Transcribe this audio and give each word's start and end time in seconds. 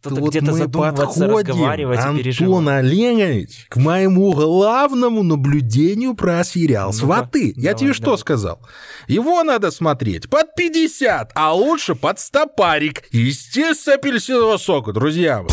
Тут 0.00 0.18
вот 0.18 0.30
где-то 0.30 0.52
задумываться, 0.52 1.26
разговаривать 1.26 1.98
Антон 1.98 2.18
переживать. 2.18 2.68
Олегович, 2.68 3.66
к 3.68 3.76
моему 3.78 4.32
главному 4.32 5.24
наблюдению 5.24 6.14
про 6.14 6.44
сериал 6.44 6.92
«Сваты». 6.92 7.52
Я 7.56 7.72
давай, 7.72 7.74
тебе 7.74 7.92
что 7.92 8.04
давай. 8.04 8.18
сказал? 8.18 8.60
Его 9.08 9.42
надо 9.42 9.72
смотреть 9.72 10.30
под 10.30 10.54
50, 10.54 11.32
а 11.34 11.52
лучше 11.52 11.96
под 11.96 12.20
стопарик. 12.20 13.08
Естественно, 13.10 13.96
апельсинового 13.96 14.56
сока, 14.58 14.92
друзья 14.92 15.42
мои. 15.42 15.48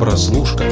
Прослушка. 0.00 0.64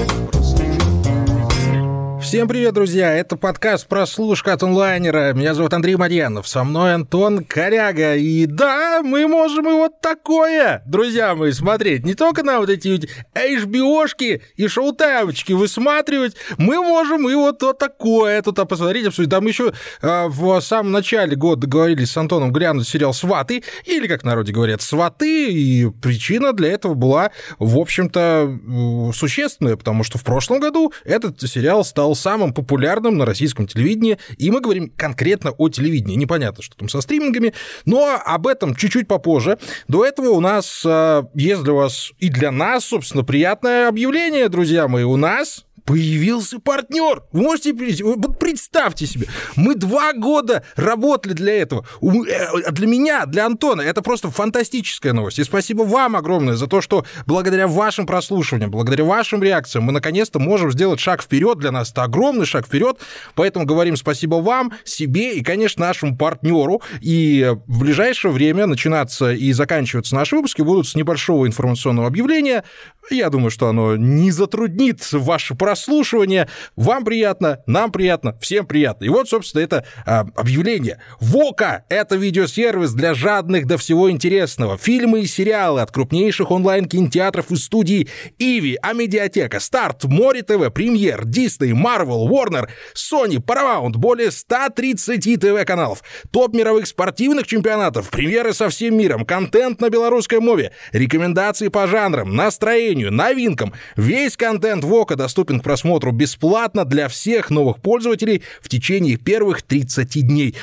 Всем 2.35 2.49
привет, 2.49 2.75
друзья! 2.75 3.13
Это 3.13 3.37
подкаст 3.37 3.87
«Прослушка» 3.87 4.55
от 4.55 4.63
онлайнера. 4.65 5.33
Меня 5.35 5.55
зовут 5.55 5.73
Андрей 5.73 5.95
Марьянов, 5.95 6.49
со 6.49 6.65
мной 6.65 6.95
Антон 6.95 7.45
Коряга. 7.45 8.17
И 8.17 8.47
да, 8.47 9.03
мы 9.05 9.29
можем 9.29 9.69
и 9.69 9.73
вот 9.73 10.01
такое, 10.01 10.83
друзья 10.85 11.37
мои, 11.37 11.53
смотреть. 11.53 12.05
Не 12.05 12.15
только 12.15 12.43
на 12.43 12.59
вот 12.59 12.71
эти 12.71 13.09
HBO-шки 13.37 14.43
и 14.57 14.67
шоу-таймочки 14.67 15.53
высматривать, 15.53 16.35
мы 16.59 16.83
можем 16.83 17.31
и 17.31 17.37
вот, 17.37 17.63
вот 17.63 17.79
такое 17.79 18.43
тут 18.43 18.57
посмотреть, 18.69 19.07
обсудить. 19.07 19.31
Там 19.31 19.47
еще 19.47 19.73
а, 20.03 20.27
в 20.27 20.61
самом 20.61 20.91
начале 20.91 21.37
года 21.37 21.61
договорились 21.61 22.11
с 22.11 22.17
Антоном 22.17 22.53
глянуть 22.53 22.89
сериал 22.89 23.15
«Сваты», 23.15 23.63
или, 23.85 24.09
как 24.09 24.25
народе 24.25 24.53
говорят, 24.53 24.83
«Сваты», 24.83 25.53
и 25.53 25.89
причина 25.89 26.53
для 26.53 26.73
этого 26.73 26.95
была, 26.95 27.31
в 27.61 27.79
общем-то, 27.79 28.59
э, 28.59 29.13
существенная, 29.15 29.77
потому 29.77 30.03
что 30.03 30.19
в 30.19 30.25
прошлом 30.25 30.59
году 30.59 30.93
этот 31.05 31.41
сериал 31.41 31.85
стал 31.85 32.17
самым 32.25 32.55
популярным 32.55 33.19
на 33.19 33.27
российском 33.27 33.67
телевидении, 33.67 34.19
и 34.39 34.51
мы 34.51 34.61
говорим 34.63 34.91
конкретно 34.97 35.53
о 35.53 35.69
телевидении. 35.69 36.17
Непонятно, 36.17 36.63
что 36.63 36.75
там 36.77 36.89
со 36.89 37.03
стримингами, 37.03 37.53
но 37.85 38.19
об 38.25 38.47
этом 38.47 38.75
чуть-чуть 38.75 39.07
попозже. 39.07 39.59
До 39.89 40.07
этого 40.07 40.31
у 40.31 40.41
нас 40.41 40.83
э, 40.87 41.23
есть 41.35 41.63
для 41.63 41.75
вас 41.75 42.13
и 42.19 42.31
для 42.31 42.51
нас, 42.51 42.87
собственно, 42.87 43.25
приятное 43.25 43.89
объявление, 43.89 44.49
друзья 44.49 44.89
мои. 44.89 45.05
У 45.05 45.17
нас 45.17 45.67
Появился 45.85 46.61
партнер. 46.61 47.25
Вы 47.33 47.43
можете 47.43 47.75
вот 48.03 48.39
представьте 48.39 49.07
себе, 49.07 49.27
мы 49.55 49.75
два 49.75 50.15
года 50.15 50.65
работали 50.77 51.35
для 51.35 51.61
этого. 51.61 51.87
Э, 52.01 52.71
Для 52.71 52.87
меня, 52.87 53.27
для 53.27 53.45
Антона, 53.45 53.83
это 53.83 54.01
просто 54.01 54.31
фантастическая 54.31 55.13
новость. 55.13 55.39
И 55.39 55.45
спасибо 55.45 55.83
вам 55.83 56.17
огромное 56.17 56.55
за 56.55 56.69
то, 56.69 56.81
что 56.81 57.05
благодаря 57.27 57.69
вашим 57.69 58.07
прослушиваниям, 58.07 58.71
благодаря 58.71 59.05
вашим 59.05 59.43
реакциям 59.43 59.85
мы 59.85 59.93
наконец-то 59.93 60.39
можем 60.39 60.73
сделать 60.73 61.01
шаг 61.01 61.23
вперед. 61.23 61.59
Для 61.59 61.71
нас 61.71 61.93
это 61.93 62.05
огромный 62.05 62.47
шаг 62.47 62.67
вперед. 62.67 62.99
Поэтому 63.35 63.67
говорим 63.67 63.97
спасибо 63.97 64.37
вам, 64.37 64.73
себе 64.85 65.35
и, 65.35 65.43
конечно, 65.43 65.85
нашему 65.85 66.17
партнеру. 66.17 66.81
И 67.03 67.53
в 67.67 67.81
ближайшее 67.81 68.33
время 68.33 68.67
начинаться 68.67 69.33
и 69.33 69.53
заканчиваться 69.53 70.15
наши 70.15 70.35
выпуски 70.35 70.63
будут 70.63 70.89
с 70.89 70.95
небольшого 70.95 71.47
информационного 71.47 72.09
объявления. 72.09 72.65
Я 73.11 73.29
думаю, 73.29 73.51
что 73.51 73.69
оно 73.69 73.97
не 73.97 74.31
затруднит 74.31 75.07
ваше 75.13 75.55
прослушивание. 75.75 76.49
Вам 76.77 77.05
приятно, 77.05 77.59
нам 77.67 77.91
приятно, 77.91 78.39
всем 78.41 78.65
приятно. 78.65 79.07
И 79.07 79.09
вот, 79.09 79.29
собственно, 79.29 79.61
это 79.63 79.85
а, 80.07 80.25
объявление. 80.37 81.01
ВОКа– 81.19 81.85
это 81.89 82.15
видеосервис 82.15 82.93
для 82.93 83.13
жадных 83.13 83.67
до 83.67 83.77
всего 83.77 84.09
интересного. 84.09 84.79
Фильмы 84.79 85.23
и 85.23 85.27
сериалы 85.27 85.81
от 85.81 85.91
крупнейших 85.91 86.53
онлайн-кинотеатров 86.53 87.51
и 87.51 87.57
студий 87.57 88.09
Иви, 88.39 88.79
Амедиатека, 88.81 89.59
Старт, 89.59 90.05
Море 90.05 90.43
ТВ, 90.43 90.73
Премьер, 90.73 91.25
Дисней, 91.25 91.73
Марвел, 91.73 92.29
Warner, 92.29 92.69
Sony, 92.95 93.39
Paramount, 93.45 93.97
более 93.97 94.31
130 94.31 95.41
ТВ-каналов, 95.41 96.05
топ 96.31 96.55
мировых 96.55 96.87
спортивных 96.87 97.49
чемпионатов, 97.49 98.11
премьеры 98.11 98.55
со 98.55 98.69
всем 98.69 98.97
миром, 98.97 99.27
контент 99.27 99.81
на 99.81 99.91
белорусской 99.91 100.39
мове, 100.39 100.71
рекомендации 100.93 101.67
по 101.67 101.89
жанрам, 101.89 102.33
настроению, 102.33 103.13
новинкам. 103.13 103.73
Весь 103.97 104.37
контент 104.37 104.85
ВОКа 104.85 105.17
доступен 105.17 105.64
просмотру 105.65 106.13
бесплатно 106.13 106.85
для 106.85 107.09
всех 107.09 107.51
новых 107.51 107.79
пользователей 107.81 108.43
в 108.63 108.69
течение 108.69 109.17
первых 109.17 109.63
30 109.63 110.27
дней. 110.27 110.55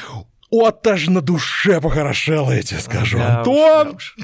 Вот 0.50 0.86
аж 0.86 1.08
на 1.08 1.22
душе 1.22 1.80
похорошело, 1.82 2.52
я 2.52 2.62
тебе 2.62 2.80
скажу, 2.82 3.18
Да 3.18 3.42
уж, 3.42 3.48
Антон. 3.48 3.88
да 3.88 3.92
уж. 3.96 4.16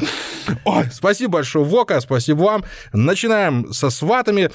Ой, 0.65 0.85
спасибо 0.91 1.31
большое, 1.33 1.63
Вока, 1.65 1.99
спасибо 2.01 2.39
вам. 2.43 2.63
Начинаем 2.93 3.71
со 3.73 3.89
сватами. 3.89 4.49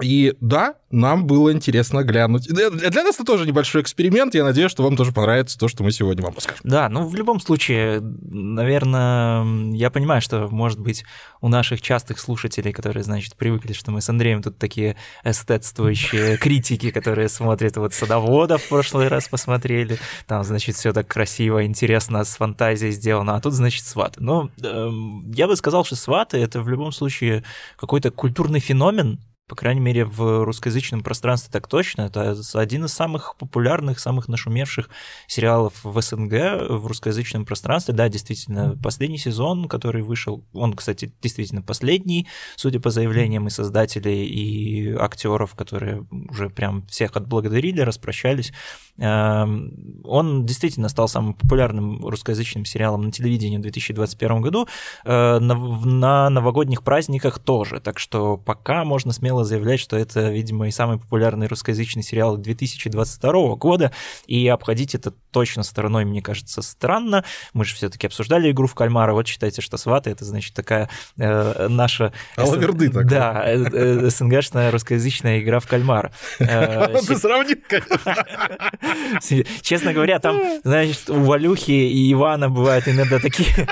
И 0.00 0.34
да, 0.40 0.74
нам 0.90 1.26
было 1.26 1.52
интересно 1.52 2.02
глянуть. 2.02 2.46
Для 2.48 2.70
для 2.70 3.04
нас 3.04 3.16
это 3.16 3.24
тоже 3.24 3.46
небольшой 3.46 3.82
эксперимент. 3.82 4.34
Я 4.34 4.44
надеюсь, 4.44 4.70
что 4.70 4.82
вам 4.82 4.96
тоже 4.96 5.12
понравится 5.12 5.58
то, 5.58 5.68
что 5.68 5.82
мы 5.82 5.92
сегодня 5.92 6.24
вам 6.24 6.34
расскажем. 6.34 6.60
Да, 6.64 6.88
ну 6.88 7.06
в 7.06 7.14
любом 7.14 7.40
случае, 7.40 8.00
наверное, 8.00 9.44
я 9.74 9.90
понимаю, 9.90 10.22
что, 10.22 10.48
может 10.48 10.80
быть, 10.80 11.04
у 11.40 11.48
наших 11.48 11.82
частых 11.82 12.18
слушателей, 12.18 12.72
которые, 12.72 13.02
значит, 13.02 13.36
привыкли, 13.36 13.72
что 13.72 13.90
мы 13.90 14.00
с 14.00 14.08
Андреем 14.08 14.42
тут 14.42 14.58
такие 14.58 14.96
эстетствующие 15.24 16.36
критики, 16.38 16.90
которые 16.90 17.28
смотрят 17.28 17.76
вот 17.76 17.94
садоводов 17.94 18.62
в 18.62 18.68
прошлый 18.68 19.08
раз 19.08 19.28
посмотрели, 19.28 19.98
там, 20.26 20.44
значит, 20.44 20.76
все 20.76 20.92
так 20.92 21.06
красиво, 21.06 21.64
интересно, 21.64 22.24
с 22.24 22.36
фантазией 22.36 22.92
сделано, 22.92 23.36
а 23.36 23.40
тут, 23.40 23.52
значит, 23.52 23.84
сваты. 23.84 24.22
Но 24.22 24.50
эм, 24.62 25.30
я 25.32 25.46
бы 25.46 25.56
сказал, 25.56 25.84
что 25.84 25.96
сваты— 25.96 26.38
это 26.38 26.62
в 26.62 26.68
любом 26.68 26.92
случае 26.92 27.44
какой-то 27.76 28.10
культурный 28.10 28.60
феномен, 28.60 29.18
по 29.48 29.56
крайней 29.56 29.80
мере, 29.80 30.04
в 30.04 30.44
русскоязычном 30.44 31.02
пространстве 31.02 31.50
так 31.50 31.66
точно. 31.68 32.02
Это 32.02 32.36
один 32.54 32.84
из 32.84 32.92
самых 32.92 33.34
популярных, 33.38 33.98
самых 33.98 34.28
нашумевших 34.28 34.90
сериалов 35.26 35.72
в 35.82 36.00
СНГ 36.00 36.32
в 36.68 36.86
русскоязычном 36.86 37.44
пространстве. 37.44 37.94
Да, 37.94 38.08
действительно, 38.08 38.76
последний 38.82 39.18
сезон, 39.18 39.66
который 39.68 40.02
вышел, 40.02 40.44
он, 40.52 40.74
кстати, 40.74 41.12
действительно 41.22 41.62
последний, 41.62 42.28
судя 42.56 42.78
по 42.80 42.90
заявлениям 42.90 43.46
и 43.46 43.50
создателей, 43.50 44.26
и 44.26 44.92
актеров, 44.94 45.54
которые 45.54 46.06
уже 46.30 46.50
прям 46.50 46.86
всех 46.86 47.16
отблагодарили, 47.16 47.80
распрощались. 47.80 48.52
Эм, 48.98 50.00
Он 50.04 50.44
действительно 50.44 50.88
стал 50.88 51.08
самым 51.08 51.34
популярным 51.34 52.04
русскоязычным 52.04 52.64
сериалом 52.64 53.02
на 53.02 53.12
телевидении 53.12 53.58
в 53.58 53.62
2021 53.62 54.40
году. 54.40 54.66
Э, 55.04 55.38
На 55.38 55.54
на 55.54 56.30
новогодних 56.30 56.82
праздниках 56.82 57.38
тоже. 57.38 57.80
Так 57.80 57.98
что 57.98 58.36
пока 58.36 58.84
можно 58.84 59.12
смело 59.12 59.37
заявлять, 59.44 59.80
что 59.80 59.96
это, 59.96 60.30
видимо, 60.30 60.68
и 60.68 60.70
самый 60.70 60.98
популярный 60.98 61.46
русскоязычный 61.46 62.02
сериал 62.02 62.36
2022 62.36 63.54
года. 63.56 63.92
И 64.26 64.46
обходить 64.48 64.94
это 64.94 65.12
точно 65.30 65.62
стороной, 65.62 66.04
мне 66.04 66.22
кажется, 66.22 66.62
странно. 66.62 67.24
Мы 67.52 67.64
же 67.64 67.74
все-таки 67.74 68.06
обсуждали 68.06 68.50
игру 68.50 68.66
в 68.66 68.74
кальмара. 68.74 69.12
Вот 69.12 69.26
считайте, 69.26 69.60
что 69.62 69.76
сваты 69.76 70.10
это 70.10 70.24
значит 70.24 70.54
такая 70.54 70.88
э, 71.18 71.68
наша 71.68 72.12
Алаверды 72.36 72.88
такая. 72.88 73.04
Да, 73.08 73.42
э, 73.46 73.64
э, 73.72 74.10
СНГшная 74.10 74.70
русскоязычная 74.70 75.40
игра 75.40 75.60
в 75.60 75.66
кальмара. 75.66 76.12
Э, 76.40 76.96
Ты 77.06 77.16
сравни, 77.16 77.54
как- 77.54 77.86
Честно 79.62 79.92
говоря, 79.92 80.18
там, 80.18 80.40
значит, 80.64 81.10
у 81.10 81.20
Валюхи 81.20 81.70
и 81.70 82.12
Ивана 82.12 82.48
бывают 82.48 82.88
иногда 82.88 83.18
такие 83.18 83.68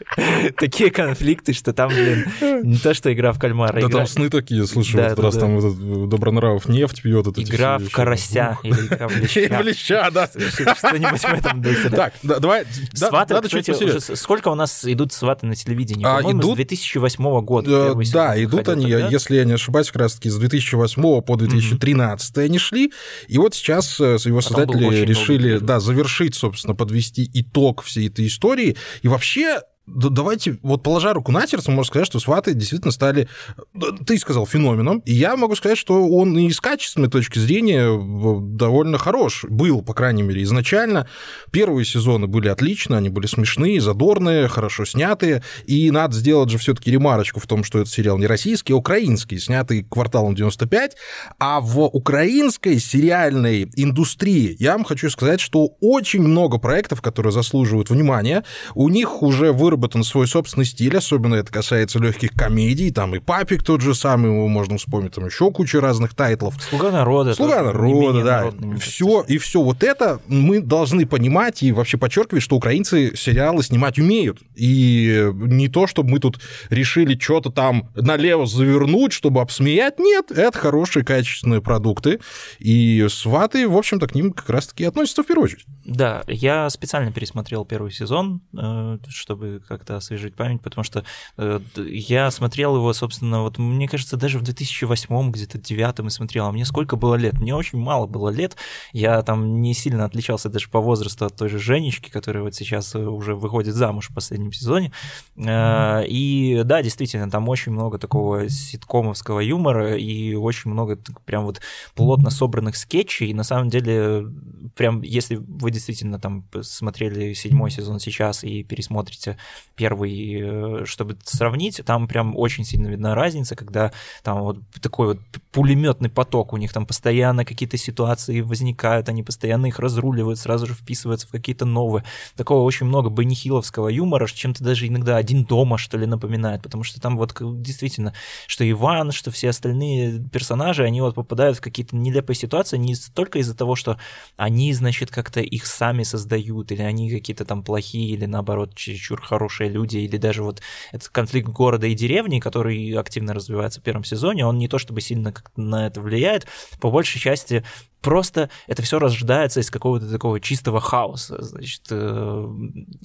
такие 0.58 0.90
конфликты, 0.90 1.52
что 1.52 1.72
там, 1.72 1.90
блин, 1.90 2.26
не 2.62 2.76
то, 2.78 2.94
что 2.94 3.12
игра 3.12 3.32
в 3.32 3.38
кальмара, 3.38 3.72
Да 3.74 3.80
игра, 3.80 3.88
там 3.90 4.06
сны 4.06 4.28
такие, 4.30 4.66
слушай, 4.66 4.96
Да, 4.96 5.08
вот 5.10 5.16
да, 5.16 5.22
раз 5.22 5.34
да. 5.34 5.40
там 5.40 5.58
этот 5.58 5.74
э, 5.80 6.06
Добронравов 6.08 6.68
нефть 6.68 7.02
пьет. 7.02 7.26
это 7.26 7.42
игра 7.42 7.78
в 7.78 7.88
карася 7.90 8.58
или 8.62 8.74
игра 8.86 9.08
в 9.08 9.16
леща. 9.20 9.58
в 9.58 9.62
леща, 9.64 10.10
да. 10.10 10.26
Что-нибудь 10.28 11.20
в 11.20 11.32
этом 11.32 11.62
духе. 11.62 11.88
Так, 11.90 12.14
да, 12.22 12.38
давай, 12.38 12.64
да, 12.98 13.08
Сваты, 13.08 13.34
надо 13.34 13.48
чуть 13.48 13.66
посерьезнее. 13.66 14.16
сколько 14.16 14.48
у 14.48 14.54
нас 14.54 14.84
идут 14.84 15.12
сваты 15.12 15.46
на 15.46 15.54
телевидении? 15.54 16.04
А, 16.06 16.18
По-моему, 16.18 16.40
идут- 16.40 16.52
с 16.52 16.56
2008 16.56 17.40
года. 17.42 17.70
Э, 17.70 18.04
сезон 18.04 18.12
Да, 18.12 18.42
идут 18.42 18.68
они, 18.68 18.86
если 18.88 19.36
я 19.36 19.44
не 19.44 19.52
ошибаюсь, 19.52 19.88
как 19.88 20.02
раз-таки 20.02 20.28
с 20.30 20.36
2008 20.36 21.20
по 21.22 21.36
2013 21.36 22.38
они 22.38 22.58
шли, 22.58 22.92
и 23.28 23.38
вот 23.38 23.54
сейчас 23.54 23.98
э, 24.00 24.16
его 24.24 24.36
был 24.36 24.42
создатели 24.42 25.04
решили, 25.04 25.58
да, 25.58 25.80
завершить, 25.80 26.34
собственно, 26.34 26.74
подвести 26.74 27.28
итог 27.34 27.82
всей 27.82 28.08
этой 28.08 28.26
истории, 28.26 28.76
и 29.02 29.08
вообще 29.08 29.60
давайте, 29.94 30.58
вот 30.62 30.82
положа 30.82 31.12
руку 31.12 31.32
на 31.32 31.46
сердце, 31.46 31.70
можно 31.70 31.84
сказать, 31.88 32.06
что 32.06 32.18
сваты 32.20 32.54
действительно 32.54 32.92
стали, 32.92 33.28
да, 33.74 33.88
ты 34.06 34.18
сказал, 34.18 34.46
феноменом, 34.46 35.00
и 35.00 35.12
я 35.12 35.36
могу 35.36 35.54
сказать, 35.56 35.78
что 35.78 36.08
он 36.08 36.36
и 36.38 36.50
с 36.50 36.60
качественной 36.60 37.08
точки 37.08 37.38
зрения 37.38 37.88
в- 37.90 38.40
довольно 38.56 38.98
хорош, 38.98 39.44
был, 39.48 39.82
по 39.82 39.94
крайней 39.94 40.22
мере, 40.22 40.42
изначально. 40.42 41.08
Первые 41.50 41.84
сезоны 41.84 42.26
были 42.26 42.48
отлично, 42.48 42.96
они 42.96 43.08
были 43.08 43.26
смешные, 43.26 43.80
задорные, 43.80 44.48
хорошо 44.48 44.84
снятые, 44.84 45.42
и 45.66 45.90
надо 45.90 46.16
сделать 46.16 46.50
же 46.50 46.58
все 46.58 46.74
таки 46.74 46.90
ремарочку 46.90 47.40
в 47.40 47.46
том, 47.46 47.64
что 47.64 47.78
этот 47.78 47.92
сериал 47.92 48.18
не 48.18 48.26
российский, 48.26 48.72
а 48.72 48.76
украинский, 48.76 49.38
снятый 49.38 49.84
кварталом 49.84 50.34
95, 50.34 50.96
а 51.38 51.60
в 51.60 51.80
украинской 51.80 52.78
сериальной 52.78 53.70
индустрии 53.76 54.56
я 54.58 54.72
вам 54.72 54.84
хочу 54.84 55.10
сказать, 55.10 55.40
что 55.40 55.70
очень 55.80 56.22
много 56.22 56.58
проектов, 56.58 57.02
которые 57.02 57.32
заслуживают 57.32 57.90
внимания, 57.90 58.44
у 58.74 58.88
них 58.88 59.22
уже 59.22 59.52
выработан, 59.52 59.71
выработан 59.72 60.04
свой 60.04 60.26
собственный 60.26 60.64
стиль, 60.64 60.96
особенно 60.96 61.34
это 61.34 61.52
касается 61.52 61.98
легких 61.98 62.30
комедий, 62.32 62.90
там 62.90 63.14
и 63.14 63.18
«Папик» 63.18 63.62
тот 63.62 63.80
же 63.80 63.94
самый, 63.94 64.30
его 64.32 64.48
можно 64.48 64.78
вспомнить, 64.78 65.12
там 65.12 65.26
еще 65.26 65.50
куча 65.50 65.80
разных 65.80 66.14
тайтлов. 66.14 66.54
«Слуга 66.62 66.90
народа». 66.90 67.34
«Слуга 67.34 67.62
народа», 67.62 68.22
да. 68.22 68.76
Все, 68.78 69.24
и 69.26 69.38
все 69.38 69.62
вот 69.62 69.82
это 69.82 70.20
мы 70.28 70.60
должны 70.60 71.06
понимать 71.06 71.62
и 71.62 71.72
вообще 71.72 71.98
подчеркивать, 71.98 72.42
что 72.42 72.56
украинцы 72.56 73.16
сериалы 73.16 73.62
снимать 73.62 73.98
умеют. 73.98 74.40
И 74.54 75.30
не 75.34 75.68
то, 75.68 75.86
чтобы 75.86 76.10
мы 76.10 76.18
тут 76.18 76.40
решили 76.70 77.18
что-то 77.18 77.50
там 77.50 77.88
налево 77.94 78.46
завернуть, 78.46 79.12
чтобы 79.12 79.40
обсмеять. 79.40 79.98
Нет, 79.98 80.30
это 80.30 80.56
хорошие 80.56 81.04
качественные 81.04 81.62
продукты. 81.62 82.20
И 82.58 83.06
«Сваты», 83.08 83.68
в 83.68 83.76
общем-то, 83.76 84.06
к 84.06 84.14
ним 84.14 84.32
как 84.32 84.48
раз-таки 84.50 84.84
относятся 84.84 85.22
в 85.22 85.26
первую 85.26 85.44
очередь. 85.44 85.64
Да, 85.84 86.22
я 86.26 86.68
специально 86.70 87.12
пересмотрел 87.12 87.64
первый 87.64 87.90
сезон, 87.90 88.42
э, 88.56 88.98
чтобы 89.08 89.61
как-то 89.66 89.96
освежить 89.96 90.34
память, 90.34 90.60
потому 90.62 90.84
что 90.84 91.04
э, 91.38 91.60
я 91.76 92.30
смотрел 92.30 92.76
его, 92.76 92.92
собственно, 92.92 93.42
вот 93.42 93.58
мне 93.58 93.88
кажется, 93.88 94.16
даже 94.16 94.38
в 94.38 94.42
2008 94.42 95.30
где-то 95.30 95.58
девятом 95.58 96.08
и 96.08 96.10
смотрел, 96.10 96.46
а 96.46 96.52
мне 96.52 96.64
сколько 96.64 96.96
было 96.96 97.14
лет? 97.14 97.34
Мне 97.34 97.54
очень 97.54 97.78
мало 97.78 98.06
было 98.06 98.28
лет, 98.28 98.56
я 98.92 99.22
там 99.22 99.60
не 99.60 99.74
сильно 99.74 100.04
отличался 100.04 100.48
даже 100.48 100.68
по 100.68 100.80
возрасту 100.80 101.26
от 101.26 101.36
той 101.36 101.48
же 101.48 101.58
Женечки, 101.58 102.10
которая 102.10 102.42
вот 102.42 102.54
сейчас 102.54 102.94
уже 102.94 103.34
выходит 103.34 103.74
замуж 103.74 104.10
в 104.10 104.14
последнем 104.14 104.52
сезоне. 104.52 104.92
Mm-hmm. 105.36 106.06
И 106.08 106.62
да, 106.64 106.82
действительно, 106.82 107.30
там 107.30 107.48
очень 107.48 107.72
много 107.72 107.98
такого 107.98 108.48
ситкомовского 108.48 109.40
юмора 109.40 109.96
и 109.96 110.34
очень 110.34 110.70
много 110.70 110.98
прям 111.24 111.44
вот 111.44 111.60
плотно 111.94 112.30
собранных 112.30 112.76
скетчей. 112.76 113.28
И 113.28 113.34
на 113.34 113.44
самом 113.44 113.68
деле, 113.68 114.26
прям 114.74 115.02
если 115.02 115.36
вы 115.36 115.70
действительно 115.70 116.18
там 116.18 116.44
смотрели 116.62 117.32
седьмой 117.32 117.70
сезон 117.70 118.00
сейчас 118.00 118.44
и 118.44 118.62
пересмотрите 118.62 119.38
первый, 119.74 120.40
э, 120.40 120.84
чтобы 120.84 121.16
сравнить, 121.24 121.80
там 121.84 122.06
прям 122.06 122.36
очень 122.36 122.64
сильно 122.64 122.88
видна 122.88 123.14
разница, 123.14 123.56
когда 123.56 123.92
там 124.22 124.42
вот 124.42 124.58
такой 124.80 125.08
вот 125.08 125.18
пулеметный 125.50 126.10
поток, 126.10 126.52
у 126.52 126.56
них 126.56 126.72
там 126.72 126.86
постоянно 126.86 127.44
какие-то 127.44 127.76
ситуации 127.76 128.40
возникают, 128.40 129.08
они 129.08 129.22
постоянно 129.22 129.66
их 129.66 129.78
разруливают, 129.78 130.38
сразу 130.38 130.66
же 130.66 130.74
вписываются 130.74 131.26
в 131.26 131.30
какие-то 131.30 131.64
новые. 131.64 132.04
Такого 132.36 132.62
очень 132.62 132.86
много 132.86 133.10
бенихиловского 133.10 133.88
юмора, 133.88 134.26
чем-то 134.26 134.62
даже 134.62 134.86
иногда 134.86 135.16
один 135.16 135.44
дома, 135.44 135.78
что 135.78 135.96
ли, 135.98 136.06
напоминает, 136.06 136.62
потому 136.62 136.84
что 136.84 137.00
там 137.00 137.16
вот 137.16 137.34
действительно, 137.62 138.12
что 138.46 138.68
Иван, 138.68 139.12
что 139.12 139.30
все 139.30 139.48
остальные 139.48 140.22
персонажи, 140.32 140.84
они 140.84 141.00
вот 141.00 141.14
попадают 141.14 141.58
в 141.58 141.60
какие-то 141.60 141.96
нелепые 141.96 142.36
ситуации 142.36 142.76
не 142.76 142.94
только 143.14 143.38
из-за 143.38 143.56
того, 143.56 143.74
что 143.74 143.98
они, 144.36 144.72
значит, 144.72 145.10
как-то 145.10 145.40
их 145.40 145.66
сами 145.66 146.02
создают, 146.02 146.72
или 146.72 146.82
они 146.82 147.10
какие-то 147.10 147.44
там 147.44 147.62
плохие, 147.62 148.10
или 148.14 148.26
наоборот, 148.26 148.74
чересчур 148.74 149.20
хорошие 149.20 149.41
люди, 149.68 149.98
или 149.98 150.16
даже 150.16 150.42
вот 150.42 150.60
этот 150.92 151.08
конфликт 151.08 151.48
города 151.48 151.86
и 151.86 151.94
деревни, 151.94 152.40
который 152.40 152.92
активно 152.92 153.34
развивается 153.34 153.80
в 153.80 153.82
первом 153.82 154.04
сезоне, 154.04 154.46
он 154.46 154.58
не 154.58 154.68
то 154.68 154.78
чтобы 154.78 155.00
сильно 155.00 155.34
на 155.56 155.86
это 155.86 156.00
влияет, 156.00 156.46
по 156.80 156.90
большей 156.90 157.20
части 157.20 157.64
просто 158.02 158.50
это 158.66 158.82
все 158.82 158.98
рождается 158.98 159.60
из 159.60 159.70
какого-то 159.70 160.10
такого 160.10 160.40
чистого 160.40 160.80
хаоса, 160.80 161.40
значит, 161.40 161.82
э, 161.90 162.48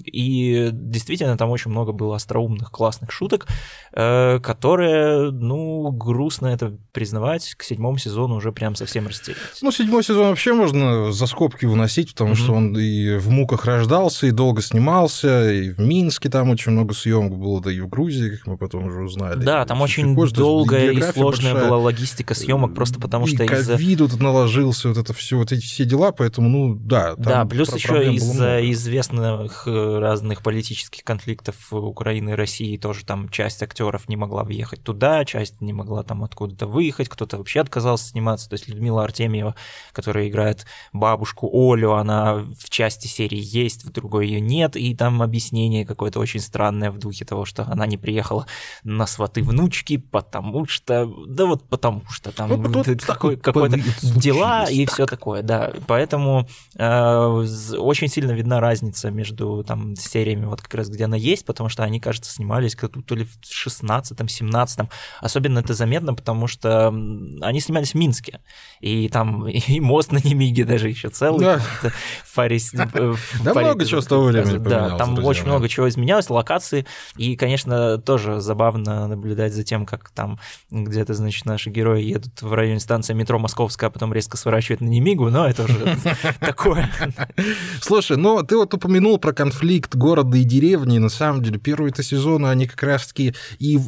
и 0.03 0.69
действительно 0.73 1.37
там 1.37 1.49
очень 1.51 1.71
много 1.71 1.91
было 1.91 2.15
остроумных, 2.15 2.71
классных 2.71 3.11
шуток, 3.11 3.47
э, 3.93 4.39
которые, 4.39 5.31
ну, 5.31 5.91
грустно 5.91 6.47
это 6.47 6.77
признавать, 6.91 7.55
к 7.55 7.63
седьмому 7.63 7.97
сезону 7.97 8.35
уже 8.35 8.51
прям 8.51 8.75
совсем 8.75 9.07
растерялись. 9.07 9.61
Ну, 9.61 9.71
седьмой 9.71 10.03
сезон 10.03 10.29
вообще 10.29 10.53
можно 10.53 11.11
за 11.11 11.27
скобки 11.27 11.65
выносить, 11.65 12.11
потому 12.11 12.31
mm-hmm. 12.31 12.35
что 12.35 12.53
он 12.53 12.77
и 12.77 13.17
в 13.17 13.29
муках 13.29 13.65
рождался, 13.65 14.27
и 14.27 14.31
долго 14.31 14.61
снимался, 14.61 15.51
и 15.51 15.69
в 15.69 15.79
Минске 15.79 16.29
там 16.29 16.49
очень 16.49 16.71
много 16.71 16.93
съемок 16.93 17.37
было, 17.37 17.61
да 17.61 17.71
и 17.71 17.79
в 17.79 17.87
Грузии, 17.87 18.29
как 18.29 18.47
мы 18.47 18.57
потом 18.57 18.85
уже 18.85 19.01
узнали. 19.01 19.43
Да, 19.43 19.65
там 19.65 19.81
очень 19.81 20.15
долгая 20.15 20.91
и 20.91 21.01
сложная 21.01 21.53
большая. 21.53 21.69
была 21.69 21.77
логистика 21.77 22.33
съемок, 22.33 22.73
просто 22.73 22.99
потому 22.99 23.25
и 23.25 23.35
что 23.35 23.43
из-за... 23.43 23.73
ковид 23.73 23.97
тут 23.99 24.19
наложился, 24.19 24.86
вот 24.87 24.97
это 24.97 25.13
все, 25.13 25.37
вот 25.37 25.51
эти 25.51 25.61
все 25.61 25.85
дела, 25.85 26.11
поэтому, 26.11 26.49
ну, 26.49 26.75
да. 26.75 27.15
да, 27.17 27.45
плюс 27.45 27.73
еще 27.73 28.13
из-за 28.13 28.69
известных 28.71 29.67
э, 29.67 29.99
разных 29.99 30.43
политических 30.43 31.03
конфликтов 31.03 31.55
Украины 31.71 32.31
и 32.31 32.33
России 32.33 32.77
тоже 32.77 33.05
там 33.05 33.29
часть 33.29 33.61
актеров 33.63 34.09
не 34.09 34.15
могла 34.15 34.43
въехать 34.43 34.83
туда, 34.83 35.23
часть 35.25 35.61
не 35.61 35.73
могла 35.73 36.03
там 36.03 36.23
откуда-то 36.23 36.67
выехать, 36.67 37.09
кто-то 37.09 37.37
вообще 37.37 37.61
отказался 37.61 38.09
сниматься, 38.09 38.49
то 38.49 38.53
есть 38.53 38.67
Людмила 38.67 39.03
Артемьева, 39.03 39.55
которая 39.91 40.27
играет 40.27 40.65
бабушку 40.93 41.49
Олю, 41.53 41.93
она 41.93 42.35
в 42.35 42.69
части 42.69 43.07
серии 43.07 43.41
есть, 43.41 43.85
в 43.85 43.91
другой 43.91 44.27
ее 44.27 44.41
нет, 44.41 44.75
и 44.75 44.95
там 44.95 45.21
объяснение 45.21 45.85
какое-то 45.85 46.19
очень 46.19 46.39
странное 46.39 46.91
в 46.91 46.97
духе 46.97 47.25
того, 47.25 47.45
что 47.45 47.63
она 47.63 47.85
не 47.85 47.97
приехала 47.97 48.45
на 48.83 49.07
сваты 49.07 49.43
внучки, 49.43 49.97
потому 49.97 50.65
что, 50.67 51.11
да 51.27 51.45
вот 51.45 51.67
потому 51.69 52.03
что 52.09 52.31
там 52.31 52.49
ну, 52.61 52.83
такой, 53.05 53.37
какой-то 53.37 53.79
дела 54.01 54.65
и 54.69 54.76
все 54.85 55.05
такое, 55.05 55.41
да. 55.41 55.73
Поэтому 55.87 56.47
э, 56.77 57.45
очень 57.77 58.07
сильно 58.07 58.31
видна 58.31 58.59
разница 58.59 59.11
между 59.11 59.63
там 59.65 59.95
сериями, 59.95 60.45
вот 60.45 60.61
как 60.61 60.73
раз 60.75 60.89
где 60.89 61.05
она 61.05 61.17
есть, 61.17 61.45
потому 61.45 61.69
что 61.69 61.83
они, 61.83 61.99
кажется, 61.99 62.31
снимались 62.31 62.75
то 62.75 63.15
ли 63.15 63.25
в 63.25 63.37
16-м, 63.41 64.27
17 64.27 64.79
Особенно 65.21 65.59
это 65.59 65.73
заметно, 65.73 66.13
потому 66.13 66.47
что 66.47 66.87
они 66.87 67.59
снимались 67.59 67.91
в 67.91 67.95
Минске, 67.95 68.41
и 68.79 69.09
там 69.09 69.47
и 69.47 69.79
мост 69.79 70.11
на 70.11 70.17
Немиге 70.17 70.65
даже 70.65 70.89
еще 70.89 71.09
целый. 71.09 71.45
Да, 71.45 71.59
в 72.23 72.35
паре, 72.35 72.57
да 72.73 73.53
много 73.53 73.85
чего 73.85 74.01
с 74.01 74.05
того 74.05 74.25
времени 74.25 74.57
Да, 74.57 74.97
там 74.97 75.23
очень 75.23 75.45
много 75.45 75.67
чего 75.69 75.87
изменялось, 75.89 76.29
локации, 76.29 76.85
и, 77.15 77.35
конечно, 77.35 77.97
тоже 77.97 78.39
забавно 78.39 79.07
наблюдать 79.07 79.53
за 79.53 79.63
тем, 79.63 79.85
как 79.85 80.09
там 80.09 80.39
где-то, 80.69 81.13
значит, 81.13 81.45
наши 81.45 81.69
герои 81.69 82.03
едут 82.03 82.41
в 82.41 82.53
районе 82.53 82.79
станции 82.79 83.13
метро 83.13 83.39
Московская, 83.39 83.87
а 83.87 83.89
потом 83.89 84.13
резко 84.13 84.37
сворачивают 84.37 84.66
на 84.75 84.87
Немигу, 84.87 85.29
но 85.29 85.47
это 85.47 85.63
уже 85.63 85.97
такое. 86.39 86.89
Слушай, 87.81 88.17
ну 88.17 88.43
ты 88.43 88.57
вот 88.57 88.73
упомянул 88.73 89.17
про 89.17 89.33
конфликт 89.33 89.95
города 89.95 90.37
и 90.37 90.43
деревни, 90.43 90.97
на 90.97 91.09
самом 91.09 91.41
деле 91.41 91.59
первые-то 91.59 92.03
сезоны, 92.03 92.47
они 92.47 92.67
как 92.67 92.81
раз-таки 92.83 93.35
и 93.59 93.77
э, 93.77 93.79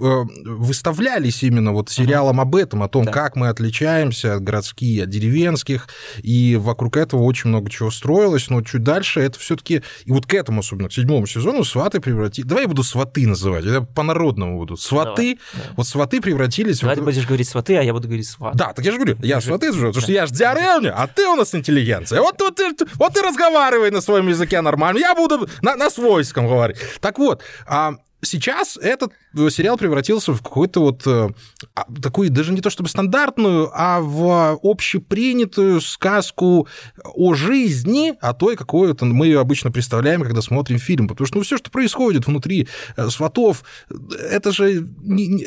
выставлялись 0.46 1.44
именно 1.44 1.72
вот 1.74 1.90
сериалом 1.90 2.40
об 2.40 2.56
этом, 2.56 2.84
о 2.84 2.90
том, 2.90 3.06
как 3.06 3.36
мы 3.36 3.50
отличаемся 3.50 4.36
от 4.36 4.44
городских, 4.44 5.04
от 5.04 5.10
деревенских, 5.10 5.88
и 6.22 6.56
вокруг 6.56 6.98
этого 6.98 7.24
очень 7.24 7.50
много 7.50 7.70
чего 7.70 7.92
строилось, 7.92 8.50
но 8.50 8.62
чуть 8.62 8.84
дальше 8.84 9.20
это 9.20 9.40
все 9.40 9.56
таки 9.56 9.84
и 10.06 10.12
вот 10.12 10.26
к 10.26 10.34
этому, 10.34 10.60
особенно 10.60 10.90
к 10.90 10.94
седьмому 10.94 11.28
сезону, 11.28 11.64
сваты 11.64 12.00
превратились... 12.00 12.48
Давай 12.48 12.64
я 12.64 12.68
буду 12.68 12.84
сваты 12.84 13.28
называть, 13.28 13.66
это 13.66 13.82
по-народному 13.82 14.58
будут. 14.58 14.80
Сваты, 14.80 15.40
вот 15.76 15.88
сваты 15.88 16.22
превратились... 16.22 16.80
Давай 16.80 16.96
ты 16.96 17.02
будешь 17.02 17.26
говорить 17.26 17.48
сваты, 17.48 17.78
а 17.78 17.82
я 17.82 17.94
буду 17.94 18.08
говорить 18.08 18.28
сваты. 18.28 18.58
Да, 18.58 18.74
так 18.74 18.86
я 18.86 18.92
же 18.92 18.98
говорю, 18.98 19.18
я 19.22 19.42
сваты, 19.42 19.72
потому 19.72 19.94
что 19.94 20.12
я 20.12 20.26
же 20.26 20.34
деревня, 20.70 20.94
а 20.96 21.08
ты 21.08 21.28
у 21.28 21.36
нас 21.36 21.56
интеллигенция. 21.56 22.22
Вот, 22.22 22.40
вот, 22.42 22.60
вот 22.96 23.14
ты 23.14 23.22
разговаривай 23.22 23.92
на 23.92 24.02
своем 24.02 24.28
языке 24.28 24.62
нормально, 24.62 25.00
я 25.00 25.16
буду 25.16 25.48
на, 25.62 25.76
на 25.76 25.90
свойском 25.90 26.48
говорить. 26.48 26.78
Так 27.02 27.20
вот, 27.20 27.42
а, 27.68 27.94
сейчас 28.22 28.78
этот 28.78 29.14
сериал 29.50 29.78
превратился 29.78 30.34
в 30.34 30.42
какую-то 30.42 30.82
вот 30.82 31.08
э, 31.08 31.30
а, 31.76 31.86
такую, 32.02 32.30
даже 32.30 32.52
не 32.52 32.62
то 32.62 32.70
чтобы 32.70 32.90
стандартную, 32.90 33.72
а 33.74 34.02
в 34.02 34.60
общепринятую 34.62 35.82
сказку 35.82 36.68
о 37.04 37.34
жизни, 37.34 38.14
о 38.22 38.34
той, 38.34 38.56
какой 38.56 38.94
то 38.94 39.06
мы 39.06 39.28
ее 39.28 39.40
обычно 39.40 39.72
представляем, 39.72 40.22
когда 40.22 40.42
смотрим 40.42 40.80
фильм. 40.80 41.08
Потому 41.08 41.28
что 41.28 41.38
ну, 41.38 41.44
все, 41.44 41.58
что 41.58 41.72
происходит 41.72 42.28
внутри 42.28 42.68
э, 42.98 43.10
сватов, 43.10 43.64
это 43.90 44.52
же 44.52 44.88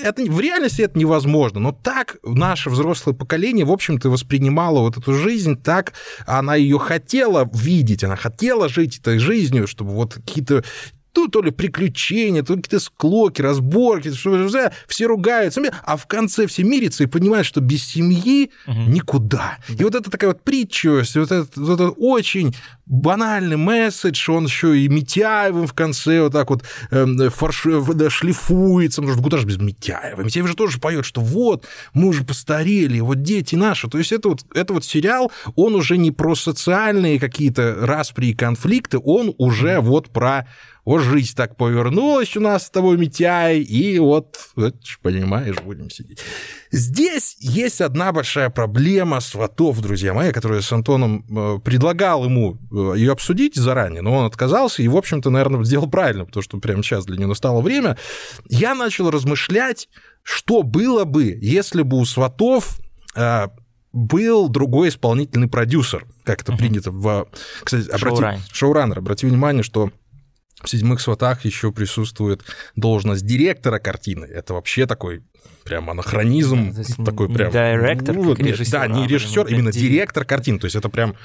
это, 0.02 0.22
в 0.22 0.40
реальности 0.40 0.82
это 0.82 0.98
невозможно. 0.98 1.60
Но 1.60 1.72
так 1.72 2.16
наше 2.22 2.70
взрослое 2.70 3.14
поколение, 3.14 3.64
в 3.64 3.72
общем-то, 3.72 4.08
воспринимало 4.08 4.80
вот 4.80 4.96
эту 4.96 5.12
жизнь 5.12 5.60
так, 5.60 5.92
она 6.26 6.54
ее 6.54 6.78
хотела 6.78 7.48
видеть, 7.52 8.04
она 8.04 8.16
хотела 8.16 8.68
жить 8.68 8.98
этой 8.98 9.18
жизнью, 9.18 9.66
чтобы 9.66 9.92
вот 9.92 10.14
какие-то 10.14 10.64
Тут 11.12 11.32
то 11.32 11.42
ли 11.42 11.50
приключения, 11.50 12.42
то 12.42 12.56
какие-то 12.56 12.80
склоки, 12.80 13.42
разборки, 13.42 14.12
что 14.12 14.48
все 14.88 15.06
ругаются, 15.06 15.62
а 15.84 15.96
в 15.96 16.06
конце 16.06 16.46
все 16.46 16.62
мирятся 16.62 17.04
и 17.04 17.06
понимают, 17.06 17.46
что 17.46 17.60
без 17.60 17.84
семьи 17.84 18.50
угу. 18.66 18.80
никуда. 18.88 19.58
И 19.68 19.84
вот 19.84 19.94
это 19.94 20.10
такая 20.10 20.30
вот 20.30 20.42
притча, 20.42 21.02
вот 21.14 21.32
этот, 21.32 21.56
вот 21.56 21.74
этот 21.74 21.94
очень 21.98 22.54
банальный 22.86 23.56
месседж, 23.56 24.30
он 24.30 24.44
еще 24.44 24.78
и 24.78 24.88
Митяевым 24.88 25.66
в 25.66 25.72
конце 25.72 26.22
вот 26.22 26.32
так 26.32 26.50
вот 26.50 26.62
э, 26.90 27.30
фарш, 27.30 27.66
да, 27.94 28.10
шлифуется, 28.10 29.00
потому 29.00 29.14
что 29.14 29.22
куда 29.22 29.38
же 29.38 29.46
без 29.46 29.58
Митяева? 29.58 30.22
Митяев 30.22 30.48
же 30.48 30.54
тоже 30.54 30.78
поет, 30.78 31.04
что 31.04 31.20
вот, 31.20 31.66
мы 31.94 32.08
уже 32.08 32.24
постарели, 32.24 33.00
вот 33.00 33.22
дети 33.22 33.54
наши. 33.54 33.88
То 33.88 33.98
есть 33.98 34.12
это 34.12 34.30
вот, 34.30 34.40
это 34.54 34.74
вот 34.74 34.84
сериал, 34.84 35.32
он 35.56 35.74
уже 35.74 35.96
не 35.96 36.10
про 36.10 36.34
социальные 36.34 37.18
какие-то 37.18 37.76
распри 37.80 38.26
и 38.26 38.34
конфликты, 38.34 38.98
он 38.98 39.34
уже 39.38 39.80
вот 39.80 40.10
про 40.10 40.46
вот 40.84 41.00
жизнь 41.00 41.36
так 41.36 41.56
повернулась 41.56 42.36
у 42.36 42.40
нас 42.40 42.66
с 42.66 42.70
тобой, 42.70 42.96
Митяй, 42.96 43.60
и 43.60 43.98
вот, 44.00 44.36
вот 44.56 44.74
понимаешь, 45.00 45.56
будем 45.64 45.90
сидеть. 45.90 46.18
Здесь 46.72 47.36
есть 47.38 47.80
одна 47.80 48.12
большая 48.12 48.50
проблема 48.50 49.20
сватов, 49.20 49.80
друзья 49.80 50.12
мои, 50.12 50.32
которую 50.32 50.58
я 50.58 50.62
с 50.62 50.72
Антоном 50.72 51.24
э, 51.30 51.58
предлагал 51.60 52.24
ему 52.24 52.58
э, 52.72 52.98
ее 52.98 53.12
обсудить 53.12 53.54
заранее, 53.54 54.02
но 54.02 54.12
он 54.16 54.26
отказался 54.26 54.82
и, 54.82 54.88
в 54.88 54.96
общем-то, 54.96 55.30
наверное, 55.30 55.62
сделал 55.64 55.88
правильно, 55.88 56.24
потому 56.24 56.42
что 56.42 56.58
прямо 56.58 56.82
сейчас 56.82 57.04
для 57.04 57.16
него 57.16 57.28
настало 57.28 57.60
время. 57.60 57.96
Я 58.48 58.74
начал 58.74 59.08
размышлять, 59.10 59.88
что 60.24 60.64
было 60.64 61.04
бы, 61.04 61.38
если 61.40 61.82
бы 61.82 61.98
у 61.98 62.04
сватов 62.04 62.80
э, 63.14 63.48
был 63.92 64.48
другой 64.48 64.88
исполнительный 64.88 65.48
продюсер, 65.48 66.06
как 66.24 66.42
это 66.42 66.56
принято 66.56 66.90
в... 66.90 67.28
Кстати, 67.62 67.88
обрати... 67.88 68.40
шоураннер. 68.52 68.98
Обрати 68.98 69.26
внимание, 69.26 69.62
что 69.62 69.90
в 70.62 70.68
«Седьмых 70.68 71.00
сватах» 71.00 71.44
еще 71.44 71.72
присутствует 71.72 72.42
должность 72.76 73.26
директора 73.26 73.78
картины. 73.78 74.26
Это 74.26 74.54
вообще 74.54 74.86
такой 74.86 75.22
прям 75.64 75.90
анахронизм, 75.90 76.72
да, 76.72 77.04
такой 77.04 77.28
прям... 77.32 77.50
Директор, 77.50 78.14
ну, 78.14 78.34
как 78.34 78.44
режиссер. 78.44 78.72
Да, 78.72 78.86
не 78.86 79.06
режиссер, 79.06 79.46
именно 79.46 79.72
директор 79.72 80.24
картин. 80.24 80.58
То 80.58 80.66
есть 80.66 80.76
это 80.76 80.88
прям 80.88 81.16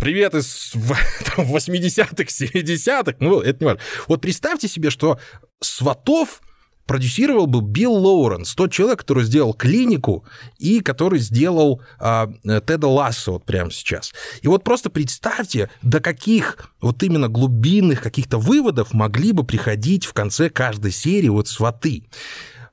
привет 0.00 0.34
из 0.34 0.72
80-х, 0.74 2.24
70-х, 2.24 3.16
ну, 3.20 3.40
это 3.40 3.60
не 3.60 3.66
важно. 3.66 3.82
Вот 4.08 4.20
представьте 4.20 4.68
себе, 4.68 4.90
что 4.90 5.18
сватов 5.60 6.40
продюсировал 6.86 7.46
бы 7.46 7.60
Билл 7.60 7.94
Лоуренс, 7.94 8.54
тот 8.54 8.72
человек, 8.72 9.00
который 9.00 9.24
сделал 9.24 9.54
клинику 9.54 10.24
и 10.58 10.80
который 10.80 11.18
сделал 11.18 11.80
а, 11.98 12.30
Теда 12.42 12.88
Ласса 12.88 13.32
вот 13.32 13.44
прямо 13.44 13.70
сейчас. 13.70 14.12
И 14.42 14.48
вот 14.48 14.64
просто 14.64 14.90
представьте, 14.90 15.70
до 15.82 16.00
каких 16.00 16.70
вот 16.80 17.02
именно 17.02 17.28
глубинных 17.28 18.02
каких-то 18.02 18.38
выводов 18.38 18.92
могли 18.92 19.32
бы 19.32 19.44
приходить 19.44 20.04
в 20.04 20.12
конце 20.12 20.50
каждой 20.50 20.92
серии 20.92 21.28
вот 21.28 21.48
сваты. 21.48 22.04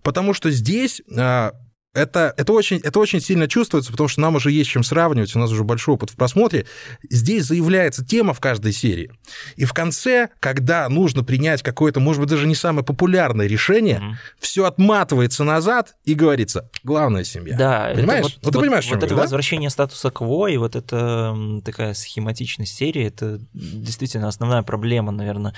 Потому 0.03 0.33
что 0.33 0.51
здесь 0.51 1.01
а, 1.17 1.53
это, 1.93 2.33
это, 2.37 2.53
очень, 2.53 2.77
это 2.77 2.99
очень 2.99 3.19
сильно 3.19 3.47
чувствуется, 3.47 3.91
потому 3.91 4.07
что 4.07 4.21
нам 4.21 4.35
уже 4.35 4.51
есть 4.51 4.69
чем 4.69 4.83
сравнивать, 4.83 5.35
у 5.35 5.39
нас 5.39 5.51
уже 5.51 5.63
большой 5.63 5.95
опыт 5.95 6.09
в 6.09 6.15
просмотре. 6.15 6.65
Здесь 7.09 7.45
заявляется 7.45 8.05
тема 8.05 8.33
в 8.33 8.39
каждой 8.39 8.71
серии. 8.71 9.11
И 9.57 9.65
в 9.65 9.73
конце, 9.73 10.29
когда 10.39 10.87
нужно 10.87 11.23
принять 11.23 11.61
какое-то, 11.61 11.99
может 11.99 12.21
быть, 12.21 12.29
даже 12.29 12.47
не 12.47 12.55
самое 12.55 12.85
популярное 12.85 13.47
решение, 13.47 13.97
mm-hmm. 13.97 14.37
все 14.39 14.65
отматывается 14.65 15.43
назад 15.43 15.95
и 16.05 16.13
говорится, 16.13 16.69
главная 16.83 17.25
семья. 17.25 17.57
Да, 17.57 17.91
понимаешь? 17.93 18.23
вот, 18.23 18.39
вот, 18.41 18.53
ты 18.53 18.59
понимаешь, 18.59 18.85
вот 18.85 18.97
это 18.97 19.07
говорю, 19.07 19.23
возвращение 19.23 19.67
да? 19.67 19.73
статуса 19.73 20.11
кво 20.11 20.47
и 20.47 20.57
вот 20.57 20.75
эта 20.77 21.35
такая 21.65 21.93
схематичность 21.93 22.73
серии, 22.73 23.05
это 23.05 23.39
действительно 23.53 24.29
основная 24.29 24.63
проблема, 24.63 25.11
наверное. 25.11 25.53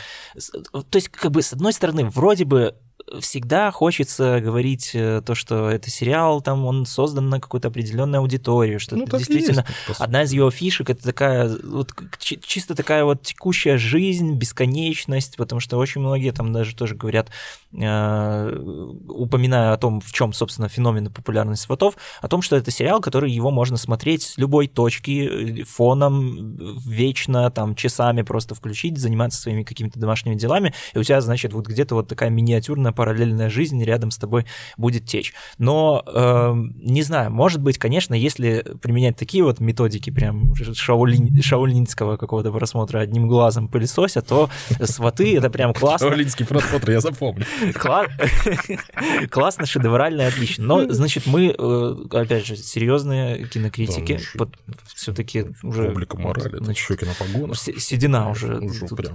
То 0.72 0.96
есть, 0.96 1.10
как 1.10 1.32
бы, 1.32 1.44
с 1.44 1.54
одной 1.54 1.74
стороны, 1.74 2.06
вроде 2.06 2.46
бы 2.46 2.76
всегда 3.20 3.72
хочется 3.72 4.40
говорить 4.42 4.92
э, 4.94 5.22
то, 5.26 5.36
что 5.36 5.70
это 5.70 5.90
сериал, 5.90 6.42
там 6.42 6.66
он 6.66 6.86
создан 6.86 7.30
на 7.30 7.40
какую-то 7.40 7.68
определенную 7.68 8.22
аудиторию, 8.22 8.80
что 8.80 8.96
ну, 8.96 9.04
это 9.04 9.18
действительно 9.18 9.66
есть, 9.88 10.00
одна 10.00 10.24
из 10.24 10.32
его 10.32 10.50
фишек, 10.52 10.90
это 10.90 11.04
такая 11.04 11.50
вот 11.64 11.94
чисто 12.20 12.76
такая 12.76 13.04
вот 13.04 13.22
текущая 13.24 13.78
жизнь, 13.78 14.34
бесконечность, 14.36 15.38
потому 15.38 15.60
что 15.60 15.78
очень 15.78 16.02
многие 16.02 16.32
там 16.32 16.54
даже 16.54 16.76
тоже 16.76 16.96
говорят, 16.96 17.30
э, 17.74 18.93
упоминая 19.24 19.74
о 19.74 19.78
том, 19.78 20.02
в 20.02 20.12
чем, 20.12 20.34
собственно, 20.34 20.70
феномен 20.70 21.12
популярности 21.12 21.66
сватов, 21.66 21.96
о 22.22 22.28
том, 22.28 22.42
что 22.42 22.56
это 22.56 22.72
сериал, 22.72 23.02
который 23.02 23.32
его 23.32 23.52
можно 23.52 23.78
смотреть 23.78 24.24
с 24.24 24.38
любой 24.38 24.68
точки, 24.68 25.62
э, 25.62 25.64
фоном, 25.64 26.58
вечно, 26.86 27.50
там, 27.52 27.76
часами 27.76 28.22
просто 28.22 28.56
включить, 28.56 28.98
заниматься 28.98 29.42
своими 29.42 29.64
какими-то 29.64 30.00
домашними 30.00 30.36
делами, 30.36 30.74
и 30.94 31.00
у 31.00 31.04
тебя, 31.04 31.22
значит, 31.22 31.54
вот 31.54 31.68
где-то 31.68 31.96
вот 31.96 32.08
такая 32.08 32.30
миниатюрная 32.30 32.92
параллельная 32.92 33.50
жизнь 33.50 33.84
рядом 33.84 34.12
с 34.12 34.18
тобой 34.18 34.46
будет 34.78 35.06
течь. 35.06 35.34
Но, 35.58 36.04
э, 36.06 36.54
не 36.56 37.02
знаю, 37.04 37.32
может 37.32 37.62
быть, 37.62 37.78
конечно, 37.78 38.14
если 38.14 38.66
применять 38.82 39.16
такие 39.16 39.44
вот 39.44 39.60
методики 39.60 40.10
прям 40.10 40.54
шаолинь, 40.56 41.42
шаолинского 41.42 42.18
какого-то 42.18 42.52
просмотра 42.52 43.00
одним 43.00 43.28
глазом 43.28 43.68
пылесося, 43.68 44.22
то 44.22 44.50
сваты— 44.82 45.38
это 45.38 45.50
прям 45.50 45.74
классно. 45.74 46.10
Шаолинский 46.10 46.46
просмотр, 46.46 46.92
я 46.92 47.02
запомню. 47.02 47.46
Классно, 49.30 49.66
шедеврально, 49.66 50.28
отлично. 50.28 50.66
Но, 50.66 50.92
значит, 50.92 51.26
мы, 51.26 51.56
э, 51.58 51.96
опять 52.12 52.46
же, 52.46 52.56
серьезные 52.56 53.48
кинокритики, 53.48 54.20
все-таки 54.94 55.48
уже... 55.64 55.90
Публика 55.90 56.18
морали, 56.18 56.62
это 56.62 56.74
щеки 56.74 57.06
на 57.06 57.14
погонах. 57.14 57.58
Седина 57.58 58.30
уже 58.30 58.62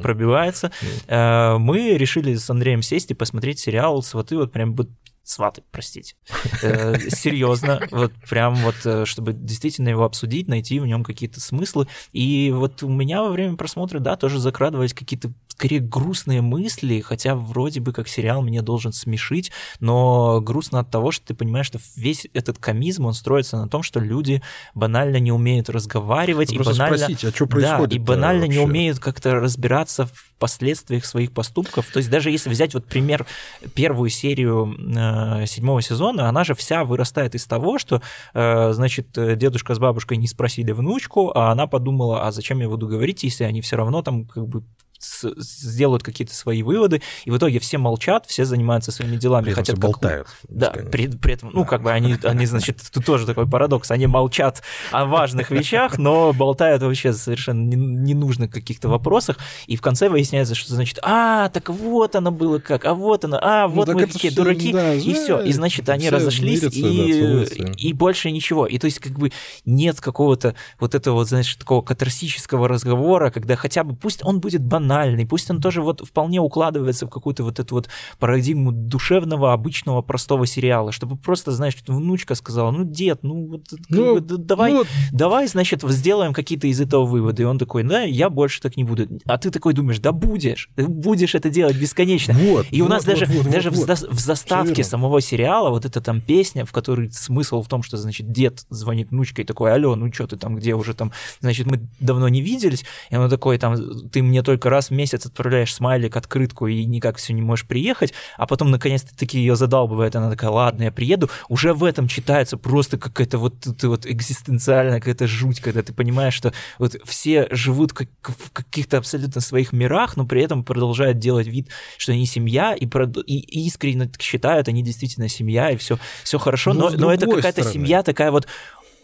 пробивается. 0.03 0.73
Э, 1.07 1.57
мы 1.59 1.97
решили 1.97 2.35
с 2.35 2.49
Андреем 2.51 2.83
сесть 2.83 3.11
и 3.11 3.15
посмотреть 3.15 3.59
сериал 3.59 4.03
«Сваты» 4.03 4.37
вот 4.37 4.53
прям 4.53 4.75
вот 4.75 4.89
сваты, 5.23 5.63
простите. 5.71 6.15
Э, 6.63 6.99
серьезно, 7.11 7.87
вот 7.91 8.13
прям 8.29 8.55
вот, 8.57 9.07
чтобы 9.07 9.35
действительно 9.35 9.91
его 9.91 10.05
обсудить, 10.05 10.49
найти 10.49 10.81
в 10.81 10.87
нем 10.87 11.05
какие-то 11.05 11.41
смыслы. 11.41 11.87
И 12.13 12.51
вот 12.55 12.83
у 12.83 12.89
меня 12.89 13.23
во 13.23 13.31
время 13.31 13.57
просмотра, 13.57 13.99
да, 13.99 14.17
тоже 14.17 14.39
закрадывались 14.39 14.95
какие-то 14.95 15.33
скорее 15.59 15.81
грустные 15.81 16.41
мысли, 16.41 17.01
хотя 17.01 17.35
вроде 17.35 17.81
бы 17.81 17.93
как 17.93 18.07
сериал 18.07 18.43
меня 18.43 18.63
должен 18.63 18.93
смешить, 18.93 19.51
но 19.81 20.41
грустно 20.41 20.79
от 20.79 20.91
того, 20.93 21.11
что 21.11 21.27
ты 21.27 21.35
понимаешь, 21.35 21.67
что 21.67 21.81
весь 21.97 22.29
этот 22.33 22.59
комизм, 22.59 23.07
он 23.07 23.13
строится 23.13 23.57
на 23.57 23.69
том, 23.69 23.83
что 23.83 23.99
люди 23.99 24.41
банально 24.77 25.17
не 25.17 25.33
умеют 25.33 25.69
разговаривать, 25.69 26.53
ну, 26.53 26.61
и 26.61 26.65
банально, 26.65 26.97
спросите, 26.97 27.29
а 27.29 27.31
что 27.33 27.47
происходит 27.47 27.91
да, 27.91 27.97
и 27.97 27.99
банально 27.99 28.43
вообще? 28.43 28.57
не 28.57 28.65
умеют 28.65 29.01
как-то 29.01 29.35
разбираться 29.35 30.07
в 30.07 30.13
последствиях 30.39 31.05
своих 31.05 31.33
поступков. 31.33 31.91
То 31.93 31.97
есть 31.97 32.09
даже 32.09 32.31
если 32.31 32.51
взять 32.51 32.75
вот 32.75 32.87
пример 32.87 33.27
первую 33.75 34.11
серию 34.11 34.77
э, 34.79 35.45
седьмого 35.47 35.83
сезона, 35.83 36.29
она 36.29 36.45
же 36.45 36.55
вся 36.55 36.85
вырастает 36.85 37.35
из 37.35 37.45
того, 37.47 37.81
что, 37.81 38.01
э, 38.33 38.73
значит, 38.73 39.09
дедушка 39.13 39.75
с 39.75 39.81
бабушкой 39.81 40.19
не 40.19 40.29
спросили 40.29 40.71
внучку, 40.71 41.33
а 41.35 41.51
она 41.51 41.67
подумала, 41.67 42.29
а 42.29 42.31
зачем 42.31 42.61
я 42.61 42.69
буду 42.69 42.87
говорить, 42.87 43.25
если 43.25 43.43
они 43.43 43.61
все 43.61 43.75
равно 43.75 44.03
там 44.03 44.25
как 44.25 44.47
бы 44.47 44.63
сделают 44.99 46.03
какие-то 46.03 46.35
свои 46.35 46.63
выводы, 46.63 47.03
и 47.25 47.31
в 47.31 47.37
итоге 47.37 47.59
все 47.61 47.79
молчат, 47.79 48.27
все 48.27 48.45
занимаются 48.45 48.91
своими 48.91 49.17
делами. 49.17 49.45
При 49.45 49.53
хотят 49.53 49.77
все 49.77 49.81
болтают. 49.81 50.29
Да, 50.49 50.71
при, 50.71 51.09
при 51.09 51.35
этом, 51.35 51.51
ну, 51.53 51.65
как 51.65 51.83
бы 51.83 51.93
они, 51.93 52.17
они, 52.25 52.47
значит, 52.47 52.83
тут 52.93 53.05
тоже 53.05 53.27
такой 53.27 53.49
парадокс, 53.49 53.91
они 53.91 54.07
молчат 54.07 54.63
о 54.91 55.05
важных 55.07 55.51
вещах, 55.51 55.99
но 55.99 56.33
болтают 56.33 56.83
вообще 56.83 57.13
совершенно 57.13 57.69
ненужных 57.69 58.51
каких-то 58.51 58.89
вопросах, 58.89 59.39
и 59.67 59.77
в 59.77 59.81
конце 59.81 60.09
выясняется, 60.09 60.55
что, 60.55 60.75
значит, 60.75 60.99
а, 61.03 61.49
так 61.51 61.69
вот 61.69 62.17
оно 62.17 62.31
было 62.31 62.59
как, 62.59 62.85
а 62.85 62.95
вот 62.95 63.25
оно, 63.25 63.39
а, 63.41 63.69
ну, 63.69 63.75
вот 63.75 63.89
ну, 63.89 63.95
мы 63.95 64.07
какие 64.07 64.31
дураки, 64.31 64.73
да, 64.73 64.95
и 64.95 65.15
все, 65.15 65.41
и, 65.41 65.53
значит, 65.53 65.89
они 65.89 66.11
разошлись, 66.11 66.63
мирятся, 66.63 66.79
и, 66.79 67.65
да, 67.65 67.73
и 67.77 67.93
больше 67.93 68.31
ничего. 68.31 68.67
И 68.67 68.79
то 68.79 68.87
есть, 68.87 68.99
как 68.99 69.13
бы, 69.13 69.31
нет 69.65 70.01
какого-то 70.01 70.55
вот 70.81 70.95
этого, 70.95 71.25
знаешь, 71.25 71.55
такого 71.55 71.83
катарсического 71.83 72.69
разговора, 72.69 73.31
когда 73.31 73.57
хотя 73.57 73.85
бы, 73.85 73.95
пусть 73.95 74.25
он 74.25 74.41
будет 74.41 74.63
банальным, 74.63 74.88
банальный, 74.89 75.27
пусть 75.27 75.51
он 75.51 75.61
тоже 75.61 75.83
вот 75.83 76.07
вполне 76.07 76.41
укладывается 76.41 77.07
в 77.07 77.11
какую-то 77.11 77.45
вот 77.45 77.61
эту 77.61 77.75
вот 77.75 77.89
парадигму 78.19 78.73
душевного, 78.73 79.53
обычного, 79.53 80.03
простого 80.03 80.47
сериала, 80.47 80.93
чтобы 80.93 81.17
просто, 81.17 81.53
знаешь, 81.53 81.77
внучка 81.87 82.35
сказала, 82.35 82.71
ну, 82.71 82.85
дед, 82.85 83.21
ну, 83.23 83.47
вот, 83.47 83.63
ну 83.89 84.21
давай, 84.21 84.73
ну, 84.73 84.85
давай, 85.13 85.47
значит, 85.47 85.83
сделаем 85.83 86.33
какие-то 86.33 86.67
из 86.67 86.81
этого 86.81 87.05
выводы. 87.05 87.43
И 87.43 87.47
он 87.47 87.59
такой, 87.59 87.83
да, 87.83 88.03
я 88.03 88.31
больше 88.31 88.61
так 88.61 88.77
не 88.77 88.85
буду. 88.85 89.07
А 89.27 89.39
ты 89.39 89.51
такой 89.51 89.75
думаешь, 89.75 89.99
да 89.99 90.13
будешь, 90.13 90.71
ты 90.75 90.87
будешь 90.87 91.35
это 91.35 91.51
делать 91.51 91.77
бесконечно. 91.77 92.35
Вот, 92.35 92.67
и 92.71 92.81
у 92.81 92.85
вот, 92.85 92.91
нас 92.91 93.07
вот, 93.07 93.13
даже, 93.13 93.27
вот, 93.27 93.51
даже 93.51 93.71
вот, 93.71 93.89
в, 93.89 93.97
за, 93.97 94.11
в 94.11 94.19
заставке 94.19 94.85
самого 94.85 95.21
сериала 95.21 95.71
вот 95.71 95.85
эта 95.85 96.01
там 96.01 96.21
песня, 96.21 96.65
в 96.65 96.73
которой 96.73 97.11
смысл 97.11 97.63
в 97.63 97.69
том, 97.69 97.83
что, 97.83 97.97
значит, 97.97 98.33
дед 98.33 98.65
звонит 98.71 99.11
внучке 99.11 99.43
и 99.43 99.45
такой, 99.45 99.73
алло, 99.73 99.95
ну 99.97 100.13
что 100.13 100.27
ты 100.27 100.37
там, 100.37 100.57
где 100.57 100.75
уже 100.75 100.95
там, 100.95 101.13
значит, 101.41 101.67
мы 101.67 101.89
давно 102.01 102.29
не 102.29 102.41
виделись, 102.41 102.85
и 103.11 103.17
он 103.17 103.29
такой, 103.29 103.59
там, 103.59 103.77
ты 104.11 104.23
мне 104.23 104.43
только 104.43 104.71
раз 104.79 104.91
в 104.91 104.93
месяц 104.93 105.27
отправляешь 105.27 105.75
смайлик, 105.75 106.17
открытку 106.17 106.67
и 106.69 106.85
никак 106.85 107.17
все 107.17 107.33
не 107.33 107.43
можешь 107.43 107.67
приехать, 107.67 108.15
а 108.37 108.47
потом 108.47 108.71
наконец-то 108.71 109.17
таки 109.17 109.39
ее 109.39 109.57
задалбывает, 109.57 110.15
она 110.17 110.31
такая, 110.31 110.51
ладно, 110.51 110.85
я 110.85 110.93
приеду, 110.93 111.31
уже 111.49 111.75
в 111.75 111.85
этом 111.85 112.09
читается 112.09 112.57
просто 112.57 112.97
какая-то 112.99 113.39
вот, 113.39 113.55
вот 113.83 114.07
экзистенциальная 114.07 115.01
какая-то 115.01 115.27
жуть, 115.27 115.61
когда 115.61 115.83
ты 115.83 115.93
понимаешь, 115.93 116.35
что 116.35 116.53
вот 116.79 116.97
все 117.05 117.49
живут 117.51 117.93
как, 117.93 118.09
в 118.23 118.51
каких-то 118.53 118.99
абсолютно 118.99 119.41
своих 119.41 119.73
мирах, 119.73 120.17
но 120.17 120.27
при 120.27 120.43
этом 120.43 120.65
продолжают 120.65 121.19
делать 121.19 121.47
вид, 121.47 121.69
что 121.97 122.13
они 122.13 122.27
семья, 122.27 122.75
и, 122.75 122.87
и 122.87 123.67
искренне 123.67 124.11
считают, 124.21 124.69
они 124.69 124.83
действительно 124.83 125.29
семья, 125.29 125.71
и 125.71 125.77
все, 125.77 125.99
все 126.23 126.39
хорошо, 126.39 126.73
но, 126.73 126.91
но, 126.91 126.97
но 126.97 127.13
это 127.13 127.27
какая-то 127.27 127.65
семья 127.65 128.03
такая 128.03 128.31
вот 128.31 128.47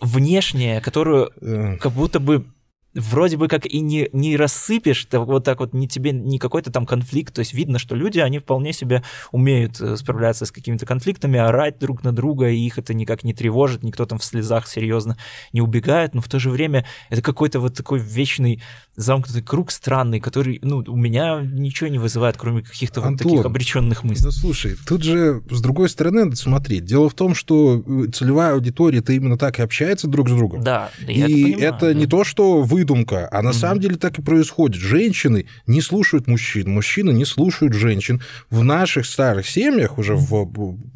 внешняя, 0.01 0.81
которую 0.81 1.31
как 1.81 1.93
будто 1.93 2.21
бы 2.21 2.47
вроде 2.95 3.37
бы 3.37 3.49
как 3.49 3.67
и 3.67 3.81
не, 3.81 4.09
не 4.13 4.37
рассыпешь, 4.37 5.05
так, 5.07 5.27
вот 5.27 5.45
так 5.45 5.61
вот 5.61 5.73
не 5.73 5.89
тебе 5.89 6.13
не 6.13 6.39
какой-то 6.39 6.71
там 6.71 6.87
конфликт, 6.87 7.35
то 7.35 7.41
есть 7.41 7.53
видно, 7.53 7.79
что 7.79 7.95
люди, 7.95 8.19
они 8.19 8.39
вполне 8.39 8.73
себе 8.73 9.03
умеют 9.33 9.81
э, 9.81 9.97
справляться 9.97 10.47
с 10.47 10.53
какими-то 10.53 10.87
конфликтами, 10.87 11.39
орать 11.39 11.79
друг 11.79 12.03
на 12.05 12.13
друга, 12.13 12.49
и 12.49 12.59
их 12.59 12.79
это 12.79 12.95
никак 12.95 13.25
не 13.25 13.35
тревожит, 13.35 13.83
никто 13.83 14.07
там 14.07 14.19
в 14.19 14.25
слезах 14.25 14.67
серьезно 14.67 15.17
не 15.53 15.61
убегает, 15.61 16.15
но 16.15 16.21
в 16.21 16.29
то 16.29 16.39
же 16.39 16.51
время 16.51 16.85
это 17.11 17.23
какой-то 17.23 17.61
вот 17.61 17.75
такой 17.75 17.99
вечный 17.99 18.63
замкнутый 18.97 19.43
круг 19.43 19.71
странный, 19.71 20.21
который, 20.21 20.61
ну, 20.63 20.85
у 20.87 20.97
меня 20.97 21.41
ничего 21.43 21.89
не 21.89 21.99
вызывает, 21.99 22.37
кроме 22.37 22.63
каких-то 22.63 23.01
вот 23.01 23.19
таких 23.19 23.45
обреченных 23.45 24.05
мыслей. 24.05 24.27
Ну, 24.27 24.31
слушай, 24.31 24.77
тут 24.87 25.03
же, 25.03 25.43
с 25.51 25.61
другой 25.61 25.89
стороны, 25.89 26.25
надо 26.25 26.37
смотреть. 26.37 26.85
Дело 26.85 27.09
в 27.09 27.15
том, 27.15 27.35
что 27.35 27.83
э, 27.85 28.11
целевая 28.13 28.55
аудитория 28.55 28.99
это 28.99 29.13
именно 29.13 29.37
так 29.37 29.59
и 29.59 29.63
общается 29.63 30.07
друг 30.07 30.29
с 30.29 30.33
другом. 30.33 30.63
Да, 30.63 30.91
я 31.07 31.27
и 31.27 31.33
это, 31.33 31.33
понимаю, 31.33 31.75
это 31.75 31.87
да. 31.87 31.95
не 31.95 32.07
то, 32.07 32.25
что 32.25 32.63
выдумка, 32.85 33.29
а 33.31 33.43
на 33.43 33.51
угу. 33.51 33.59
самом 33.59 33.81
деле 33.81 33.97
так 33.97 34.19
и 34.19 34.23
происходит. 34.23 34.77
Женщины 34.77 35.47
не 35.67 35.81
слушают 35.81 36.27
мужчин, 36.27 36.71
мужчины 36.71 37.11
не 37.11 37.25
слушают 37.25 37.73
женщин. 37.73 38.23
В 38.51 38.63
наших 38.63 39.07
старых 39.07 39.49
семьях, 39.49 39.99
уже 39.99 40.15
в 40.15 40.49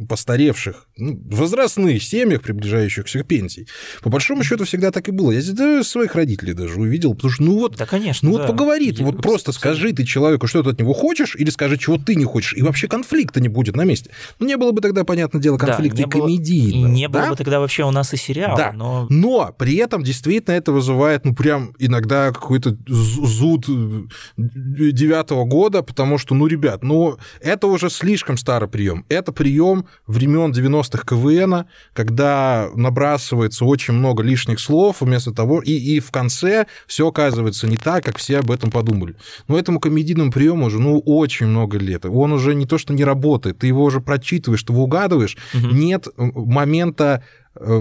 постаревших, 0.08 0.86
ну, 0.96 1.18
возрастных 1.30 2.02
семьях, 2.02 2.42
приближающихся 2.42 3.22
к 3.22 3.26
пенсии, 3.26 3.66
по 4.02 4.10
большому 4.10 4.44
счету 4.44 4.64
всегда 4.64 4.90
так 4.90 5.08
и 5.08 5.12
было. 5.12 5.32
Я 5.32 5.40
здесь 5.40 5.86
своих 5.86 6.14
родителей 6.14 6.52
даже 6.52 6.78
увидел, 6.78 7.14
потому 7.14 7.32
что, 7.32 7.42
ну 7.42 7.58
вот, 7.58 7.76
да, 7.76 7.86
конечно. 7.86 8.28
Ну 8.28 8.36
да. 8.36 8.42
вот 8.42 8.52
поговори, 8.52 8.92
ты 8.92 9.02
вот 9.02 9.22
просто 9.22 9.52
скажи 9.52 9.92
ты 9.92 10.04
человеку, 10.04 10.46
что 10.46 10.62
ты 10.62 10.70
от 10.70 10.80
него 10.80 10.92
хочешь, 10.92 11.34
или 11.36 11.50
скажи, 11.50 11.78
чего 11.78 11.96
ты 11.96 12.14
не 12.14 12.24
хочешь, 12.24 12.54
и 12.54 12.62
вообще 12.62 12.88
конфликта 12.88 13.40
не 13.40 13.48
будет 13.48 13.76
на 13.76 13.84
месте. 13.84 14.10
Ну 14.38 14.46
не 14.46 14.56
было 14.56 14.72
бы 14.72 14.80
тогда, 14.80 15.04
понятное 15.04 15.40
дело, 15.40 15.56
конфликта 15.56 16.02
да, 16.02 16.02
и 16.02 16.10
комедийного. 16.10 16.88
И 16.88 16.90
не 16.90 17.08
да? 17.08 17.20
было 17.20 17.30
бы 17.30 17.36
тогда 17.36 17.60
вообще 17.60 17.84
у 17.84 17.90
нас 17.90 18.12
и 18.12 18.16
сериала. 18.16 18.56
Да, 18.56 18.72
но... 18.72 19.06
но 19.08 19.54
при 19.56 19.76
этом 19.76 20.02
действительно 20.02 20.54
это 20.54 20.72
вызывает, 20.72 21.24
ну 21.24 21.34
прям 21.34 21.72
иногда 21.78 22.32
какой-то 22.32 22.76
зуд 22.86 23.66
э, 23.68 24.02
девятого 24.36 25.44
года, 25.44 25.82
потому 25.82 26.18
что, 26.18 26.34
ну, 26.34 26.46
ребят, 26.46 26.82
ну 26.82 27.18
это 27.40 27.66
уже 27.66 27.90
слишком 27.90 28.36
старый 28.36 28.68
прием. 28.68 29.04
Это 29.08 29.32
прием 29.32 29.86
времен 30.06 30.52
90-х 30.52 31.04
КВН, 31.06 31.66
когда 31.92 32.68
набрасывается 32.74 33.64
очень 33.64 33.94
много 33.94 34.22
лишних 34.22 34.60
слов 34.60 35.00
вместо 35.00 35.32
того, 35.32 35.60
и, 35.60 35.72
и 35.72 36.00
в 36.00 36.10
конце 36.10 36.66
все 36.86 37.08
оказывается 37.08 37.66
не 37.66 37.76
так, 37.76 38.04
как 38.04 38.18
все 38.18 38.38
об 38.38 38.50
этом 38.50 38.70
подумали. 38.70 39.16
Но 39.46 39.58
этому 39.58 39.80
комедийному 39.80 40.32
приему 40.32 40.66
уже, 40.66 40.78
ну, 40.78 40.98
очень 40.98 41.46
много 41.46 41.78
лет. 41.78 42.04
Он 42.06 42.32
уже 42.32 42.54
не 42.54 42.66
то, 42.66 42.78
что 42.78 42.92
не 42.92 43.04
работает, 43.04 43.58
ты 43.58 43.66
его 43.66 43.84
уже 43.84 44.00
прочитываешь, 44.00 44.62
ты 44.62 44.72
его 44.72 44.84
угадываешь. 44.84 45.36
Угу. 45.54 45.66
Нет 45.74 46.08
момента 46.16 47.22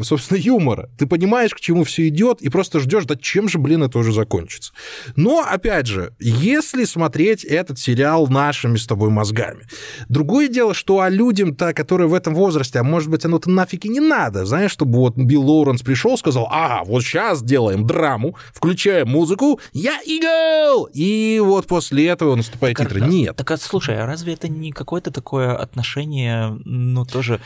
собственно, 0.04 0.38
юмора. 0.38 0.90
Ты 0.98 1.08
понимаешь, 1.08 1.54
к 1.54 1.60
чему 1.60 1.84
все 1.84 2.08
идет, 2.08 2.42
и 2.42 2.50
просто 2.50 2.80
ждешь, 2.80 3.06
да 3.06 3.16
чем 3.16 3.50
же, 3.50 3.58
блин, 3.58 3.84
это 3.84 4.00
уже 4.00 4.12
закончится. 4.12 4.74
Но, 5.16 5.42
опять 5.42 5.88
же, 5.88 6.14
если 6.20 6.86
смотреть 6.86 7.44
этот 7.44 7.80
сериал 7.80 8.28
нашими 8.28 8.78
с 8.78 8.86
тобой 8.86 9.10
мозгами, 9.10 9.66
другое 10.10 10.48
дело, 10.48 10.74
что 10.74 11.02
а 11.02 11.10
людям-то, 11.10 11.74
которые 11.74 12.08
в 12.08 12.14
этом 12.14 12.34
возрасте, 12.34 12.80
а 12.80 12.84
может 12.84 13.10
быть, 13.10 13.26
оно-то 13.26 13.50
нафиг 13.50 13.86
и 13.86 13.90
не 13.90 14.00
надо, 14.00 14.46
знаешь, 14.46 14.72
чтобы 14.72 15.00
вот 15.00 15.16
Билл 15.18 15.44
Лоуренс 15.44 15.82
пришел, 15.82 16.18
сказал, 16.18 16.48
ага, 16.52 16.84
вот 16.86 17.04
сейчас 17.04 17.44
делаем 17.44 17.86
драму, 17.86 18.36
включаем 18.54 19.10
музыку, 19.10 19.60
я 19.74 20.00
игл! 20.06 20.90
И 20.94 21.40
вот 21.44 21.68
после 21.68 22.08
этого 22.08 22.36
наступают 22.36 22.78
так, 22.78 22.88
титры. 22.88 23.08
Нет. 23.08 23.36
Так, 23.36 23.52
а, 23.52 23.58
слушай, 23.58 23.98
а 24.02 24.06
разве 24.06 24.34
это 24.34 24.48
не 24.48 24.72
какое-то 24.72 25.12
такое 25.12 25.56
отношение, 25.56 26.58
ну, 26.66 27.06
тоже 27.06 27.40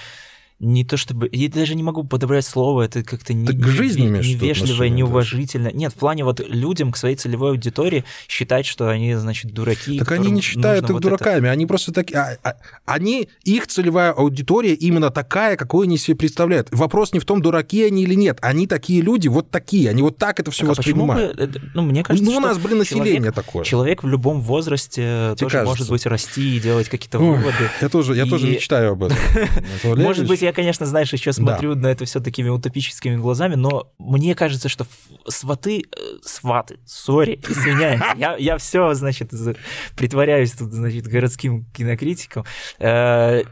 не 0.61 0.85
то 0.85 0.95
чтобы... 0.95 1.27
Я 1.31 1.49
даже 1.49 1.75
не 1.75 1.83
могу 1.83 2.03
подобрать 2.03 2.45
слово, 2.45 2.83
это 2.83 3.03
как-то 3.03 3.33
не, 3.33 3.47
к 3.47 3.67
жизни 3.67 4.03
не, 4.03 4.35
невежливо, 4.35 4.83
неуважительно. 4.83 5.71
Да. 5.71 5.77
Нет, 5.77 5.91
в 5.91 5.95
плане 5.95 6.23
вот 6.23 6.39
людям, 6.39 6.91
к 6.91 6.97
своей 6.97 7.15
целевой 7.15 7.51
аудитории 7.51 8.03
считать, 8.27 8.67
что 8.67 8.87
они, 8.87 9.15
значит, 9.15 9.53
дураки. 9.53 9.97
Так 9.97 10.11
они 10.11 10.29
не 10.29 10.41
считают 10.41 10.85
их 10.85 10.91
вот 10.91 11.01
дураками, 11.01 11.47
это... 11.47 11.51
они 11.51 11.65
просто 11.65 11.91
такие... 11.91 12.19
А, 12.19 12.37
а, 12.43 12.55
они, 12.85 13.27
их 13.43 13.67
целевая 13.67 14.11
аудитория 14.11 14.73
именно 14.73 15.09
такая, 15.09 15.57
какой 15.57 15.87
они 15.87 15.97
себе 15.97 16.15
представляют. 16.15 16.67
Вопрос 16.71 17.11
не 17.13 17.19
в 17.19 17.25
том, 17.25 17.41
дураки 17.41 17.83
они 17.83 18.03
или 18.03 18.13
нет. 18.13 18.37
Они 18.41 18.67
такие 18.67 19.01
люди, 19.01 19.27
вот 19.27 19.49
такие, 19.49 19.89
они 19.89 20.03
вот 20.03 20.17
так 20.17 20.39
это 20.39 20.51
все 20.51 20.67
так, 20.67 20.77
воспринимают. 20.77 21.39
А 21.39 21.47
бы, 21.47 21.61
ну, 21.73 21.81
мне 21.81 22.03
кажется, 22.03 22.29
ну, 22.29 22.37
у 22.37 22.39
нас, 22.39 22.59
блин, 22.59 22.77
население 22.77 23.15
человек, 23.15 23.35
такое. 23.35 23.63
Человек 23.63 24.03
в 24.03 24.07
любом 24.07 24.41
возрасте 24.41 25.01
Тебе 25.01 25.35
тоже 25.35 25.57
кажется? 25.57 25.65
может 25.65 25.89
быть 25.89 26.05
расти 26.05 26.57
и 26.57 26.59
делать 26.59 26.87
какие-то 26.87 27.17
выводы. 27.17 27.69
Я 27.81 27.89
тоже, 27.89 28.15
я 28.15 28.25
и... 28.25 28.29
тоже 28.29 28.47
мечтаю 28.47 28.91
об 28.91 29.03
этом. 29.03 29.17
Может 29.83 30.27
быть, 30.27 30.41
я 30.41 30.50
я, 30.51 30.53
конечно, 30.53 30.85
знаешь, 30.85 31.11
еще 31.13 31.31
смотрю 31.31 31.75
да. 31.75 31.81
на 31.81 31.87
это 31.87 32.03
все 32.05 32.19
такими 32.19 32.49
утопическими 32.49 33.15
глазами, 33.15 33.55
но 33.55 33.91
мне 33.97 34.35
кажется, 34.35 34.67
что 34.67 34.85
сваты, 35.27 35.79
э, 35.79 36.01
сваты, 36.23 36.79
сори, 36.85 37.39
извиняюсь, 37.49 38.01
я, 38.17 38.35
я 38.35 38.57
все, 38.57 38.93
значит, 38.93 39.31
притворяюсь 39.95 40.51
тут, 40.51 40.73
значит, 40.73 41.07
городским 41.07 41.65
кинокритиком. 41.73 42.43
Э, 42.79 43.43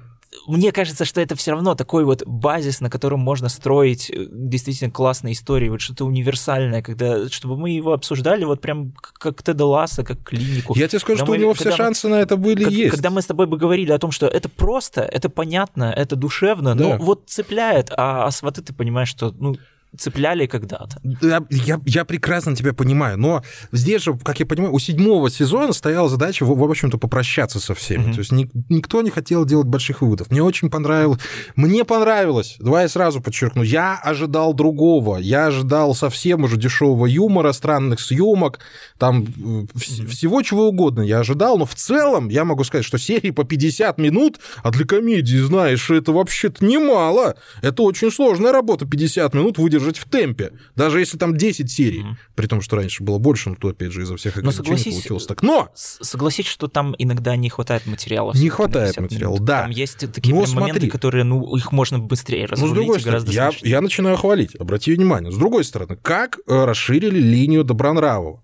мне 0.48 0.72
кажется, 0.72 1.06
что 1.06 1.22
это 1.22 1.36
все 1.36 1.52
равно 1.52 1.76
такой 1.76 2.06
вот 2.06 2.24
базис, 2.26 2.82
на 2.82 2.90
котором 2.90 3.20
можно 3.20 3.50
строить 3.50 4.10
э, 4.10 4.28
действительно 4.30 4.92
классные 4.92 5.34
истории, 5.34 5.70
вот 5.70 5.82
что-то 5.82 6.06
универсальное, 6.06 6.82
когда, 6.84 7.28
чтобы 7.30 7.58
мы 7.58 7.72
его 7.72 7.94
обсуждали 7.94 8.46
вот 8.46 8.62
прям 8.62 8.94
как 9.14 9.42
Теда 9.42 9.66
Ласса, 9.66 10.04
как 10.04 10.24
клинику. 10.24 10.76
Я 10.76 10.88
тебе 10.88 11.00
скажу, 11.00 11.18
когда 11.18 11.26
что 11.26 11.32
мы, 11.32 11.38
у 11.38 11.42
него 11.42 11.54
все 11.54 11.72
шансы 11.72 12.08
мы, 12.08 12.16
на 12.16 12.22
это 12.22 12.38
были 12.38 12.64
как, 12.64 12.74
есть. 12.74 12.92
Когда 12.92 13.10
мы 13.10 13.22
с 13.22 13.26
тобой 13.26 13.48
бы 13.48 13.58
говорили 13.58 13.92
о 13.92 13.98
том, 13.98 14.12
что 14.12 14.28
это 14.28 14.50
просто, 14.50 15.02
это 15.02 15.30
понятно, 15.30 15.94
это 15.96 16.16
душевно, 16.16 16.76
да. 16.76 16.84
но 16.84 16.98
вот 16.98 17.24
цепляет, 17.28 17.92
а, 17.98 18.26
а 18.26 18.32
сваты 18.32 18.62
ты 18.62 18.72
понимаешь, 18.74 19.10
что, 19.10 19.34
ну, 19.38 19.56
цепляли 19.98 20.46
когда-то. 20.46 21.00
Я, 21.22 21.44
я, 21.50 21.80
я 21.86 22.06
прекрасно 22.06 22.56
тебя 22.56 22.74
понимаю, 22.74 23.18
но 23.18 23.44
здесь 23.72 24.04
же, 24.04 24.18
как 24.18 24.40
я 24.40 24.46
понимаю, 24.46 24.74
у 24.74 24.80
седьмого 24.80 25.30
сезона 25.30 25.74
стояла 25.74 26.10
задача, 26.10 26.46
в, 26.46 26.58
в 26.58 26.64
общем-то, 26.64 26.98
попрощаться 26.98 27.60
со 27.60 27.74
всеми. 27.74 28.06
Mm-hmm. 28.06 28.14
То 28.14 28.20
есть 28.20 28.32
ни, 28.32 28.50
никто 28.70 29.02
не 29.02 29.10
хотел 29.10 29.46
делать 29.46 29.68
больших 29.68 30.02
выводов. 30.02 30.30
Мне 30.30 30.44
очень 30.44 30.70
понравилось. 30.70 31.20
Мне 31.56 31.86
понравилось, 31.86 32.58
давай 32.60 32.84
я 32.84 32.90
сразу 32.90 33.22
подчеркну, 33.22 33.64
я 33.64 33.98
ожидал 33.98 34.54
другого. 34.54 35.18
Я 35.18 35.48
ожидал 35.48 35.96
совсем 35.96 36.44
уже 36.44 36.58
дешевого 36.58 37.06
юмора, 37.06 37.52
странных 37.52 38.00
съемок, 38.00 38.60
там 39.00 39.24
mm-hmm. 39.24 40.08
всего 40.08 40.42
чего 40.42 40.68
угодно 40.68 41.02
я 41.02 41.20
ожидал, 41.20 41.58
но 41.58 41.66
в 41.66 41.74
целом 41.74 42.28
я 42.28 42.44
могу 42.44 42.66
сказать, 42.66 42.86
что 42.86 42.98
серии 42.98 43.32
по 43.32 43.46
50 43.46 43.98
минут, 43.98 44.40
а 44.62 44.72
для 44.72 44.86
комедии, 44.86 45.38
знаешь, 45.38 45.90
это 45.90 46.12
вообще-то 46.12 46.64
немало. 46.64 47.38
Это 47.62 47.84
очень 47.84 48.12
сложная 48.12 48.52
работа, 48.52 48.86
50 48.86 49.34
минут 49.34 49.58
выдержать 49.58 49.98
в 49.98 50.08
темпе, 50.08 50.52
даже 50.76 51.00
если 51.00 51.18
там 51.18 51.38
10 51.38 51.72
серий, 51.72 52.02
mm-hmm. 52.02 52.16
при 52.36 52.48
том, 52.48 52.62
что 52.62 52.76
раньше 52.76 53.02
было 53.02 53.18
больше, 53.18 53.50
но 53.50 53.56
то, 53.56 53.70
опять 53.70 53.94
же, 53.94 54.04
из-за 54.04 54.18
всех 54.18 54.38
ограничений 54.38 54.92
получилось 54.92 55.26
так. 55.26 55.42
Но! 55.42 55.70
Согласись, 55.76 56.48
что 56.48 56.68
там 56.68 56.94
иногда 56.98 57.38
не 57.38 57.50
хватает 57.50 57.86
материала. 57.86 58.34
Не 58.36 58.50
хватает 58.50 59.00
материала, 59.00 59.40
да. 59.40 59.62
Там 59.62 59.72
есть 59.72 60.12
такие 60.12 60.36
но 60.36 60.46
смотри, 60.46 60.74
моменты, 60.74 60.90
которые, 60.90 61.24
ну, 61.24 61.56
их 61.56 61.72
можно 61.72 62.00
быстрее 62.00 62.46
разрулить 62.48 62.76
ну, 62.76 62.82
с 62.82 62.86
другой 62.86 63.00
стороны, 63.00 63.30
я, 63.30 63.52
я 63.62 63.80
начинаю 63.80 64.18
хвалить, 64.18 64.56
обрати 64.56 64.94
внимание. 64.94 65.32
С 65.32 65.38
другой 65.38 65.64
стороны, 65.64 65.98
как 66.02 66.38
э, 66.46 66.66
расширили 66.66 67.20
линию 67.20 67.64
Добронравова? 67.64 68.44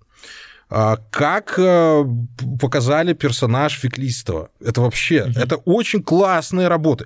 А, 0.68 0.98
как 1.12 1.60
э, 1.60 2.06
показали 2.60 3.14
персонаж 3.14 3.80
Феклистова. 3.80 4.50
Это 4.60 4.82
вообще, 4.82 5.18
mm-hmm. 5.18 5.44
это 5.44 5.58
очень 5.58 6.02
классные 6.02 6.68
работы. 6.68 7.06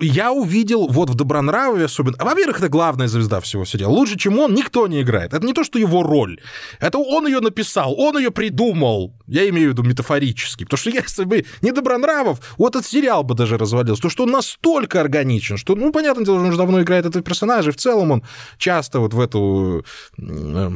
Я 0.00 0.32
увидел 0.32 0.88
вот 0.88 1.10
в 1.10 1.14
Добронравове 1.14 1.84
особенно... 1.84 2.16
Во-первых, 2.18 2.58
это 2.58 2.68
главная 2.70 3.06
звезда 3.08 3.40
всего 3.40 3.66
сериала. 3.66 3.92
Лучше, 3.92 4.16
чем 4.18 4.38
он, 4.38 4.54
никто 4.54 4.86
не 4.86 5.02
играет. 5.02 5.34
Это 5.34 5.44
не 5.44 5.52
то, 5.52 5.62
что 5.62 5.78
его 5.78 6.02
роль. 6.02 6.40
Это 6.80 6.96
он 6.98 7.26
ее 7.26 7.40
написал, 7.40 7.94
он 7.98 8.16
ее 8.16 8.30
придумал. 8.30 9.14
Я 9.26 9.46
имею 9.50 9.68
в 9.68 9.72
виду 9.72 9.82
метафорически. 9.82 10.64
Потому 10.64 10.78
что 10.78 10.90
если 11.02 11.24
бы 11.24 11.44
не 11.60 11.72
Добронравов, 11.72 12.54
вот 12.56 12.76
этот 12.76 12.86
сериал 12.86 13.24
бы 13.24 13.34
даже 13.34 13.58
развалился. 13.58 14.02
То, 14.02 14.08
что 14.10 14.22
он 14.22 14.30
настолько 14.30 15.02
органичен, 15.02 15.58
что, 15.58 15.74
ну, 15.74 15.92
понятное 15.92 16.24
дело, 16.24 16.36
он 16.36 16.46
уже 16.46 16.56
давно 16.56 16.80
играет 16.80 17.04
этого 17.04 17.22
персонажа, 17.22 17.70
и 17.70 17.72
в 17.72 17.76
целом 17.76 18.10
он 18.10 18.22
часто 18.56 19.00
вот 19.00 19.12
в 19.12 19.20
эту 19.20 19.84
э, 20.18 20.70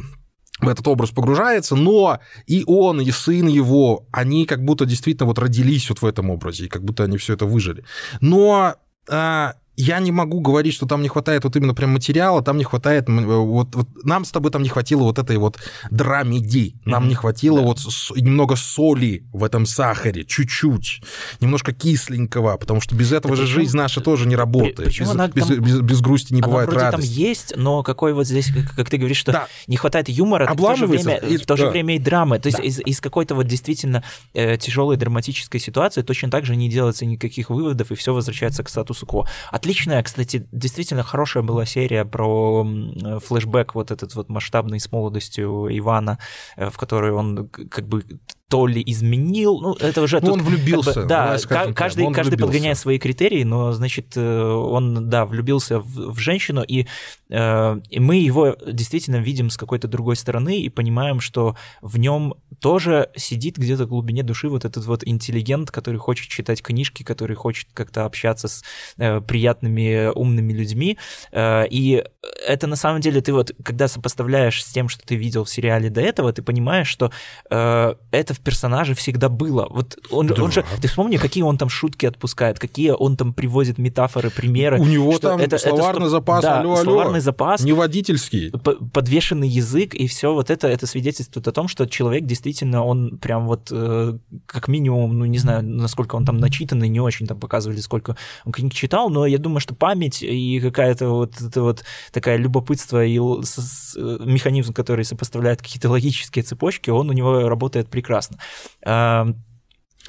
в 0.61 0.69
этот 0.69 0.87
образ 0.87 1.09
погружается, 1.11 1.75
но 1.75 2.19
и 2.45 2.63
он, 2.67 3.01
и 3.01 3.11
сын 3.11 3.47
его, 3.47 4.07
они 4.11 4.45
как 4.45 4.63
будто 4.63 4.85
действительно 4.85 5.27
вот 5.27 5.39
родились 5.39 5.89
вот 5.89 6.01
в 6.01 6.05
этом 6.05 6.29
образе, 6.29 6.65
и 6.65 6.69
как 6.69 6.83
будто 6.83 7.03
они 7.03 7.17
все 7.17 7.33
это 7.33 7.45
выжили. 7.45 7.83
Но 8.21 8.75
а, 9.09 9.55
я 9.81 9.99
не 9.99 10.11
могу 10.11 10.41
говорить, 10.41 10.73
что 10.73 10.85
там 10.85 11.01
не 11.01 11.09
хватает 11.09 11.43
вот 11.43 11.55
именно 11.55 11.73
прям 11.73 11.91
материала, 11.91 12.43
там 12.43 12.57
не 12.57 12.63
хватает, 12.63 13.05
вот, 13.07 13.75
вот 13.75 13.87
нам 14.03 14.25
с 14.25 14.31
тобой 14.31 14.51
там 14.51 14.61
не 14.61 14.69
хватило 14.69 15.03
вот 15.03 15.17
этой 15.17 15.37
вот 15.37 15.57
драмеди, 15.89 16.75
нам 16.85 17.03
mm-hmm. 17.03 17.07
не 17.07 17.15
хватило 17.15 17.59
да. 17.59 17.65
вот 17.65 17.79
с, 17.79 18.11
немного 18.15 18.55
соли 18.55 19.23
в 19.33 19.43
этом 19.43 19.65
сахаре, 19.65 20.23
чуть-чуть, 20.23 21.01
немножко 21.39 21.73
кисленького, 21.73 22.57
потому 22.57 22.79
что 22.79 22.95
без 22.95 23.11
этого 23.11 23.35
так 23.35 23.37
же 23.37 23.43
почему? 23.43 23.61
жизнь 23.61 23.77
наша 23.77 24.01
тоже 24.01 24.27
не 24.27 24.35
работает, 24.35 24.89
без, 24.89 25.09
она 25.09 25.27
без, 25.27 25.47
там... 25.47 25.59
без, 25.59 25.79
без 25.81 26.01
грусти 26.01 26.33
не 26.33 26.41
она 26.41 26.47
бывает 26.47 26.69
вроде 26.69 26.85
радости. 26.85 27.07
там 27.07 27.17
есть, 27.17 27.53
но 27.57 27.81
какой 27.81 28.13
вот 28.13 28.27
здесь, 28.27 28.51
как 28.75 28.89
ты 28.89 28.97
говоришь, 28.97 29.17
что 29.17 29.31
да. 29.31 29.47
не 29.65 29.77
хватает 29.77 30.09
юмора, 30.09 30.47
в 30.53 30.55
то 30.55 30.75
же 30.75 30.85
время, 30.85 31.15
и, 31.17 31.37
в 31.37 31.45
то 31.47 31.57
же 31.57 31.65
да. 31.65 31.69
время 31.71 31.95
и 31.95 31.99
драмы, 31.99 32.39
то 32.39 32.47
есть 32.47 32.59
да. 32.59 32.63
из, 32.63 32.79
из 32.79 33.01
какой-то 33.01 33.33
вот 33.33 33.47
действительно 33.47 34.03
э, 34.33 34.57
тяжелой 34.57 34.97
драматической 34.97 35.59
ситуации 35.59 36.03
точно 36.03 36.29
так 36.29 36.45
же 36.45 36.55
не 36.55 36.69
делается 36.69 37.05
никаких 37.07 37.49
выводов, 37.49 37.91
и 37.91 37.95
все 37.95 38.13
возвращается 38.13 38.63
к 38.63 38.69
статусу 38.69 39.07
кво. 39.07 39.27
Отлично 39.49 39.70
отличная, 39.71 40.03
кстати, 40.03 40.47
действительно 40.51 41.03
хорошая 41.03 41.43
была 41.43 41.65
серия 41.65 42.03
про 42.03 42.63
флешбэк 42.63 43.73
вот 43.73 43.91
этот 43.91 44.15
вот 44.15 44.29
масштабный 44.29 44.79
с 44.79 44.91
молодостью 44.91 45.67
Ивана, 45.69 46.19
э, 46.57 46.69
в 46.69 46.77
которой 46.77 47.11
он 47.11 47.47
как 47.47 47.87
бы 47.87 48.03
то 48.51 48.67
ли 48.67 48.83
изменил, 48.85 49.61
ну 49.61 49.75
это 49.75 50.01
уже... 50.01 50.19
Ну, 50.19 50.33
тут, 50.33 50.33
он 50.33 50.43
влюбился. 50.43 50.93
Как 50.93 51.03
бы, 51.03 51.07
да, 51.07 51.37
каждый, 51.47 51.73
каждый 51.73 52.03
влюбился. 52.03 52.37
подгоняет 52.37 52.77
свои 52.77 52.99
критерии, 52.99 53.45
но, 53.45 53.71
значит, 53.71 54.17
э, 54.17 54.51
он, 54.51 55.09
да, 55.09 55.25
влюбился 55.25 55.79
в, 55.79 56.11
в 56.11 56.19
женщину, 56.19 56.61
и, 56.61 56.85
э, 57.29 57.81
и 57.89 57.99
мы 58.01 58.17
его 58.17 58.57
действительно 58.67 59.21
видим 59.21 59.49
с 59.49 59.55
какой-то 59.55 59.87
другой 59.87 60.17
стороны 60.17 60.59
и 60.59 60.67
понимаем, 60.67 61.21
что 61.21 61.55
в 61.81 61.97
нем 61.97 62.33
тоже 62.59 63.09
сидит 63.15 63.57
где-то 63.57 63.85
в 63.85 63.87
глубине 63.87 64.21
души 64.21 64.49
вот 64.49 64.65
этот 64.65 64.85
вот 64.85 65.07
интеллигент, 65.07 65.71
который 65.71 65.97
хочет 65.97 66.27
читать 66.27 66.61
книжки, 66.61 67.03
который 67.03 67.37
хочет 67.37 67.69
как-то 67.73 68.03
общаться 68.03 68.49
с 68.49 68.63
э, 68.97 69.21
приятными, 69.21 70.11
умными 70.13 70.51
людьми, 70.51 70.97
э, 71.31 71.67
и 71.69 72.03
это 72.45 72.67
на 72.67 72.75
самом 72.75 72.99
деле 72.99 73.21
ты 73.21 73.31
вот, 73.31 73.53
когда 73.63 73.87
сопоставляешь 73.87 74.61
с 74.61 74.73
тем, 74.73 74.89
что 74.89 75.05
ты 75.05 75.15
видел 75.15 75.45
в 75.45 75.49
сериале 75.49 75.89
до 75.89 76.01
этого, 76.01 76.33
ты 76.33 76.41
понимаешь, 76.41 76.89
что 76.89 77.11
э, 77.49 77.95
это 78.11 78.33
в 78.33 78.40
персонаже 78.43 78.93
всегда 78.95 79.29
было. 79.29 79.67
Вот 79.69 79.97
он, 80.09 80.27
да. 80.27 80.43
он 80.43 80.51
же, 80.51 80.65
ты 80.81 80.87
вспомни, 80.87 81.17
какие 81.17 81.43
он 81.43 81.57
там 81.57 81.69
шутки 81.69 82.05
отпускает, 82.05 82.59
какие 82.59 82.91
он 82.91 83.17
там 83.17 83.33
приводит 83.33 83.77
метафоры, 83.77 84.29
примеры. 84.29 84.79
У 84.79 84.85
него 84.85 85.17
там 85.19 85.39
это, 85.39 85.57
словарный 85.57 86.07
это, 86.07 86.09
запас, 86.09 86.41
да, 86.41 86.59
алло, 86.59 86.73
алло, 86.73 86.83
словарный 86.83 87.19
запас, 87.19 87.61
не 87.61 87.73
водительский, 87.73 88.51
подвешенный 88.93 89.47
язык 89.47 89.93
и 89.93 90.07
все 90.07 90.33
вот 90.33 90.49
это, 90.49 90.67
это 90.67 90.87
свидетельствует 90.87 91.47
о 91.47 91.51
том, 91.51 91.67
что 91.67 91.85
человек 91.85 92.25
действительно 92.25 92.83
он 92.83 93.17
прям 93.17 93.47
вот 93.47 93.69
э, 93.71 94.17
как 94.45 94.67
минимум, 94.67 95.17
ну 95.17 95.25
не 95.25 95.37
знаю, 95.37 95.63
насколько 95.63 96.15
он 96.15 96.25
там 96.25 96.37
начитанный, 96.37 96.89
не 96.89 96.99
очень 96.99 97.27
там 97.27 97.39
показывали, 97.39 97.79
сколько 97.79 98.15
он 98.45 98.51
книг 98.51 98.73
читал, 98.73 99.09
но 99.09 99.25
я 99.25 99.37
думаю, 99.37 99.59
что 99.59 99.75
память 99.75 100.23
и 100.23 100.59
какая-то 100.59 101.09
вот 101.09 101.41
это 101.41 101.61
вот 101.61 101.83
такая 102.11 102.37
любопытство 102.37 103.03
и 103.03 103.17
механизм, 103.17 104.73
который 104.73 105.05
сопоставляет 105.05 105.61
какие-то 105.61 105.89
логические 105.89 106.43
цепочки, 106.43 106.89
он 106.89 107.09
у 107.09 107.13
него 107.13 107.47
работает 107.47 107.89
прекрасно. 107.89 108.30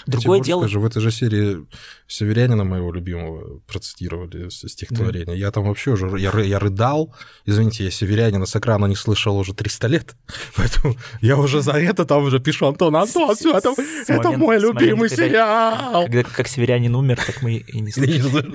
Другое 0.06 0.40
дело... 0.40 0.62
Скажу, 0.62 0.80
в 0.80 0.86
этой 0.86 1.00
же 1.00 1.10
серии 1.10 1.66
Северянина, 2.06 2.64
моего 2.64 2.92
любимого, 2.92 3.60
процитировали 3.66 4.48
стихотворение. 4.48 5.26
Да. 5.26 5.32
Я 5.34 5.50
там 5.50 5.64
вообще 5.64 5.92
уже, 5.92 6.18
я, 6.18 6.32
я 6.40 6.58
рыдал, 6.58 7.14
извините, 7.46 7.84
я 7.84 7.90
Северянина 7.90 8.46
с 8.46 8.56
экрана 8.56 8.86
не 8.86 8.96
слышал 8.96 9.36
уже 9.36 9.54
300 9.54 9.86
лет, 9.88 10.16
поэтому 10.56 10.96
я 11.20 11.36
уже 11.36 11.60
за 11.60 11.72
это 11.72 12.04
там 12.04 12.24
уже 12.24 12.40
пишу, 12.40 12.66
Антон, 12.66 12.96
Антон, 12.96 13.34
все, 13.36 13.56
это, 13.56 13.74
это 14.08 14.32
мой 14.32 14.58
любимый 14.58 15.08
сериал. 15.08 16.04
Когда 16.04 16.22
как 16.24 16.48
Северянин 16.48 16.94
умер, 16.94 17.20
так 17.24 17.42
мы 17.42 17.56
и 17.56 17.80
не 17.80 17.92
слышали. 17.92 18.52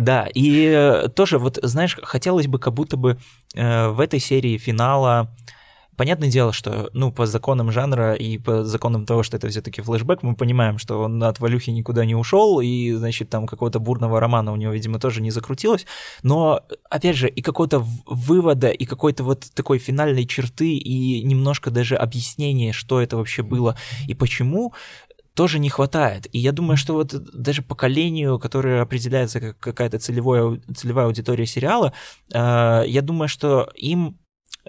Да, 0.00 0.28
и 0.34 0.72
э, 0.74 1.08
тоже 1.08 1.38
вот, 1.38 1.58
знаешь, 1.62 1.96
хотелось 2.02 2.46
бы 2.46 2.58
как 2.58 2.74
будто 2.74 2.96
бы 2.96 3.18
э, 3.54 3.88
в 3.88 4.00
этой 4.00 4.20
серии 4.20 4.56
финала 4.56 5.34
Понятное 5.96 6.30
дело, 6.30 6.52
что, 6.52 6.90
ну, 6.92 7.10
по 7.10 7.26
законам 7.26 7.72
жанра 7.72 8.14
и 8.14 8.38
по 8.38 8.64
законам 8.64 9.06
того, 9.06 9.22
что 9.22 9.36
это 9.38 9.48
все-таки 9.48 9.80
флешбэк, 9.80 10.22
мы 10.22 10.36
понимаем, 10.36 10.78
что 10.78 11.00
он 11.00 11.22
от 11.22 11.40
Валюхи 11.40 11.70
никуда 11.70 12.04
не 12.04 12.14
ушел, 12.14 12.60
и, 12.60 12.92
значит, 12.92 13.30
там 13.30 13.46
какого-то 13.46 13.80
бурного 13.80 14.20
романа 14.20 14.52
у 14.52 14.56
него, 14.56 14.72
видимо, 14.72 14.98
тоже 14.98 15.22
не 15.22 15.30
закрутилось. 15.30 15.86
Но, 16.22 16.60
опять 16.90 17.16
же, 17.16 17.28
и 17.28 17.40
какого-то 17.40 17.84
вывода, 18.06 18.68
и 18.68 18.84
какой-то 18.84 19.24
вот 19.24 19.46
такой 19.54 19.78
финальной 19.78 20.26
черты, 20.26 20.76
и 20.76 21.22
немножко 21.22 21.70
даже 21.70 21.96
объяснения, 21.96 22.72
что 22.72 23.00
это 23.00 23.16
вообще 23.16 23.42
было 23.42 23.76
и 24.06 24.14
почему, 24.14 24.74
тоже 25.34 25.58
не 25.58 25.68
хватает. 25.68 26.26
И 26.32 26.38
я 26.38 26.52
думаю, 26.52 26.76
что 26.76 26.94
вот 26.94 27.14
даже 27.32 27.62
поколению, 27.62 28.38
которое 28.38 28.82
определяется 28.82 29.40
как 29.40 29.58
какая-то 29.58 29.98
целевая, 29.98 30.60
целевая 30.74 31.06
аудитория 31.06 31.46
сериала, 31.46 31.92
э, 32.32 32.84
я 32.86 33.02
думаю, 33.02 33.28
что 33.28 33.70
им 33.74 34.18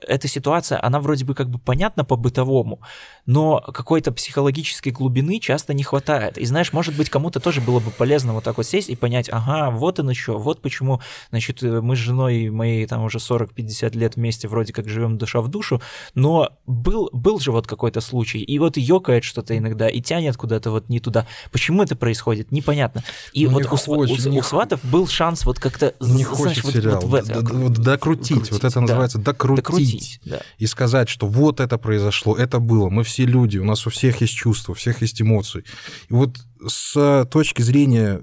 эта 0.07 0.27
ситуация, 0.27 0.83
она 0.83 0.99
вроде 0.99 1.25
бы 1.25 1.33
как 1.33 1.49
бы 1.49 1.59
понятна 1.59 2.03
по-бытовому, 2.03 2.79
но 3.25 3.59
какой-то 3.59 4.11
психологической 4.11 4.91
глубины 4.91 5.39
часто 5.39 5.73
не 5.73 5.83
хватает. 5.83 6.37
И 6.37 6.45
знаешь, 6.45 6.73
может 6.73 6.95
быть, 6.95 7.09
кому-то 7.09 7.39
тоже 7.39 7.61
было 7.61 7.79
бы 7.79 7.91
полезно 7.91 8.33
вот 8.33 8.43
так 8.43 8.57
вот 8.57 8.65
сесть 8.65 8.89
и 8.89 8.95
понять, 8.95 9.29
ага, 9.31 9.69
вот 9.71 9.99
оно 9.99 10.13
что, 10.13 10.37
вот 10.37 10.61
почему, 10.61 11.01
значит, 11.29 11.61
мы 11.61 11.95
с 11.95 11.99
женой 11.99 12.49
моей 12.49 12.85
там 12.85 13.03
уже 13.03 13.17
40-50 13.17 13.97
лет 13.97 14.15
вместе 14.15 14.47
вроде 14.47 14.73
как 14.73 14.87
живем 14.87 15.17
душа 15.17 15.41
в 15.41 15.47
душу, 15.47 15.81
но 16.15 16.49
был, 16.65 17.09
был 17.11 17.39
же 17.39 17.51
вот 17.51 17.67
какой-то 17.67 18.01
случай, 18.01 18.39
и 18.39 18.59
вот 18.59 18.77
ёкает 18.77 19.23
что-то 19.23 19.57
иногда, 19.57 19.89
и 19.89 20.01
тянет 20.01 20.37
куда-то 20.37 20.71
вот 20.71 20.89
не 20.89 20.99
туда. 20.99 21.27
Почему 21.51 21.83
это 21.83 21.95
происходит, 21.95 22.51
непонятно. 22.51 23.03
И 23.33 23.45
ну, 23.45 23.53
вот 23.53 23.65
у, 23.65 23.69
хочет, 23.69 24.25
у, 24.25 24.31
у, 24.31 24.37
у 24.37 24.43
Сватов 24.43 24.79
был 24.83 25.07
шанс 25.07 25.45
вот 25.45 25.59
как-то, 25.59 25.93
знаешь, 25.99 26.63
вот, 26.63 26.73
сериал. 26.73 27.01
вот 27.01 27.03
в 27.03 27.15
это. 27.15 27.41
Докрутить, 27.41 28.51
вот 28.51 28.63
это 28.63 28.75
да. 28.75 28.81
называется 28.81 29.17
докрутить. 29.17 29.63
докрутить 29.63 29.86
да. 30.25 30.41
И 30.57 30.65
сказать, 30.67 31.09
что 31.09 31.27
вот 31.27 31.59
это 31.59 31.77
произошло, 31.77 32.35
это 32.35 32.59
было, 32.59 32.89
мы 32.89 33.03
все 33.03 33.25
люди, 33.25 33.57
у 33.57 33.63
нас 33.63 33.87
у 33.87 33.89
всех 33.89 34.21
есть 34.21 34.33
чувства, 34.33 34.73
у 34.73 34.75
всех 34.75 35.01
есть 35.01 35.21
эмоции. 35.21 35.63
И 36.09 36.13
вот 36.13 36.37
с 36.65 37.25
точки 37.31 37.61
зрения 37.61 38.21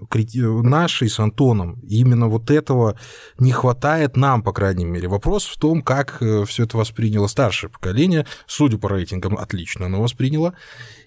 нашей 0.63 1.09
с 1.09 1.19
Антоном, 1.21 1.81
именно 1.81 2.29
вот 2.29 2.51
этого 2.51 2.99
не 3.39 3.53
хватает 3.53 4.17
нам, 4.17 4.43
по 4.43 4.53
крайней 4.53 4.85
мере. 4.85 5.09
Вопрос 5.09 5.47
в 5.47 5.59
том, 5.59 5.83
как 5.83 6.19
э, 6.21 6.45
все 6.47 6.65
это 6.65 6.77
восприняло 6.77 7.27
старшее 7.27 7.71
поколение. 7.71 8.27
Судя 8.47 8.79
по 8.79 8.89
рейтингам, 8.89 9.37
отлично 9.37 9.87
оно 9.87 10.03
восприняло. 10.03 10.55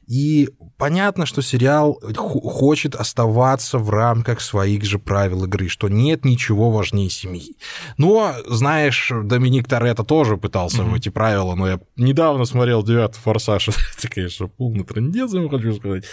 И 0.07 0.49
понятно, 0.77 1.25
что 1.25 1.41
сериал 1.41 1.99
хочет 2.15 2.95
оставаться 2.95 3.77
в 3.77 3.89
рамках 3.89 4.39
своих 4.39 4.85
же 4.85 4.99
правил 4.99 5.43
игры, 5.43 5.67
что 5.67 5.89
нет 5.89 6.23
ничего 6.23 6.71
важнее 6.71 7.09
семьи. 7.09 7.57
Но, 7.97 8.33
знаешь, 8.47 9.11
Доминик 9.13 9.67
Торетто 9.67 10.03
тоже 10.03 10.37
пытался 10.37 10.81
mm-hmm. 10.83 10.91
в 10.91 10.95
эти 10.95 11.09
правила, 11.09 11.55
но 11.55 11.67
я 11.67 11.79
недавно 11.97 12.45
смотрел 12.45 12.83
«Девятый 12.83 13.21
форсаж», 13.21 13.67
это, 13.97 14.09
конечно, 14.09 14.47
полный 14.47 14.85
трендец, 14.85 15.33
я 15.33 15.47
хочу 15.49 15.73
сказать 15.75 16.05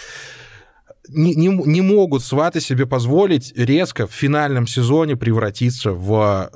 не, 1.09 1.35
не, 1.35 1.47
не 1.47 1.81
могут 1.81 2.23
сваты 2.23 2.61
себе 2.61 2.85
позволить 2.85 3.53
резко 3.55 4.07
в 4.07 4.11
финальном 4.11 4.67
сезоне 4.67 5.15
превратиться 5.15 5.91
в 5.91 6.49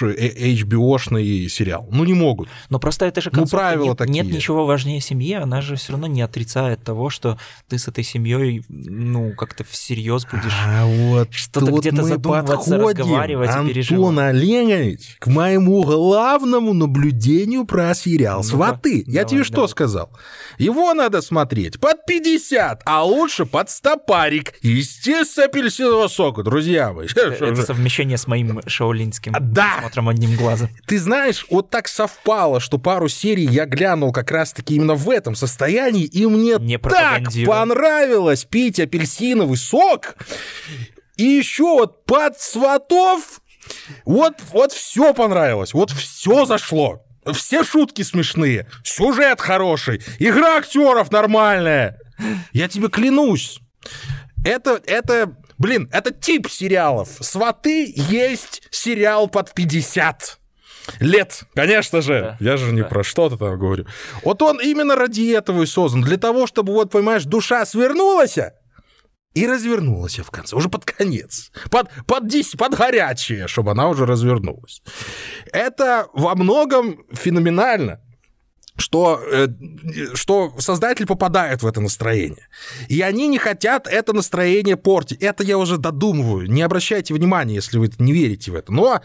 HBO-шный 0.00 1.48
сериал. 1.48 1.88
Ну, 1.90 2.04
не 2.04 2.14
могут. 2.14 2.48
Но 2.68 2.78
просто 2.78 3.06
это 3.06 3.20
же 3.20 3.30
ну, 3.32 3.46
правила 3.46 3.88
нет, 3.88 3.98
такие. 3.98 4.22
нет 4.22 4.34
ничего 4.34 4.66
важнее 4.66 5.00
семьи, 5.00 5.34
она 5.34 5.60
же 5.60 5.76
все 5.76 5.92
равно 5.92 6.06
не 6.06 6.22
отрицает 6.22 6.82
того, 6.82 7.10
что 7.10 7.38
ты 7.68 7.78
с 7.78 7.88
этой 7.88 8.04
семьей, 8.04 8.64
ну, 8.68 9.32
как-то 9.32 9.64
всерьез 9.64 10.26
будешь 10.26 10.52
а 10.66 10.86
вот 10.86 11.32
что-то 11.32 11.72
где-то 11.72 12.02
задумываться, 12.02 12.78
разговаривать 12.78 13.50
Антон 13.50 13.66
и 13.66 13.72
переживать. 13.72 14.08
Антон 14.08 14.18
Олегович, 14.18 15.16
к 15.18 15.26
моему 15.26 15.82
главному 15.82 16.72
наблюдению 16.72 17.64
про 17.64 17.94
сериал 17.94 18.38
ну, 18.38 18.42
«Сваты». 18.44 19.04
Я 19.06 19.22
давай, 19.22 19.24
тебе 19.24 19.38
давай. 19.38 19.44
что 19.44 19.68
сказал? 19.68 20.10
Его 20.58 20.94
надо 20.94 21.22
смотреть 21.22 21.80
под 21.80 22.04
50, 22.06 22.82
а 22.84 23.04
лучше 23.04 23.46
под 23.46 23.70
100 23.70 23.95
парик, 23.98 24.54
естественно, 24.62 25.46
апельсинового 25.46 26.08
сока, 26.08 26.42
друзья 26.42 26.92
мои. 26.92 27.06
Это 27.06 27.62
совмещение 27.62 28.18
с 28.18 28.26
моим 28.26 28.60
шаолинским 28.66 29.34
да. 29.38 29.78
смотром 29.80 30.08
одним 30.08 30.36
глазом. 30.36 30.68
Ты 30.86 30.98
знаешь, 30.98 31.46
вот 31.50 31.70
так 31.70 31.88
совпало, 31.88 32.60
что 32.60 32.78
пару 32.78 33.08
серий 33.08 33.46
я 33.46 33.66
глянул 33.66 34.12
как 34.12 34.30
раз-таки 34.30 34.74
именно 34.74 34.94
в 34.94 35.10
этом 35.10 35.34
состоянии, 35.34 36.04
и 36.04 36.26
мне 36.26 36.56
Не 36.58 36.78
так 36.78 37.24
понравилось 37.46 38.44
пить 38.44 38.80
апельсиновый 38.80 39.56
сок. 39.56 40.16
И 41.16 41.24
еще 41.24 41.64
вот 41.64 42.04
под 42.04 42.38
сватов 42.38 43.40
вот, 44.04 44.34
вот 44.52 44.72
все 44.72 45.14
понравилось, 45.14 45.74
вот 45.74 45.90
все 45.90 46.44
зашло. 46.44 47.02
Все 47.32 47.64
шутки 47.64 48.02
смешные, 48.02 48.68
сюжет 48.84 49.40
хороший, 49.40 50.00
игра 50.20 50.58
актеров 50.58 51.10
нормальная. 51.10 51.98
Я 52.52 52.68
тебе 52.68 52.88
клянусь. 52.88 53.60
Это, 54.44 54.80
это, 54.86 55.36
блин, 55.58 55.88
это 55.92 56.12
тип 56.12 56.48
сериалов. 56.48 57.08
«Сваты» 57.20 57.92
есть 57.96 58.62
сериал 58.70 59.28
под 59.28 59.52
50 59.54 60.38
лет, 61.00 61.42
конечно 61.54 62.00
же. 62.00 62.36
Да, 62.38 62.52
Я 62.52 62.56
же 62.56 62.72
не 62.72 62.82
да. 62.82 62.88
про 62.88 63.02
что-то 63.02 63.36
там 63.36 63.58
говорю. 63.58 63.86
Вот 64.22 64.40
он 64.42 64.60
именно 64.60 64.94
ради 64.94 65.32
этого 65.32 65.62
и 65.62 65.66
создан. 65.66 66.02
Для 66.02 66.16
того, 66.16 66.46
чтобы, 66.46 66.72
вот, 66.72 66.90
понимаешь, 66.90 67.24
душа 67.24 67.66
свернулась, 67.66 68.38
и 69.36 69.46
развернулась 69.46 70.18
в 70.18 70.30
конце, 70.30 70.56
уже 70.56 70.70
под 70.70 70.86
конец, 70.86 71.50
под, 71.70 71.90
под, 72.06 72.26
10, 72.26 72.58
под 72.58 72.74
горячее, 72.74 73.48
чтобы 73.48 73.72
она 73.72 73.88
уже 73.88 74.06
развернулась. 74.06 74.82
Это 75.52 76.06
во 76.14 76.34
многом 76.34 77.04
феноменально 77.12 78.00
что, 78.76 79.20
э, 79.32 79.48
что 80.14 80.54
создатель 80.58 81.06
попадает 81.06 81.62
в 81.62 81.66
это 81.66 81.80
настроение. 81.80 82.48
И 82.88 83.00
они 83.00 83.28
не 83.28 83.38
хотят 83.38 83.86
это 83.86 84.12
настроение 84.12 84.76
портить. 84.76 85.22
Это 85.22 85.42
я 85.42 85.58
уже 85.58 85.78
додумываю. 85.78 86.50
Не 86.50 86.62
обращайте 86.62 87.14
внимания, 87.14 87.54
если 87.54 87.78
вы 87.78 87.90
не 87.98 88.12
верите 88.12 88.52
в 88.52 88.54
это. 88.54 88.72
Но 88.72 89.00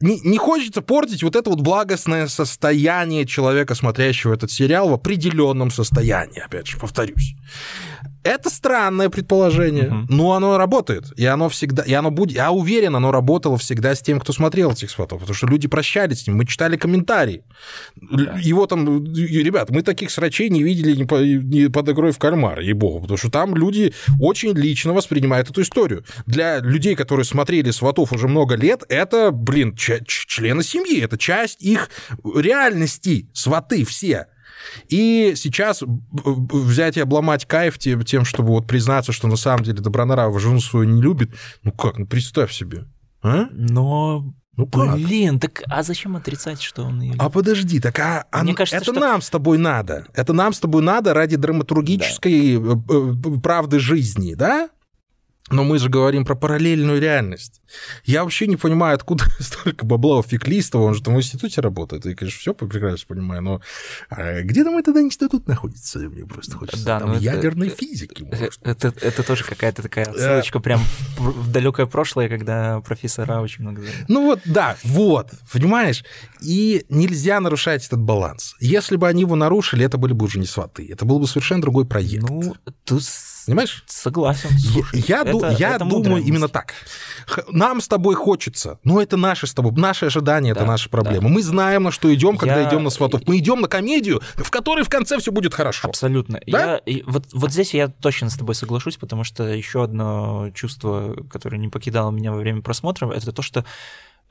не, 0.00 0.20
не 0.20 0.38
хочется 0.38 0.82
портить 0.82 1.22
вот 1.22 1.36
это 1.36 1.48
вот 1.50 1.60
благостное 1.60 2.26
состояние 2.26 3.24
человека, 3.24 3.74
смотрящего 3.74 4.34
этот 4.34 4.50
сериал 4.50 4.88
в 4.88 4.94
определенном 4.94 5.70
состоянии, 5.70 6.40
опять 6.40 6.66
же, 6.66 6.78
повторюсь. 6.78 7.36
Это 8.24 8.50
странное 8.50 9.08
предположение, 9.08 9.90
Мгм. 9.90 10.06
но 10.08 10.32
оно 10.32 10.56
работает. 10.58 11.12
И 11.16 11.24
оно 11.26 11.48
всегда, 11.48 11.82
и 11.82 11.92
оно 11.92 12.10
будет, 12.10 12.36
я 12.36 12.50
уверен, 12.52 12.94
оно 12.96 13.10
работало 13.10 13.58
всегда 13.58 13.94
с 13.94 14.00
тем, 14.00 14.20
кто 14.20 14.32
смотрел 14.32 14.72
этих 14.72 14.90
сватов, 14.90 15.20
потому 15.20 15.34
что 15.34 15.46
люди 15.46 15.66
прощались 15.68 16.22
с 16.22 16.26
ним, 16.26 16.36
мы 16.36 16.46
читали 16.46 16.76
комментарии. 16.76 17.42
Л- 18.00 18.36
Его 18.38 18.66
там, 18.66 19.04
и, 19.04 19.42
ребят, 19.42 19.70
мы 19.70 19.82
таких 19.82 20.10
срачей 20.10 20.50
не 20.50 20.62
видели 20.62 20.94
ни, 20.94 21.04
по- 21.04 21.16
ни 21.24 21.66
под 21.66 21.88
игрой 21.88 22.12
в 22.12 22.18
кальмар, 22.18 22.60
ей-богу, 22.60 23.00
потому 23.00 23.16
что 23.18 23.30
там 23.30 23.56
люди 23.56 23.92
очень 24.20 24.52
лично 24.56 24.92
воспринимают 24.92 25.50
эту 25.50 25.62
историю. 25.62 26.04
Для 26.26 26.58
людей, 26.60 26.94
которые 26.94 27.24
смотрели 27.24 27.70
сватов 27.70 28.12
уже 28.12 28.28
много 28.28 28.54
лет, 28.54 28.84
это, 28.88 29.30
блин, 29.32 29.74
члены 29.76 30.62
семьи, 30.62 31.00
это 31.00 31.18
часть 31.18 31.60
их 31.62 31.88
реальности, 32.42 33.28
сваты 33.32 33.84
все. 33.84 34.26
И 34.88 35.34
сейчас 35.36 35.82
взять 35.84 36.96
и 36.96 37.00
обломать 37.00 37.46
кайф 37.46 37.78
тем, 37.78 38.02
тем, 38.04 38.24
чтобы 38.24 38.50
вот 38.50 38.66
признаться, 38.66 39.12
что 39.12 39.28
на 39.28 39.36
самом 39.36 39.64
деле 39.64 39.78
Добронравова 39.80 40.38
жену 40.40 40.60
свою 40.60 40.88
не 40.88 41.00
любит, 41.02 41.30
ну 41.62 41.72
как, 41.72 41.98
ну 41.98 42.06
представь 42.06 42.52
себе. 42.52 42.84
А? 43.22 43.46
Но, 43.52 44.34
Ну 44.56 44.66
как? 44.66 44.94
блин, 44.94 45.38
так 45.38 45.62
а 45.68 45.82
зачем 45.82 46.16
отрицать, 46.16 46.60
что 46.60 46.82
он 46.82 47.00
ее 47.00 47.14
А 47.18 47.30
подожди, 47.30 47.78
так 47.80 47.98
а, 48.00 48.26
а 48.30 48.42
Мне 48.42 48.54
кажется, 48.54 48.76
это 48.76 48.92
что- 48.92 49.00
нам 49.00 49.22
с 49.22 49.30
тобой 49.30 49.58
надо. 49.58 50.06
Это 50.14 50.32
нам 50.32 50.52
с 50.52 50.60
тобой 50.60 50.82
надо 50.82 51.14
ради 51.14 51.36
драматургической 51.36 52.56
э, 52.56 52.58
э, 52.58 53.40
правды 53.42 53.78
жизни, 53.78 54.34
да? 54.34 54.68
Но 55.52 55.64
мы 55.64 55.78
же 55.78 55.88
говорим 55.88 56.24
про 56.24 56.34
параллельную 56.34 57.00
реальность. 57.00 57.60
Я 58.04 58.24
вообще 58.24 58.46
не 58.46 58.56
понимаю, 58.56 58.94
откуда 58.94 59.24
столько 59.38 59.84
бабла 59.84 60.18
у 60.18 60.22
Феклистова. 60.22 60.82
Он 60.82 60.94
же 60.94 61.02
там 61.02 61.14
в 61.14 61.18
институте 61.18 61.60
работает. 61.60 62.06
И, 62.06 62.14
конечно, 62.14 62.38
все 62.38 62.54
прекрасно 62.54 63.06
понимаю. 63.06 63.42
Но 63.42 63.60
а 64.10 64.42
где 64.42 64.64
там 64.64 64.76
этот 64.78 64.96
институт 64.96 65.46
находится? 65.46 65.98
Мне 65.98 66.26
просто 66.26 66.56
хочется. 66.56 66.84
Да, 66.84 67.00
там 67.00 67.10
ну 67.10 67.14
это- 67.16 67.24
ядерной 67.24 67.68
э, 67.68 67.70
физики. 67.70 68.26
Э, 68.30 68.36
может. 68.36 68.60
Это, 68.62 68.94
это 69.00 69.22
тоже 69.22 69.44
какая-то 69.44 69.82
такая 69.82 70.06
отсылочка 70.06 70.60
прям 70.60 70.80
в 71.18 71.50
далекое 71.50 71.86
прошлое, 71.86 72.28
когда 72.28 72.80
профессора 72.80 73.40
очень 73.40 73.62
много. 73.62 73.82
Ну 74.08 74.26
вот, 74.26 74.40
да, 74.44 74.76
вот, 74.84 75.30
понимаешь? 75.52 76.04
И 76.40 76.84
нельзя 76.88 77.40
нарушать 77.40 77.86
этот 77.86 78.00
баланс. 78.00 78.54
Если 78.60 78.96
бы 78.96 79.08
они 79.08 79.22
его 79.22 79.36
нарушили, 79.36 79.84
это 79.84 79.98
были 79.98 80.12
бы 80.12 80.24
уже 80.26 80.38
не 80.38 80.46
сваты. 80.46 80.86
Это 80.90 81.04
был 81.04 81.18
бы 81.18 81.26
совершенно 81.26 81.62
другой 81.62 81.86
проект. 81.86 82.28
Ну, 82.28 82.54
тут 82.84 83.02
Понимаешь? 83.46 83.82
согласен. 83.86 84.48
Я- 84.52 84.72
Слушай, 84.72 85.04
я 85.08 85.24
ду- 85.24 85.38
это- 85.38 85.50
я 85.58 85.70
это 85.76 85.78
думаю 85.80 85.96
мудрая 85.98 86.22
именно 86.22 86.48
так. 86.48 86.74
Нам 87.48 87.80
с 87.80 87.88
тобой 87.88 88.14
хочется, 88.14 88.78
но 88.84 89.00
это 89.00 89.16
наши 89.16 89.46
с 89.46 89.54
тобой, 89.54 89.72
наши 89.72 90.06
ожидания, 90.06 90.50
это 90.50 90.60
Да, 90.60 90.66
наши 90.66 90.88
проблемы. 90.88 91.28
Мы 91.28 91.42
знаем, 91.42 91.84
на 91.84 91.90
что 91.92 92.12
идем, 92.14 92.36
когда 92.36 92.60
Я- 92.60 92.68
идем 92.68 92.82
на 92.84 92.90
сватов. 92.90 93.22
Мы 93.26 93.38
идем 93.38 93.60
на 93.60 93.68
комедию, 93.68 94.20
в 94.36 94.50
которой 94.50 94.84
в 94.84 94.88
конце 94.88 95.18
все 95.18 95.30
будет 95.32 95.54
хорошо. 95.54 95.88
Абсолютно. 95.88 96.40
Да? 96.46 96.72
Я, 96.74 96.76
и 96.78 97.02
вот, 97.02 97.24
вот 97.32 97.52
здесь 97.52 97.74
я 97.74 97.88
точно 97.88 98.30
с 98.30 98.34
тобой 98.36 98.54
соглашусь, 98.54 98.96
потому 98.96 99.24
что 99.24 99.44
еще 99.44 99.84
одно 99.84 100.50
чувство, 100.54 101.16
которое 101.30 101.58
не 101.58 101.68
покидало 101.68 102.10
меня 102.10 102.32
во 102.32 102.38
время 102.38 102.62
просмотра, 102.62 103.10
это 103.12 103.32
то, 103.32 103.42
что 103.42 103.64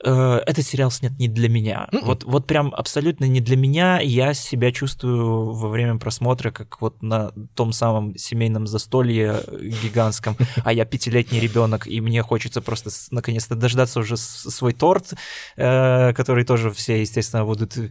э, 0.04 0.40
этот 0.46 0.66
сериал 0.66 0.90
снят 0.90 1.12
не 1.18 1.28
для 1.28 1.48
меня. 1.48 1.88
Мгм. 1.92 2.04
Вот, 2.04 2.24
вот 2.24 2.46
прям 2.46 2.74
абсолютно 2.74 3.24
не 3.26 3.40
для 3.40 3.56
меня. 3.56 4.00
Я 4.00 4.34
себя 4.34 4.72
чувствую 4.72 5.52
во 5.52 5.68
время 5.68 5.98
просмотра, 5.98 6.50
как 6.50 6.80
вот 6.80 7.02
на 7.02 7.32
том 7.54 7.72
самом 7.72 8.16
семейном 8.16 8.66
застолье 8.66 9.42
гигантском, 9.82 10.36
а 10.64 10.72
я 10.72 10.84
пятилетний 10.84 11.40
ребенок, 11.40 11.86
и 11.86 12.00
мне 12.00 12.22
хочется 12.22 12.60
просто 12.60 12.90
наконец-то 13.10 13.54
дождаться 13.54 14.00
уже 14.00 14.16
свой 14.16 14.72
торт, 14.72 15.14
э, 15.56 16.12
который 16.14 16.44
тоже 16.44 16.70
все, 16.70 17.00
естественно, 17.00 17.44
будут 17.44 17.76
э, 17.76 17.90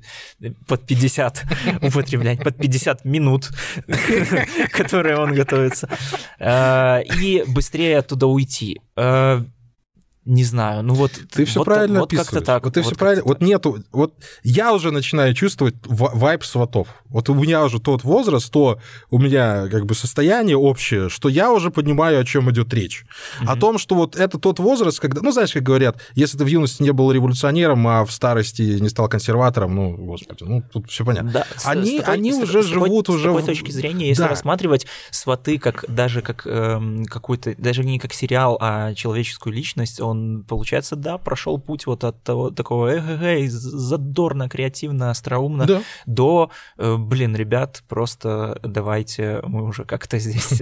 под 0.68 0.86
50 0.86 1.44
употреблять, 1.82 2.44
под 2.44 2.58
50 2.58 3.06
минут, 3.06 3.50
которые 4.72 5.18
он 5.18 5.34
готовится, 5.34 5.90
Э, 6.40 7.02
и 7.04 7.44
быстрее 7.48 8.00
оттуда 8.00 8.28
уйти. 8.28 8.82
Э, 10.32 10.34
Не 10.34 10.44
знаю, 10.44 10.84
ну 10.84 10.94
вот... 10.94 11.12
Ты 11.32 11.46
все 11.46 11.60
вот- 11.60 11.66
правильно 11.66 12.00
вот 12.02 12.10
как-то 12.12 12.22
описываешь. 12.40 12.46
так. 12.46 12.64
Вот 12.66 12.74
ты 12.74 12.82
все 12.82 12.90
как-то 12.92 13.00
правильно. 13.00 13.22
так. 13.24 13.28
Вот 13.30 13.42
нету. 13.42 13.78
Вот 13.92 14.14
я 14.44 14.74
уже 14.74 14.92
начинаю 14.92 15.34
чувствовать 15.34 15.76
ва- 15.86 16.12
вайб 16.14 16.44
сватов. 16.44 16.88
Вот 17.10 17.30
у 17.30 17.34
меня 17.34 17.64
уже 17.66 17.80
тот 17.80 18.04
возраст, 18.04 18.52
то 18.52 18.80
у 19.10 19.20
меня 19.20 19.68
как 19.68 19.86
бы 19.86 19.94
состояние 19.96 20.56
общее, 20.58 21.10
что 21.10 21.28
я 21.30 21.52
уже 21.52 21.70
понимаю, 21.72 22.20
о 22.22 22.24
чем 22.26 22.50
идет 22.52 22.74
речь. 22.74 23.06
О 23.42 23.44
Мгм. 23.52 23.60
том, 23.60 23.78
что 23.78 23.96
вот 23.96 24.16
это 24.16 24.38
тот 24.40 24.60
возраст, 24.60 25.00
когда, 25.00 25.22
ну 25.22 25.32
знаешь, 25.32 25.52
как 25.52 25.64
говорят, 25.64 25.98
если 26.16 26.38
ты 26.38 26.46
в 26.46 26.48
юности 26.48 26.84
не 26.84 26.92
был 26.94 27.12
революционером, 27.12 27.86
а 27.88 28.06
в 28.06 28.12
старости 28.12 28.62
не 28.80 28.90
стал 28.90 29.10
консерватором, 29.10 29.76
ну 29.76 29.96
господи, 29.98 30.44
ну 30.44 30.64
тут 30.72 30.90
все 30.90 31.04
понятно. 31.06 31.32
Да, 31.32 31.46
с- 31.58 31.66
Они- 31.66 31.98
с 31.98 32.02
такой- 32.02 32.14
они 32.14 32.32
с 32.34 32.38
уже 32.38 32.46
такой- 32.48 32.64
с 32.64 32.68
такой- 32.70 32.88
живут 32.88 33.06
с 33.08 33.10
уже 33.10 33.24
такой 33.26 33.42
в- 33.42 33.46
точки 33.46 33.72
зрения, 33.72 34.08
если 34.08 34.24
Да. 34.24 34.30
рассматривать 34.30 34.88
сваты 35.12 35.58
как 35.60 35.86
даже 35.90 36.22
как 36.22 36.48
эм, 36.48 37.06
какой-то, 37.06 37.54
даже 37.58 37.84
не 37.84 38.00
как 38.00 38.14
сериал, 38.14 38.58
а 38.62 38.94
человеческую 38.94 39.54
личность, 39.54 40.00
он, 40.00 40.21
получается, 40.48 40.96
да, 40.96 41.18
прошел 41.18 41.60
путь 41.60 41.86
вот 41.86 42.04
от 42.04 42.22
того 42.24 42.50
такого 42.52 42.88
эх 42.88 43.52
задорно, 43.52 44.50
креативно, 44.50 45.10
остроумно, 45.12 45.66
Да. 45.66 45.82
до, 46.06 46.52
э, 46.78 46.96
блин, 46.98 47.36
ребят, 47.36 47.84
просто 47.88 48.60
давайте 48.64 49.42
мы 49.44 49.64
уже 49.64 49.84
как-то 49.86 50.20
здесь 50.20 50.62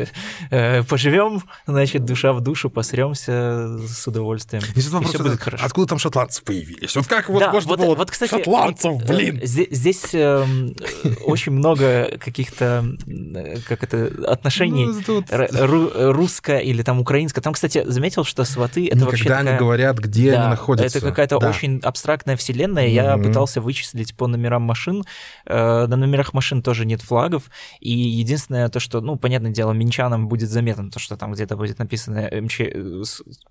э, 0.51 0.83
поживем, 0.83 1.41
значит, 1.67 2.05
душа 2.05 2.33
в 2.33 2.41
душу, 2.41 2.69
посремся 2.69 3.77
с 3.87 4.07
удовольствием. 4.07 4.63
И 4.75 4.79
все 4.79 5.19
будет 5.19 5.39
хорошо. 5.39 5.65
откуда 5.65 5.87
там 5.87 5.99
шотландцы 5.99 6.43
появились? 6.43 6.95
Вот 6.95 7.07
как 7.07 7.29
вот 7.29 7.41
можно 7.51 7.77
было 7.77 7.95
вот, 7.95 8.11
кстати, 8.11 8.29
шотландцев, 8.31 9.01
э, 9.01 9.05
блин? 9.07 9.39
Здесь 9.43 10.09
эм, 10.13 10.75
э, 11.03 11.13
очень 11.25 11.51
много 11.53 12.17
каких-то, 12.19 12.85
э, 13.07 13.57
как 13.67 13.83
это, 13.83 14.09
отношений 14.31 14.85
Ну, 14.85 14.99
это 14.99 15.13
вот 15.13 15.31
р- 15.31 15.49
ру- 15.51 16.11
русско 16.11 16.57
или 16.57 16.81
там 16.83 16.99
украинско. 16.99 17.41
Там, 17.41 17.53
кстати, 17.53 17.83
заметил, 17.85 18.23
что 18.23 18.43
сваты 18.45 18.87
это 18.87 19.05
вообще 19.05 19.23
Такая- 19.45 19.59
говорят, 19.59 19.97
где 19.99 20.31
Да, 20.31 20.41
они 20.41 20.49
находятся. 20.51 20.97
Это 20.97 21.07
какая-то 21.07 21.39
Да. 21.39 21.49
очень 21.49 21.79
абстрактная 21.83 22.35
вселенная. 22.37 22.87
Я 22.87 23.15
Мгм. 23.17 23.27
пытался 23.27 23.61
вычислить 23.61 24.15
по 24.15 24.27
номерам 24.27 24.61
машин. 24.63 25.03
Э, 25.45 25.87
На 25.87 25.95
номерах 25.95 26.33
машин 26.33 26.61
тоже 26.61 26.85
нет 26.85 27.01
флагов. 27.01 27.49
И 27.79 27.91
единственное 27.91 28.69
то, 28.69 28.79
что, 28.79 29.01
ну, 29.01 29.15
понятное 29.15 29.51
дело, 29.51 29.71
минчанам 29.71 30.27
будет 30.27 30.49
заметно, 30.49 30.89
то, 30.91 30.99
что 30.99 31.15
там 31.17 31.31
где-то 31.33 31.55
будет 31.57 31.79
написано 31.79 32.29
МЧ, 32.31 32.59
э, 32.61 33.01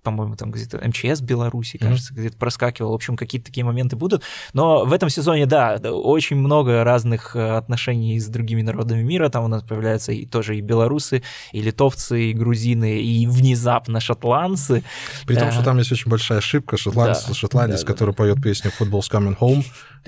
по-моему, 0.03 0.35
там 0.35 0.51
где-то 0.51 0.77
МЧС 0.87 1.21
Беларуси, 1.21 1.77
кажется, 1.77 2.13
где-то 2.13 2.37
проскакивал. 2.37 2.91
В 2.91 2.95
общем, 2.95 3.17
какие-то 3.17 3.47
такие 3.47 3.65
моменты 3.65 3.95
будут. 3.95 4.23
Но 4.53 4.85
в 4.85 4.93
этом 4.93 5.09
сезоне, 5.09 5.45
да, 5.45 5.75
очень 5.83 6.37
много 6.37 6.83
разных 6.83 7.35
э, 7.35 7.57
отношений 7.57 8.19
с 8.19 8.27
другими 8.27 8.61
народами 8.61 9.01
мира. 9.01 9.29
Там 9.29 9.45
у 9.45 9.47
нас 9.47 9.63
появляются 9.63 10.11
и 10.11 10.25
тоже 10.25 10.57
и 10.57 10.61
белорусы, 10.61 11.23
и 11.51 11.61
литовцы, 11.61 12.29
и 12.29 12.33
грузины, 12.33 13.01
и 13.01 13.25
внезапно 13.27 13.99
шотландцы. 13.99 14.83
При 15.25 15.35
том, 15.35 15.51
что 15.51 15.63
там 15.63 15.77
есть 15.79 15.91
очень 15.91 16.09
большая 16.09 16.39
ошибка. 16.39 16.77
Шотландец, 16.77 17.25
да, 17.25 17.33
шотландец 17.33 17.81
да, 17.81 17.87
да, 17.87 17.93
который 17.93 18.13
поет 18.13 18.41
песню 18.41 18.71
«Football's 18.77 19.09
coming 19.11 19.37
home», 19.37 19.63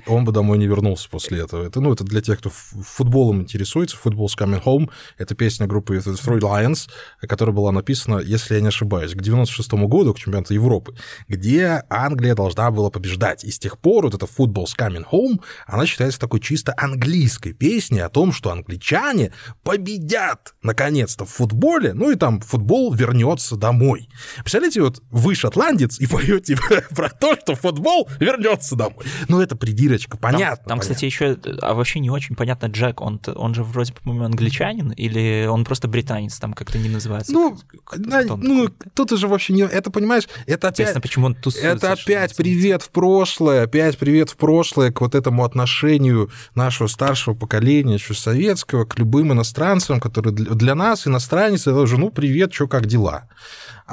он 0.08 0.26
бы 0.26 0.32
домой 0.32 0.58
не 0.58 0.68
вернулся 0.68 1.10
после 1.10 1.42
этого. 1.42 1.66
Это, 1.66 1.82
ну, 1.82 1.94
это 1.94 2.04
для 2.04 2.22
тех, 2.22 2.40
кто 2.40 2.50
футболом 2.50 3.42
интересуется. 3.42 3.98
«Football's 4.04 4.38
coming 4.38 4.64
home»— 4.64 4.90
это 5.18 5.36
песня 5.36 5.68
группы 5.68 5.98
Three 5.98 6.40
Lions, 6.40 6.90
которая 7.22 7.56
была 7.56 7.72
написана, 7.72 8.20
если 8.20 8.56
я 8.56 8.62
не 8.62 8.68
ошибаюсь, 8.68 9.14
к 9.14 9.22
96 9.22 9.74
году, 9.88 10.14
к 10.14 10.20
чемпионату 10.20 10.54
Европы, 10.54 10.96
где 11.28 11.84
Англия 11.90 12.36
должна 12.36 12.72
была 12.72 12.90
побеждать. 12.90 13.44
И 13.44 13.52
с 13.52 13.60
тех 13.60 13.78
пор 13.78 14.06
вот 14.06 14.16
эта 14.16 14.26
«Football's 14.26 14.72
coming 14.78 15.06
home», 15.12 15.42
она 15.68 15.86
считается 15.86 16.20
такой 16.20 16.40
чисто 16.40 16.74
английской 16.78 17.54
песней 17.54 18.02
о 18.02 18.10
том, 18.10 18.32
что 18.32 18.52
англичане 18.52 19.34
победят, 19.64 20.56
наконец-то, 20.62 21.26
в 21.26 21.30
футболе, 21.30 21.94
ну 21.94 22.12
и 22.12 22.16
там 22.16 22.42
футбол 22.42 22.94
вернется 22.94 23.56
домой. 23.56 24.10
Представляете, 24.38 24.82
вот 24.82 25.02
вы 25.12 25.36
шотландец 25.36 26.00
и 26.00 26.08
поете 26.08 26.58
про 26.90 27.10
то, 27.10 27.36
что 27.36 27.56
футбол 27.56 28.08
вернется 28.20 28.76
домой. 28.76 29.06
Ну, 29.28 29.42
это 29.42 29.56
придирочка, 29.56 29.81
Там- 29.88 30.20
понятно. 30.20 30.56
Там, 30.56 30.64
понятно. 30.64 30.82
кстати, 30.82 31.06
еще, 31.06 31.38
а 31.62 31.74
вообще 31.74 32.00
не 32.00 32.10
очень 32.10 32.36
понятно, 32.36 32.68
Джек, 32.68 33.02
он, 33.02 33.20
он 33.36 33.54
же 33.54 33.64
вроде, 33.64 33.94
по-моему, 33.94 34.26
англичанин, 34.26 34.92
или 34.92 35.48
он 35.50 35.64
просто 35.66 35.88
британец, 35.88 36.38
там 36.40 36.54
как-то 36.54 36.78
не 36.78 36.90
называется. 36.90 37.32
Ну, 37.32 37.58
да, 37.96 38.24
ну, 38.26 38.70
тут 38.94 39.12
уже 39.12 39.28
вообще 39.28 39.54
не... 39.54 39.64
Это, 39.64 39.92
понимаешь, 39.92 40.28
это 40.46 40.70
опять... 40.70 41.02
Почему 41.02 41.28
он 41.28 41.36
тусуется? 41.36 41.70
Это 41.70 41.92
опять 41.94 42.36
привет 42.36 42.84
в 42.84 42.90
прошлое, 42.90 43.64
опять 43.64 43.98
привет 43.98 44.30
в 44.30 44.38
прошлое 44.38 44.92
к 44.92 45.02
вот 45.02 45.16
этому 45.16 45.44
отношению 45.44 46.30
нашего 46.56 46.88
старшего 46.88 47.34
поколения, 47.34 47.96
еще 47.96 48.14
советского, 48.14 48.86
к 48.86 48.98
любым 49.00 49.34
иностранцам, 49.34 50.00
которые 50.00 50.34
для 50.34 50.76
нас 50.76 51.08
иностранец, 51.08 51.62
это 51.62 51.80
уже, 51.80 51.98
ну, 51.98 52.10
привет, 52.10 52.54
что, 52.54 52.68
как 52.68 52.86
дела? 52.86 53.28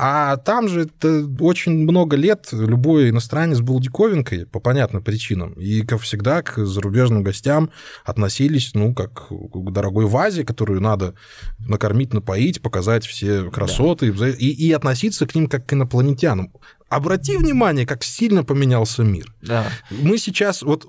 А 0.01 0.37
там 0.37 0.69
же 0.69 0.83
это 0.83 1.29
очень 1.41 1.73
много 1.73 2.15
лет 2.15 2.51
любой 2.53 3.11
иностранец 3.11 3.59
был 3.59 3.81
диковинкой 3.81 4.47
по 4.47 4.61
понятным 4.61 5.03
причинам. 5.03 5.55
И, 5.55 5.83
как 5.83 6.01
всегда, 6.03 6.41
к 6.43 6.65
зарубежным 6.65 7.25
гостям 7.25 7.71
относились, 8.05 8.75
ну, 8.75 8.95
как 8.95 9.27
к 9.27 9.73
дорогой 9.73 10.07
вазе, 10.07 10.45
которую 10.45 10.81
надо 10.81 11.15
накормить, 11.59 12.15
напоить, 12.15 12.63
показать 12.63 13.05
все 13.05 13.51
красоты. 13.51 14.15
И, 14.39 14.69
и 14.69 14.73
относиться 14.73 15.27
к 15.27 15.35
ним 15.35 15.49
как 15.49 15.67
к 15.67 15.73
инопланетянам. 15.73 16.53
Обрати 16.88 17.37
внимание, 17.37 17.87
как 17.87 18.05
сильно 18.05 18.44
поменялся 18.44 19.03
мир. 19.03 19.33
Да. 19.42 19.66
Мы 19.90 20.18
сейчас, 20.18 20.62
вот, 20.62 20.87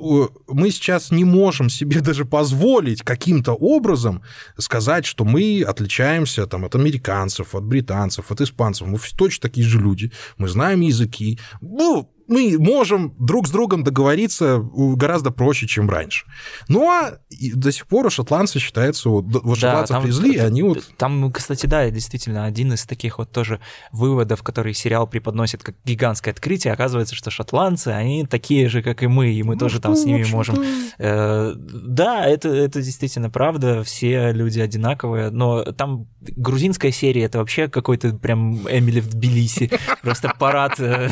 мы 0.48 0.72
сейчас 0.72 1.12
не 1.12 1.26
можем 1.26 1.70
себе 1.70 2.02
даже 2.02 2.26
позволить 2.26 3.02
каким-то 3.02 3.54
образом 3.54 4.22
сказать, 4.58 5.06
что 5.06 5.26
мы 5.26 5.64
отличаемся 5.68 6.46
там, 6.48 6.66
от 6.66 6.76
американцев, 6.76 7.56
от 7.56 7.64
британцев, 7.64 8.32
от 8.32 8.42
испанцев. 8.42 8.88
Мы 8.88 9.00
точно 9.18 9.42
такие 9.50 9.68
же 9.68 9.80
люди, 9.80 10.12
мы 10.38 10.48
знаем 10.48 10.82
языки. 10.82 11.40
Ну, 11.62 12.10
мы 12.30 12.58
можем 12.60 13.16
друг 13.18 13.48
с 13.48 13.52
другом 13.52 13.84
договориться 13.84 14.64
гораздо 14.74 15.32
проще, 15.32 15.68
чем 15.68 15.90
раньше. 15.90 16.26
Ну, 16.68 16.88
а 16.88 17.18
до 17.54 17.72
сих 17.72 17.88
пор 17.88 18.12
шотландцы 18.12 18.60
считаются, 18.60 19.10
вот, 19.10 19.28
да, 19.28 19.40
шотландцев 19.56 19.96
там, 19.96 20.04
привезли, 20.04 20.36
и 20.36 20.38
они 20.38 20.62
вот... 20.62 20.92
Там, 20.98 21.32
кстати, 21.32 21.66
да, 21.66 21.90
действительно, 21.90 22.46
один 22.46 22.74
из 22.74 22.86
таких 22.86 23.18
вот 23.18 23.32
тоже 23.32 23.60
выводов, 23.92 24.44
который 24.44 24.76
сериал 24.76 25.08
преподносит 25.08 25.64
как 25.64 25.76
гигантское 25.84 26.32
открытие, 26.32 26.72
оказывается, 26.72 27.16
что 27.16 27.32
шотландцы, 27.32 27.90
они 27.90 28.26
такие 28.28 28.70
же, 28.70 28.84
как 28.84 29.02
и 29.02 29.08
мы, 29.08 29.32
и 29.34 29.42
мы 29.42 29.56
ну, 29.56 29.60
тоже 29.60 29.76
что, 29.76 29.84
там 29.84 29.96
с 29.96 30.06
ними 30.06 30.24
можем... 30.32 30.64
Э, 31.00 31.54
да, 31.56 32.26
это, 32.26 32.50
это 32.50 32.82
действительно 32.84 33.32
правда, 33.32 33.84
все 33.84 34.32
люди 34.32 34.60
одинаковые, 34.60 35.32
но 35.32 35.64
там 35.64 36.08
грузинская 36.22 36.92
серия, 36.92 37.24
это 37.24 37.40
вообще 37.40 37.68
какой-то 37.68 38.14
прям 38.14 38.68
Эмили 38.70 39.00
в 39.00 39.10
Тбилиси, 39.10 39.72
просто 40.04 40.32
парад 40.38 40.80
э, 40.80 41.10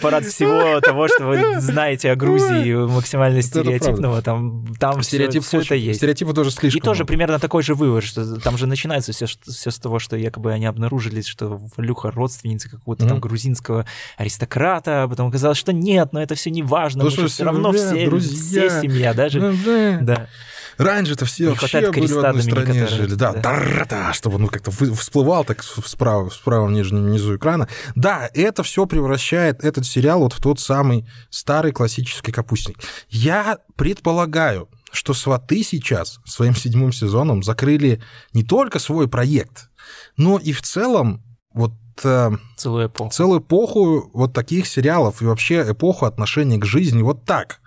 парад 0.00 0.24
всего 0.24 0.80
того, 0.80 1.08
что 1.08 1.24
вы 1.26 1.60
знаете 1.60 2.10
о 2.10 2.16
Грузии 2.16 2.74
максимально 2.74 3.42
стереотипного, 3.42 4.22
там, 4.22 4.74
там 4.78 5.02
Стереотип 5.02 5.42
все, 5.42 5.60
это 5.60 5.74
есть. 5.74 5.98
Стереотипы 5.98 6.32
тоже 6.32 6.50
слишком. 6.50 6.78
И 6.78 6.82
тоже 6.82 7.04
примерно 7.04 7.38
такой 7.38 7.62
же 7.62 7.74
вывод, 7.74 8.04
что 8.04 8.40
там 8.40 8.58
же 8.58 8.66
начинается 8.66 9.12
все, 9.12 9.26
все 9.26 9.70
с 9.70 9.78
того, 9.78 9.98
что 9.98 10.16
якобы 10.16 10.52
они 10.52 10.66
обнаружили, 10.66 11.22
что 11.22 11.60
Валюха 11.76 12.10
родственница 12.10 12.70
какого-то 12.70 13.06
там 13.06 13.20
грузинского 13.20 13.86
аристократа, 14.16 15.04
а 15.04 15.08
потом 15.08 15.28
оказалось, 15.28 15.58
что 15.58 15.72
нет, 15.72 16.12
но 16.12 16.22
это 16.22 16.34
все 16.34 16.50
не 16.50 16.62
важно, 16.62 17.04
мы 17.04 17.10
же 17.10 17.28
все 17.28 17.44
равно 17.44 17.72
все, 17.72 18.18
все 18.18 18.70
семья, 18.80 19.14
даже. 19.14 19.40
Ну, 19.40 19.98
да. 20.02 20.28
Раньше-то 20.78 21.24
все 21.24 21.50
вообще 21.50 21.90
были 21.90 22.12
в 22.12 22.24
одной 22.24 22.42
стране 22.42 22.86
жили. 22.86 23.14
Да, 23.14 23.32
да. 23.32 23.84
да 23.88 24.12
чтобы 24.12 24.36
он 24.36 24.46
как-то 24.46 24.70
всплывал 24.70 25.44
так 25.44 25.62
справа, 25.62 26.30
в 26.30 26.70
нижнем 26.70 27.10
низу 27.10 27.36
экрана. 27.36 27.68
Да, 27.94 28.30
это 28.32 28.62
все 28.62 28.86
превращает 28.86 29.64
этот 29.64 29.84
сериал 29.84 30.20
вот 30.20 30.32
в 30.32 30.42
тот 30.42 30.60
самый 30.60 31.06
старый 31.30 31.72
классический 31.72 32.32
капустник. 32.32 32.78
Я 33.08 33.58
предполагаю, 33.76 34.68
что 34.92 35.14
«Сваты» 35.14 35.62
сейчас 35.62 36.20
своим 36.24 36.54
седьмым 36.56 36.92
сезоном 36.92 37.42
закрыли 37.42 38.02
не 38.32 38.44
только 38.44 38.78
свой 38.78 39.08
проект, 39.08 39.70
но 40.16 40.38
и 40.38 40.52
в 40.52 40.62
целом 40.62 41.24
вот 41.52 41.72
э, 42.04 42.30
целую 42.56 42.86
эпоху. 42.86 43.10
целую 43.10 43.40
эпоху 43.40 44.10
вот 44.12 44.32
таких 44.32 44.66
сериалов 44.66 45.22
и 45.22 45.24
вообще 45.24 45.72
эпоху 45.72 46.06
отношений 46.06 46.58
к 46.58 46.64
жизни 46.64 47.02
вот 47.02 47.24
так. 47.24 47.60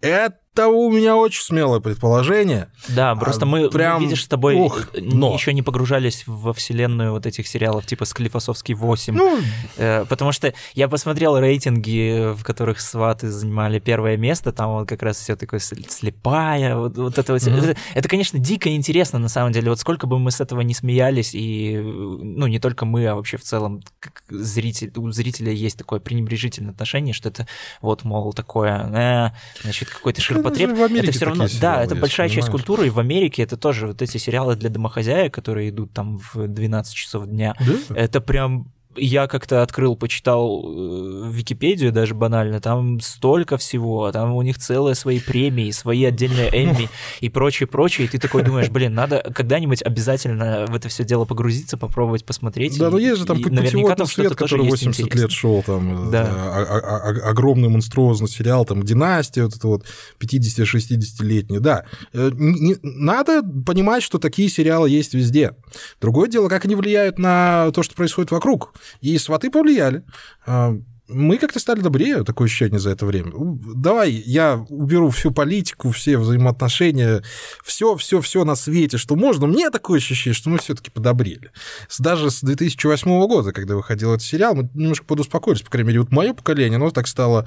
Это 0.00 0.36
это 0.54 0.68
у 0.68 0.90
меня 0.92 1.16
очень 1.16 1.42
смелое 1.42 1.80
предположение. 1.80 2.68
Да, 2.88 3.14
просто 3.14 3.46
а, 3.46 3.48
мы, 3.48 3.70
прям, 3.70 4.02
видишь, 4.02 4.24
с 4.24 4.28
тобой 4.28 4.56
ох, 4.56 4.88
но. 4.94 5.32
еще 5.32 5.54
не 5.54 5.62
погружались 5.62 6.24
во 6.26 6.52
вселенную 6.52 7.12
вот 7.12 7.24
этих 7.24 7.48
сериалов 7.48 7.86
типа 7.86 8.04
«Склифосовский 8.04 8.74
8», 8.74 9.12
ну... 9.12 9.40
э, 9.78 10.04
потому 10.06 10.30
что 10.32 10.52
я 10.74 10.88
посмотрел 10.88 11.38
рейтинги, 11.38 12.34
в 12.34 12.44
которых 12.44 12.80
«Сваты» 12.80 13.30
занимали 13.30 13.78
первое 13.78 14.18
место, 14.18 14.52
там 14.52 14.72
вот 14.72 14.88
как 14.88 15.02
раз 15.02 15.16
все 15.16 15.36
такое 15.36 15.58
слепая, 15.60 16.76
вот, 16.76 16.98
вот 16.98 17.16
это 17.16 17.32
вот. 17.32 17.40
Mm-hmm. 17.40 17.70
Это, 17.70 17.80
это, 17.94 18.08
конечно, 18.10 18.38
дико 18.38 18.68
интересно 18.74 19.18
на 19.18 19.28
самом 19.28 19.52
деле, 19.52 19.70
вот 19.70 19.80
сколько 19.80 20.06
бы 20.06 20.18
мы 20.18 20.30
с 20.30 20.42
этого 20.42 20.60
не 20.60 20.74
смеялись, 20.74 21.34
и, 21.34 21.78
ну, 21.78 22.46
не 22.46 22.58
только 22.58 22.84
мы, 22.84 23.06
а 23.06 23.14
вообще 23.14 23.38
в 23.38 23.42
целом 23.42 23.82
как 24.00 24.22
зритель, 24.28 24.92
у 24.96 25.10
зрителя 25.12 25.50
есть 25.50 25.78
такое 25.78 25.98
пренебрежительное 25.98 26.72
отношение, 26.72 27.14
что 27.14 27.30
это 27.30 27.48
вот, 27.80 28.04
мол, 28.04 28.34
такое, 28.34 29.32
э, 29.32 29.62
значит, 29.62 29.88
какой-то 29.88 30.20
ширпотреб 30.20 30.41
потреб... 30.42 30.70
это 30.70 31.12
все 31.12 31.24
равно, 31.26 31.46
да, 31.60 31.82
это 31.82 31.94
большая 31.94 32.28
часть 32.28 32.50
культуры, 32.50 32.86
и 32.86 32.90
в 32.90 32.98
Америке 32.98 33.42
это 33.42 33.56
тоже 33.56 33.88
вот 33.88 34.02
эти 34.02 34.18
сериалы 34.18 34.56
для 34.56 34.70
домохозяек, 34.70 35.32
которые 35.34 35.70
идут 35.70 35.92
там 35.92 36.18
в 36.18 36.46
12 36.48 36.94
часов 36.94 37.26
дня, 37.26 37.54
это 37.94 38.20
прям 38.20 38.72
я 38.96 39.26
как-то 39.26 39.62
открыл, 39.62 39.96
почитал 39.96 40.64
э, 40.64 41.30
Википедию 41.30 41.92
даже 41.92 42.14
банально, 42.14 42.60
там 42.60 43.00
столько 43.00 43.56
всего, 43.56 44.10
там 44.12 44.34
у 44.34 44.42
них 44.42 44.58
целые 44.58 44.94
свои 44.94 45.20
премии, 45.20 45.70
свои 45.70 46.04
отдельные 46.04 46.48
Эмми 46.48 46.88
и 47.20 47.28
прочее, 47.28 47.66
прочее, 47.66 48.06
и 48.06 48.10
ты 48.10 48.18
такой 48.18 48.42
думаешь, 48.42 48.68
блин, 48.68 48.94
надо 48.94 49.22
когда-нибудь 49.34 49.82
обязательно 49.82 50.66
в 50.68 50.74
это 50.74 50.88
все 50.88 51.04
дело 51.04 51.24
погрузиться, 51.24 51.76
попробовать 51.76 52.24
посмотреть. 52.24 52.78
Да, 52.78 52.90
но 52.90 52.98
есть 52.98 53.20
же 53.20 53.26
там 53.26 53.40
наверняка 53.40 53.94
там 53.94 54.06
свет, 54.06 54.34
который 54.34 54.68
80 54.68 55.14
лет 55.14 55.30
шел, 55.30 55.62
там 55.62 56.10
да. 56.10 56.28
а, 56.28 56.62
а, 56.62 56.96
а, 57.10 57.30
огромный 57.30 57.68
монструозный 57.68 58.28
сериал, 58.28 58.64
там 58.64 58.82
Династия, 58.82 59.44
вот 59.44 59.56
это 59.56 59.66
вот 59.66 59.86
50-60-летний, 60.20 61.58
да. 61.58 61.84
Э, 62.12 62.30
не, 62.32 62.76
надо 62.82 63.42
понимать, 63.42 64.02
что 64.02 64.18
такие 64.18 64.48
сериалы 64.48 64.88
есть 64.90 65.14
везде. 65.14 65.56
Другое 66.00 66.28
дело, 66.28 66.48
как 66.48 66.64
они 66.64 66.74
влияют 66.74 67.18
на 67.18 67.70
то, 67.72 67.82
что 67.82 67.94
происходит 67.94 68.30
вокруг. 68.30 68.72
И 69.00 69.16
сваты 69.18 69.50
повлияли. 69.50 70.04
А, 70.46 70.76
мы 71.08 71.38
как-то 71.38 71.58
стали 71.58 71.80
добрее, 71.80 72.24
такое 72.24 72.46
ощущение 72.46 72.78
за 72.78 72.90
это 72.90 73.06
время. 73.06 73.32
Давай 73.34 74.12
я 74.12 74.64
уберу 74.68 75.10
всю 75.10 75.30
политику, 75.30 75.90
все 75.90 76.16
взаимоотношения, 76.16 77.22
все, 77.64 77.96
все, 77.96 78.20
все 78.20 78.44
на 78.44 78.54
свете, 78.54 78.98
что 78.98 79.16
можно. 79.16 79.46
Мне 79.46 79.70
такое 79.70 79.98
ощущение, 79.98 80.34
что 80.34 80.50
мы 80.50 80.58
все-таки 80.58 80.90
подобрели. 80.90 81.50
Даже 81.98 82.30
с 82.30 82.40
2008 82.40 83.26
года, 83.26 83.52
когда 83.52 83.76
выходил 83.76 84.12
этот 84.12 84.22
сериал, 84.22 84.54
мы 84.54 84.70
немножко 84.74 85.04
подуспокоились, 85.04 85.62
по 85.62 85.70
крайней 85.70 85.88
мере, 85.88 86.00
вот 86.00 86.12
мое 86.12 86.34
поколение, 86.34 86.76
оно 86.76 86.90
так 86.90 87.06
стало 87.06 87.46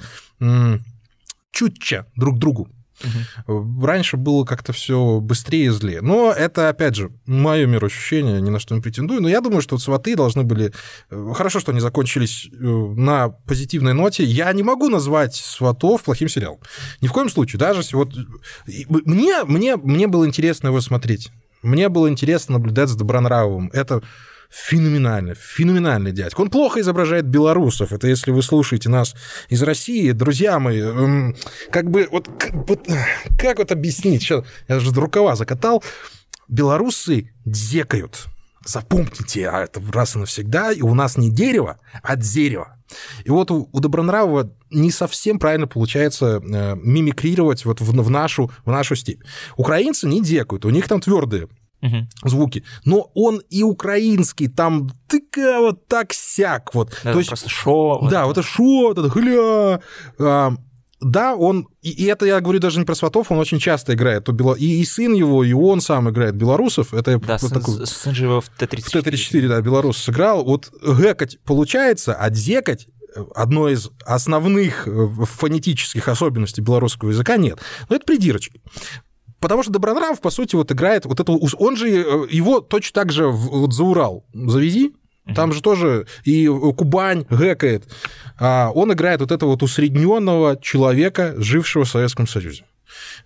чутче 1.51 2.05
друг 2.15 2.37
другу. 2.37 2.69
Угу. 3.47 3.85
Раньше 3.85 4.17
было 4.17 4.45
как-то 4.45 4.73
все 4.73 5.19
быстрее 5.19 5.65
и 5.65 5.69
злее. 5.69 6.01
Но 6.01 6.31
это, 6.31 6.69
опять 6.69 6.95
же, 6.95 7.11
мое 7.25 7.65
мироощущение, 7.65 8.41
ни 8.41 8.49
на 8.49 8.59
что 8.59 8.75
не 8.75 8.81
претендую. 8.81 9.21
Но 9.21 9.29
я 9.29 9.41
думаю, 9.41 9.61
что 9.61 9.77
сваты 9.77 10.15
должны 10.15 10.43
были... 10.43 10.73
Э, 11.09 11.33
хорошо, 11.35 11.59
что 11.59 11.71
они 11.71 11.81
закончились 11.81 12.47
э, 12.51 12.55
на 12.57 13.29
позитивной 13.29 13.93
ноте. 13.93 14.23
Я 14.23 14.51
не 14.53 14.63
могу 14.63 14.89
назвать 14.89 15.35
сватов 15.35 16.03
плохим 16.03 16.29
сериалом. 16.29 16.59
Ни 17.01 17.07
в 17.07 17.11
коем 17.11 17.29
случае. 17.29 17.59
Даже 17.59 17.81
вот... 17.93 18.13
Мне, 18.87 19.43
мне, 19.43 19.75
мне 19.75 20.07
было 20.07 20.25
интересно 20.25 20.67
его 20.67 20.81
смотреть. 20.81 21.31
Мне 21.61 21.89
было 21.89 22.09
интересно 22.09 22.53
наблюдать 22.53 22.89
за 22.89 22.97
Добронравовым. 22.97 23.69
Это 23.73 24.03
феноменально, 24.55 25.35
феноменальный 25.35 26.13
дядька. 26.13 26.39
Он 26.39 26.49
плохо 26.49 26.79
изображает 26.79 27.25
белорусов. 27.25 27.91
Это 27.91 28.07
если 28.07 28.31
вы 28.31 28.41
слушаете 28.41 28.89
нас 28.89 29.13
из 29.49 29.61
России, 29.61 30.11
друзья 30.11 30.59
мои, 30.59 30.79
эм, 30.79 31.35
как 31.71 31.91
бы 31.91 32.07
вот, 32.09 32.29
вот 32.53 32.87
как 33.37 33.59
вот 33.59 33.71
объяснить? 33.73 34.21
Сейчас 34.21 34.45
я 34.69 34.79
же 34.79 34.91
рукава 34.93 35.35
закатал. 35.35 35.83
Белорусы 36.47 37.33
декают. 37.43 38.27
Запомните, 38.65 39.49
а 39.49 39.63
это 39.63 39.81
раз 39.91 40.15
и 40.15 40.19
навсегда. 40.19 40.71
И 40.71 40.81
у 40.81 40.93
нас 40.93 41.17
не 41.17 41.29
дерево, 41.29 41.77
а 42.01 42.15
дерево. 42.15 42.77
И 43.25 43.29
вот 43.31 43.51
у, 43.51 43.67
у 43.71 43.79
Добронравова 43.81 44.51
не 44.71 44.89
совсем 44.89 45.37
правильно 45.37 45.67
получается 45.67 46.41
э, 46.41 46.75
мимикрировать 46.81 47.65
вот 47.65 47.81
в, 47.81 47.91
в, 47.91 48.09
нашу, 48.09 48.51
в 48.63 48.71
нашу 48.71 48.95
степь. 48.95 49.21
Украинцы 49.57 50.07
не 50.07 50.21
декают, 50.21 50.65
у 50.65 50.69
них 50.69 50.87
там 50.87 51.01
твердые 51.01 51.49
угу. 51.81 52.07
звуки. 52.23 52.63
Но 52.83 53.11
он 53.13 53.41
и 53.49 53.63
украинский, 53.63 54.47
там 54.47 54.89
тыка 55.07 55.59
вот 55.59 55.87
так 55.87 56.13
сяк 56.13 56.73
вот. 56.73 56.95
Да, 57.03 57.13
То 57.13 57.19
есть 57.19 57.29
просто 57.29 57.49
шо. 57.49 58.07
Да, 58.09 58.25
вот 58.25 58.37
это 58.37 58.47
шо, 58.47 58.93
вот 58.93 58.97
это 58.97 59.09
хля. 59.09 59.81
А, 60.19 60.53
да, 61.01 61.35
он, 61.35 61.67
и, 61.81 61.89
и 61.89 62.05
это 62.05 62.25
я 62.25 62.39
говорю 62.39 62.59
даже 62.59 62.79
не 62.79 62.85
про 62.85 62.95
сватов, 62.95 63.31
он 63.31 63.37
очень 63.37 63.59
часто 63.59 63.93
играет. 63.93 64.23
То 64.23 64.31
бело, 64.31 64.55
и, 64.55 64.81
и 64.81 64.85
сын 64.85 65.13
его, 65.13 65.43
и 65.43 65.53
он 65.53 65.81
сам 65.81 66.09
играет 66.09 66.35
белорусов. 66.35 66.93
Это 66.93 67.19
да, 67.19 67.37
сын, 67.37 67.49
такой, 67.49 67.85
сын 67.85 68.15
же 68.15 68.25
его 68.25 68.41
в 68.41 68.49
Т-34. 68.49 68.81
В 68.81 68.91
Т-34, 68.91 69.47
да, 69.47 69.61
белорус 69.61 69.97
сыграл. 69.97 70.43
Вот 70.43 70.71
гэкать 70.81 71.37
получается, 71.43 72.15
а 72.15 72.29
дзекать 72.29 72.87
одной 73.33 73.73
из 73.73 73.89
основных 74.05 74.87
э, 74.87 75.07
фонетических 75.23 76.07
особенностей 76.07 76.61
белорусского 76.61 77.09
языка 77.09 77.37
нет. 77.37 77.59
Но 77.89 77.95
это 77.95 78.05
придирочки. 78.05 78.61
Потому 79.45 79.61
что 79.61 79.71
Добронравов, 79.71 80.21
по 80.21 80.31
сути, 80.31 80.55
вот 80.55 80.71
играет 80.71 81.05
вот 81.05 81.19
это... 81.19 81.31
Он 81.31 81.77
же 81.77 81.87
э, 81.87 82.27
его 82.31 82.61
точно 82.61 83.03
так 83.03 83.11
же 83.11 83.27
вот 83.27 83.75
за 83.75 83.83
Урал 83.83 84.25
завези, 84.33 84.95
там 85.35 85.53
же 85.53 85.61
тоже 85.61 86.07
и 86.23 86.47
Кубань 86.47 87.27
гэкает. 87.29 87.83
А 88.39 88.71
он 88.73 88.91
играет 88.91 89.21
вот 89.21 89.31
этого 89.31 89.51
вот 89.51 89.61
усредненного 89.61 90.57
человека, 90.59 91.35
жившего 91.37 91.83
в 91.83 91.89
Советском 91.89 92.25
Союзе 92.25 92.65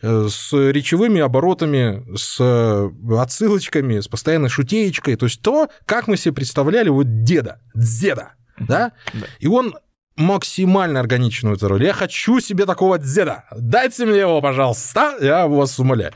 э, 0.01 0.27
с 0.29 0.51
речевыми 0.51 1.21
оборотами, 1.21 2.03
с 2.17 2.91
отсылочками, 3.17 4.01
с 4.01 4.09
постоянной 4.09 4.49
шутеечкой. 4.49 5.15
То 5.15 5.25
есть 5.25 5.41
то, 5.41 5.69
как 5.85 6.07
мы 6.07 6.17
себе 6.17 6.33
представляли 6.33 6.89
вот 6.89 7.23
деда, 7.23 7.61
деда, 7.73 8.33
да? 8.59 8.91
И 9.39 9.47
он 9.47 9.73
максимально 10.19 10.99
органичную 10.99 11.55
эту 11.55 11.67
роль. 11.69 11.83
Я 11.83 11.93
хочу 11.93 12.39
себе 12.39 12.65
такого 12.65 12.99
деда. 12.99 13.45
Дайте 13.55 14.05
мне 14.05 14.19
его, 14.19 14.41
пожалуйста. 14.41 15.15
Я 15.21 15.47
вас 15.47 15.79
умоляю. 15.79 16.13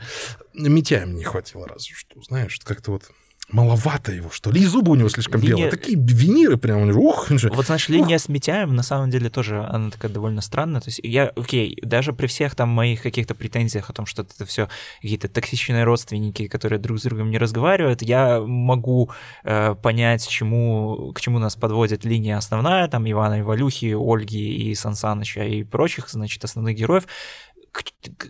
Митяя 0.52 1.06
мне 1.06 1.18
не 1.18 1.24
хватило 1.24 1.66
разве 1.66 1.94
что, 1.94 2.20
знаешь, 2.22 2.60
как-то 2.62 2.92
вот... 2.92 3.04
маловато 3.50 4.12
его, 4.12 4.30
что 4.30 4.50
ли, 4.50 4.62
и 4.62 4.64
зубы 4.64 4.92
у 4.92 4.94
него 4.94 5.08
слишком 5.08 5.40
Линия- 5.40 5.56
белые. 5.56 5.70
Такие 5.70 5.98
виниры 5.98 6.56
прям, 6.56 6.88
ух. 6.96 7.30
Вот, 7.30 7.66
значит, 7.66 7.88
линия 7.88 8.18
с 8.18 8.28
Митяем, 8.28 8.74
на 8.74 8.82
самом 8.82 9.10
деле, 9.10 9.30
тоже, 9.30 9.64
она 9.64 9.90
такая 9.90 10.10
довольно 10.10 10.40
странная. 10.40 10.80
То 10.80 10.88
есть 10.88 11.00
я, 11.02 11.30
окей, 11.36 11.78
даже 11.82 12.12
при 12.12 12.26
всех 12.26 12.54
там 12.54 12.68
моих 12.68 13.02
каких-то 13.02 13.34
претензиях 13.34 13.90
о 13.90 13.92
том, 13.92 14.06
что 14.06 14.22
это 14.22 14.44
все 14.46 14.68
какие-то 15.00 15.28
токсичные 15.28 15.84
родственники, 15.84 16.48
которые 16.48 16.78
друг 16.78 16.98
с 16.98 17.02
другом 17.02 17.30
не 17.30 17.38
разговаривают, 17.38 18.02
я 18.02 18.40
могу 18.40 19.10
э, 19.44 19.74
понять, 19.74 20.26
чему, 20.26 21.12
к 21.14 21.20
чему 21.20 21.38
нас 21.38 21.56
подводит 21.56 22.04
линия 22.04 22.36
основная, 22.36 22.88
там, 22.88 23.10
Ивана 23.10 23.40
Ивалюхи, 23.40 23.94
Ольги 23.94 24.70
и 24.70 24.74
Сансаныча 24.74 25.44
и 25.44 25.62
прочих, 25.64 26.08
значит, 26.08 26.42
основных 26.44 26.76
героев. 26.76 27.04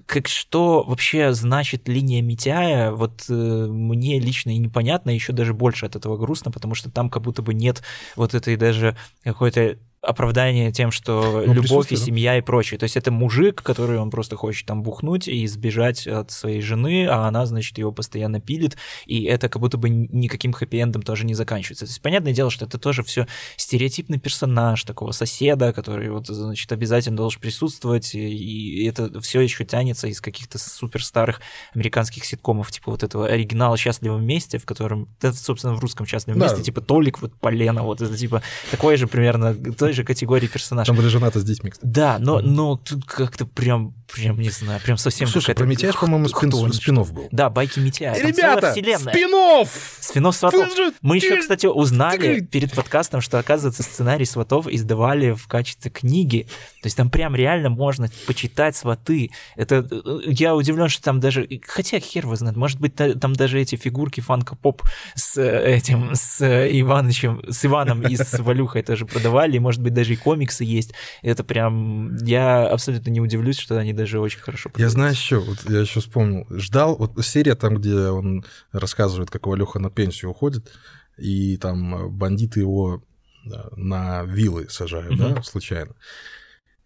Как 0.07 0.29
что 0.29 0.83
вообще 0.85 1.33
значит 1.33 1.89
линия 1.89 2.23
Митяя, 2.23 2.93
вот 2.93 3.27
э, 3.29 3.33
мне 3.33 4.19
лично 4.19 4.51
и 4.51 4.59
непонятно, 4.59 5.11
еще 5.11 5.33
даже 5.33 5.53
больше 5.53 5.87
от 5.87 5.97
этого 5.97 6.17
грустно, 6.17 6.51
потому 6.51 6.75
что 6.75 6.91
там 6.91 7.11
как 7.11 7.23
будто 7.23 7.43
бы 7.43 7.53
нет 7.53 7.83
вот 8.17 8.35
этой 8.35 8.57
даже 8.57 8.97
какой-то 9.23 9.79
оправдание 10.07 10.73
тем, 10.73 10.91
что 10.91 11.43
Ну, 11.47 11.53
любовь 11.55 11.91
и 11.93 11.97
семья 11.97 12.37
и 12.39 12.41
прочее. 12.41 12.79
То 12.79 12.85
есть 12.85 12.97
это 12.97 13.11
мужик, 13.11 13.63
который 13.63 13.99
он 13.99 14.11
просто 14.11 14.37
хочет 14.37 14.67
там 14.67 14.83
бухнуть 14.83 15.29
и 15.29 15.47
сбежать 15.47 16.07
от 16.07 16.31
своей 16.31 16.61
жены, 16.61 17.07
а 17.07 17.27
она, 17.29 17.47
значит, 17.47 17.79
его 17.79 17.93
постоянно 17.93 18.41
пилит, 18.41 18.77
и 19.07 19.25
это 19.25 19.49
как 19.49 19.61
будто 19.61 19.79
бы 19.79 19.89
никаким 19.89 20.53
хэппи-эндом 20.53 21.03
тоже 21.03 21.25
не 21.27 21.35
заканчивается. 21.35 21.87
То 21.87 21.91
есть 21.91 22.03
понятное 22.03 22.33
дело, 22.33 22.51
что 22.51 22.65
это 22.67 22.79
тоже 22.79 23.03
все 23.03 23.27
стереотипный 23.57 24.19
персонаж 24.19 24.83
такого 24.85 25.13
соседа, 25.13 25.73
который 25.73 26.11
вот, 26.11 26.27
значит, 26.27 26.71
обязательно 26.73 27.17
должен 27.17 27.41
присутствовать, 27.41 28.15
и- 28.15 28.85
это 28.87 29.21
все 29.21 29.41
еще 29.41 29.65
тянется 29.65 30.07
из 30.09 30.21
каких-то 30.21 30.59
супер 30.59 31.05
старых 31.05 31.41
американских 31.75 32.25
ситкомов, 32.25 32.71
типа 32.71 32.91
вот 32.91 33.03
этого 33.03 33.27
оригинала 33.27 33.77
«Счастливом 33.77 34.25
месте», 34.25 34.59
в 34.59 34.67
котором, 34.67 35.09
да, 35.21 35.33
собственно, 35.33 35.75
в 35.75 35.79
русском 35.81 36.07
«Счастливом 36.07 36.41
Да. 36.41 36.47
месте», 36.47 36.63
типа 36.63 36.81
Толик, 36.81 37.23
вот 37.23 37.33
Полена, 37.41 37.83
вот 37.83 38.01
это 38.03 38.17
типа 38.17 38.43
такой 38.71 38.97
же 38.97 39.07
примерно, 39.07 39.55
же 39.95 40.05
категории 40.05 40.47
персонаж. 40.47 40.87
Там 40.87 40.97
были 40.97 41.09
женаты 41.09 41.41
с 41.41 41.45
детьми, 41.45 41.71
кстати. 41.71 41.91
Да, 41.91 42.19
но, 42.19 42.41
но 42.41 42.77
тут 42.77 43.05
как-то 43.05 43.47
прям, 43.47 43.95
прям, 44.13 44.39
не 44.39 44.51
знаю, 44.51 44.81
прям 44.81 44.97
совсем 44.97 45.29
Слушай, 45.29 45.55
про 45.55 45.65
Митяя, 45.65 45.93
по-моему, 45.93 46.29
спин, 46.29 46.73
спинов 46.73 47.13
был. 47.13 47.29
Да, 47.31 47.51
байки 47.51 47.79
Митяя. 47.79 48.15
Ребята, 48.15 48.73
спинов! 48.73 49.71
Свинов 50.01 50.37
сватов. 50.37 50.69
Мы 51.01 51.17
еще, 51.17 51.39
кстати, 51.39 51.67
узнали 51.67 52.41
перед 52.41 52.73
подкастом, 52.73 53.21
что, 53.21 53.39
оказывается, 53.39 53.83
сценарий 53.83 54.25
сватов 54.25 54.67
издавали 54.69 55.33
в 55.33 55.47
качестве 55.47 55.91
книги. 55.91 56.47
То 56.83 56.87
есть 56.87 56.97
там 56.97 57.11
прям 57.11 57.35
реально 57.35 57.71
можно 57.71 58.11
почитать 58.27 58.77
сваты. 58.77 59.31
Это 59.57 59.87
э, 59.91 60.21
я 60.27 60.55
удивлен, 60.55 60.89
что 60.89 61.03
там 61.03 61.21
даже. 61.21 61.49
Хотя 61.67 61.99
хер 62.01 62.25
его 62.25 62.37
знает, 62.37 62.57
может 62.57 62.81
быть, 62.81 62.95
та- 62.95 63.15
там 63.15 63.33
даже 63.35 63.61
эти 63.61 63.77
фигурки 63.77 64.21
фанка-поп 64.21 64.83
с 65.15 65.39
э, 65.39 65.77
этим, 65.77 66.11
с 66.15 66.41
э, 66.41 66.69
Иванычем, 66.81 67.43
с 67.49 67.65
Иваном 67.65 68.03
и 68.03 68.17
с 68.17 68.39
Валюхой 68.39 68.83
тоже 68.83 69.07
продавали. 69.07 69.57
И, 69.57 69.61
может 69.61 69.81
быть, 69.85 69.95
даже 69.95 70.15
и 70.15 70.17
комиксы 70.17 70.65
есть. 70.65 70.93
Это 71.23 71.45
прям. 71.45 72.17
Я 72.17 72.67
абсолютно 72.67 73.11
не 73.11 73.21
удивлюсь, 73.21 73.59
что 73.59 73.79
они 73.79 73.93
даже 73.93 74.19
очень 74.21 74.41
хорошо 74.41 74.71
Я 74.77 74.89
знаю 74.89 75.13
еще, 75.13 75.39
вот 75.39 75.59
я 75.69 75.81
еще 75.81 76.01
вспомнил. 76.01 76.47
Ждал, 76.51 76.97
вот 76.97 77.13
серия 77.25 77.55
там, 77.55 77.77
где 77.77 77.95
он 78.09 78.45
рассказывает, 78.73 79.31
как 79.31 79.47
Валюха 79.47 79.79
на 79.79 79.91
пенсию 79.91 80.31
уходит, 80.33 80.73
и 81.17 81.57
там 81.59 81.95
э, 81.95 82.09
бандиты 82.09 82.61
его 82.61 83.03
э, 83.47 83.49
на 83.77 84.25
вилы 84.25 84.67
сажают, 84.69 85.17
да, 85.17 85.29
Мгм. 85.29 85.43
случайно. 85.45 85.93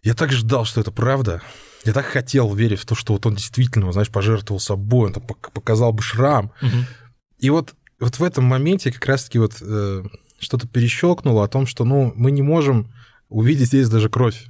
Я 0.03 0.13
так 0.13 0.31
ждал, 0.31 0.65
что 0.65 0.79
это 0.81 0.91
правда. 0.91 1.41
Я 1.85 1.93
так 1.93 2.05
хотел 2.05 2.53
верить 2.53 2.79
в 2.79 2.85
то, 2.85 2.95
что 2.95 3.13
вот 3.13 3.25
он 3.25 3.35
действительно, 3.35 3.91
знаешь, 3.91 4.09
пожертвовал 4.09 4.59
собой, 4.59 5.07
он 5.07 5.13
там 5.13 5.23
пок- 5.23 5.51
показал 5.53 5.91
бы 5.93 6.01
шрам. 6.01 6.51
Мгм. 6.61 6.85
И 7.39 7.49
вот, 7.49 7.73
вот 7.99 8.19
в 8.19 8.23
этом 8.23 8.45
моменте 8.45 8.91
как 8.91 9.05
раз-таки 9.05 9.39
вот 9.39 9.57
э, 9.61 10.03
что-то 10.39 10.67
перещелкнуло 10.67 11.43
о 11.43 11.47
том, 11.47 11.65
что, 11.65 11.85
ну, 11.85 12.13
мы 12.15 12.31
не 12.31 12.41
можем 12.41 12.91
увидеть 13.29 13.67
здесь 13.67 13.89
даже 13.89 14.09
кровь. 14.09 14.47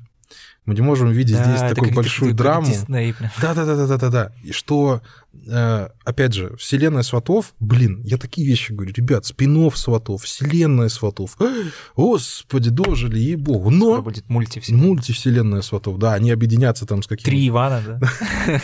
Мы 0.66 0.76
не 0.76 0.82
можем 0.82 1.10
увидеть 1.10 1.36
Да, 1.36 1.46
здесь 1.46 1.60
такую 1.62 1.94
большую 1.94 2.34
драму. 2.36 2.68
Дисней. 2.68 3.16
Да, 3.42 3.56
да, 3.56 3.66
да, 3.66 3.76
да, 3.76 3.88
да, 3.88 3.98
да, 3.98 4.10
да. 4.10 4.32
И 4.44 4.52
что, 4.52 5.02
э, 5.48 5.90
опять 6.04 6.34
же, 6.34 6.56
вселенная 6.58 7.02
сватов, 7.02 7.56
блин, 7.60 8.02
я 8.04 8.18
такие 8.18 8.46
вещи 8.46 8.72
говорю, 8.72 8.94
ребят, 8.94 9.26
спинов 9.26 9.80
сватов, 9.80 10.24
вселенная 10.24 10.90
сватов. 10.90 11.38
Господи, 11.96 12.70
дожили, 12.70 13.18
ей-богу. 13.18 13.72
Скоро 13.72 13.96
Но 13.96 14.02
будет 14.04 14.30
мульти 14.30 14.62
мультивселенная 14.72 15.62
сватов, 15.62 15.98
да, 15.98 16.14
они 16.14 16.30
объединятся 16.30 16.86
там 16.86 17.02
с 17.02 17.08
какими 17.08 17.26
Три 17.26 17.48
Ивана, 17.48 17.82
да? 17.88 18.00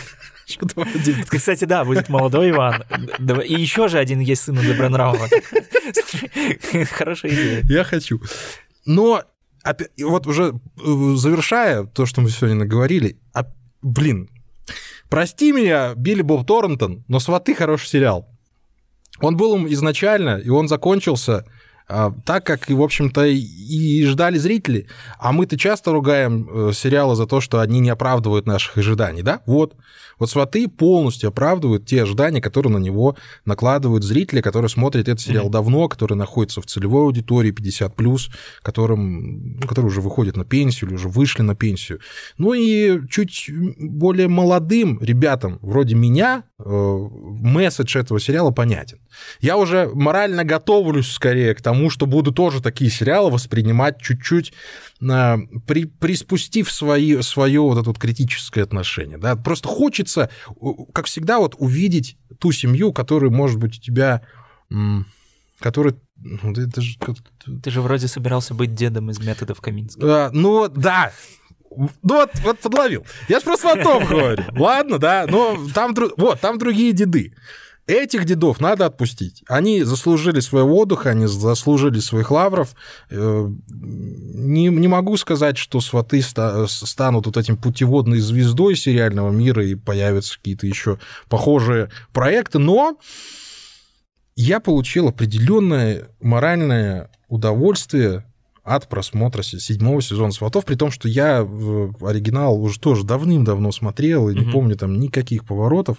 Кстати, 1.27 1.65
да, 1.65 1.83
будет 1.85 2.09
молодой 2.09 2.51
Иван. 2.51 2.83
И 3.43 3.53
еще 3.53 3.87
же 3.87 3.97
один 3.97 4.19
есть 4.19 4.43
сын 4.43 4.57
у 4.57 4.61
Добронравова. 4.61 5.27
Хорошая 6.91 7.31
идея. 7.31 7.63
Я 7.67 7.83
хочу. 7.83 8.21
Но, 8.85 9.23
вот 9.99 10.27
уже 10.27 10.53
э, 10.53 11.13
завершая 11.15 11.85
то, 11.85 12.05
что 12.05 12.21
мы 12.21 12.29
сегодня 12.29 12.57
наговорили, 12.57 13.17
а, 13.33 13.45
блин, 13.81 14.29
прости 15.09 15.51
меня, 15.51 15.95
Билли 15.95 16.21
Боб 16.21 16.45
Торнтон, 16.45 17.03
но 17.07 17.19
«Сваты» 17.19 17.55
хороший 17.55 17.87
сериал. 17.87 18.29
Он 19.21 19.37
был 19.37 19.55
им 19.55 19.67
изначально, 19.71 20.37
и 20.37 20.49
он 20.49 20.67
закончился 20.67 21.45
так, 21.87 22.45
как, 22.45 22.69
в 22.69 22.81
общем-то, 22.81 23.25
и- 23.25 24.05
ждали 24.05 24.37
зрители. 24.37 24.87
А 25.19 25.31
мы-то 25.31 25.57
часто 25.57 25.91
ругаем 25.91 26.47
э, 26.49 26.71
сериалы 26.73 27.15
за 27.15 27.25
то, 27.27 27.41
что 27.41 27.59
они 27.59 27.79
не 27.79 27.89
оправдывают 27.89 28.45
наших 28.45 28.77
ожиданий, 28.77 29.21
да? 29.21 29.41
Вот. 29.45 29.75
Вот 30.17 30.29
«Сваты» 30.29 30.67
полностью 30.67 31.29
оправдывают 31.29 31.85
те 31.85 32.03
ожидания, 32.03 32.41
которые 32.41 32.71
на 32.71 32.77
него 32.77 33.17
накладывают 33.43 34.03
зрители, 34.03 34.41
которые 34.41 34.69
смотрят 34.69 35.07
этот 35.07 35.19
сериал 35.19 35.49
давно, 35.49 35.89
которые 35.89 36.17
находятся 36.17 36.61
в 36.61 36.65
целевой 36.65 37.03
аудитории 37.03 37.51
50+, 37.51 38.29
которым, 38.61 39.59
которые 39.67 39.87
уже 39.87 40.01
выходят 40.01 40.37
на 40.37 40.45
пенсию 40.45 40.89
или 40.89 40.95
уже 40.95 41.09
вышли 41.09 41.41
на 41.41 41.55
пенсию. 41.55 41.99
Ну 42.37 42.53
и 42.53 43.05
чуть 43.09 43.49
более 43.77 44.27
молодым 44.27 44.99
ребятам, 45.01 45.59
вроде 45.61 45.95
меня, 45.95 46.43
э, 46.59 46.63
месседж 46.65 47.97
этого 47.97 48.19
сериала 48.19 48.51
понятен. 48.51 48.99
Я 49.41 49.57
уже 49.57 49.89
морально 49.93 50.43
готовлюсь 50.43 51.11
скорее 51.11 51.53
к 51.55 51.61
тому, 51.61 51.74
что 51.89 52.05
буду 52.05 52.31
тоже 52.31 52.61
такие 52.61 52.89
сериалы 52.89 53.31
воспринимать 53.31 54.01
чуть-чуть, 54.01 54.53
э, 55.01 55.37
при, 55.67 55.85
приспустив 55.85 56.71
свои, 56.71 57.21
свое 57.21 57.61
вот 57.61 57.77
это 57.77 57.89
вот 57.89 57.99
критическое 57.99 58.63
отношение. 58.63 59.17
Да? 59.17 59.35
Просто 59.35 59.67
хочется, 59.67 60.29
как 60.93 61.05
всегда, 61.05 61.39
вот 61.39 61.55
увидеть 61.57 62.17
ту 62.39 62.51
семью, 62.51 62.93
которая, 62.93 63.31
может 63.31 63.59
быть, 63.59 63.77
у 63.77 63.81
тебя... 63.81 64.21
м, 64.71 65.05
Которая... 65.59 65.95
ну, 66.17 66.53
да 66.53 66.63
это 66.63 66.81
же 66.81 66.97
Ты 67.63 67.71
же 67.71 67.81
вроде 67.81 68.07
собирался 68.07 68.53
быть 68.53 68.75
дедом 68.75 69.09
из 69.09 69.19
методов 69.19 69.61
Каминского. 69.61 70.25
а, 70.25 70.29
ну, 70.33 70.67
да. 70.67 71.13
Ну 71.77 71.89
вот, 72.03 72.31
вот 72.43 72.59
подловил. 72.59 73.05
Я 73.27 73.39
же 73.39 73.45
про 73.45 73.57
сватов 73.57 74.07
говорю. 74.09 74.43
Ладно, 74.51 74.97
да, 74.97 75.25
но 75.27 75.57
там, 75.73 75.95
вот, 76.17 76.39
там 76.39 76.57
другие 76.57 76.93
деды. 76.93 77.33
Этих 77.87 78.25
дедов 78.25 78.59
надо 78.59 78.87
отпустить. 78.87 79.43
Они 79.47 79.83
заслужили 79.83 80.39
своего 80.39 80.79
отдыха, 80.79 81.11
они 81.11 81.27
заслужили 81.27 81.99
своих 81.99 82.31
лавров. 82.31 82.75
Э, 83.11 83.47
Не, 83.69 84.67
не 84.69 84.87
могу 84.87 85.17
сказать, 85.17 85.57
что 85.57 85.81
сваты 85.81 86.21
ста- 86.21 86.65
станут 86.67 87.25
вот 87.27 87.37
этим 87.37 87.57
путеводной 87.57 88.19
звездой 88.19 88.75
сериального 88.75 89.31
мира 89.31 89.63
и 89.65 89.75
появятся 89.75 90.37
какие-то 90.37 90.65
еще 90.67 90.97
похожие 91.29 91.89
проекты, 92.11 92.57
но 92.59 92.97
я 94.35 94.59
получил 94.59 95.07
определенное 95.07 96.09
моральное 96.21 97.09
удовольствие 97.29 98.25
от 98.63 98.89
просмотра 98.89 99.43
се- 99.43 99.59
седьмого 99.59 100.01
сезона 100.01 100.31
«Сватов», 100.31 100.65
при 100.65 100.75
том, 100.75 100.89
что 100.91 101.07
я 101.07 101.39
оригинал 102.01 102.59
уже 102.61 102.79
тоже 102.79 103.03
давным-давно 103.05 103.71
смотрел 103.71 104.27
и 104.29 104.33
не 104.33 104.41
Мгм. 104.41 104.51
помню 104.51 104.75
там 104.75 104.99
никаких 104.99 105.45
поворотов. 105.45 105.97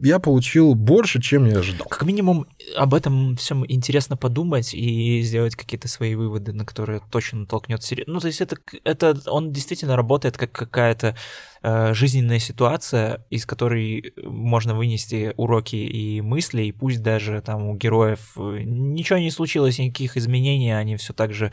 Я 0.00 0.18
получил 0.18 0.74
больше, 0.74 1.20
чем 1.20 1.44
я 1.44 1.58
ожидал. 1.58 1.86
Как 1.88 2.04
минимум 2.04 2.46
об 2.76 2.94
этом 2.94 3.36
всем 3.36 3.64
интересно 3.70 4.16
подумать 4.16 4.72
и 4.74 5.20
сделать 5.22 5.56
какие-то 5.56 5.88
свои 5.88 6.14
выводы, 6.14 6.52
на 6.52 6.64
которые 6.64 7.02
точно 7.10 7.40
натолкнет 7.40 7.82
сериал. 7.82 8.06
Ну, 8.08 8.20
то 8.20 8.26
есть 8.28 8.40
это, 8.40 8.56
это 8.84 9.16
он 9.26 9.52
действительно 9.52 9.96
работает 9.96 10.38
как 10.38 10.52
какая-то 10.52 11.16
жизненная 11.62 12.38
ситуация, 12.38 13.24
из 13.28 13.44
которой 13.44 14.14
можно 14.22 14.74
вынести 14.74 15.34
уроки 15.36 15.76
и 15.76 16.20
мысли, 16.20 16.62
и 16.62 16.72
пусть 16.72 17.02
даже 17.02 17.42
там 17.42 17.68
у 17.68 17.76
героев 17.76 18.32
э, 18.36 18.60
ничего 18.64 19.18
не 19.18 19.30
случилось, 19.30 19.78
никаких 19.78 20.16
изменений, 20.16 20.70
они 20.72 20.96
все 20.96 21.12
так 21.12 21.34
же 21.34 21.52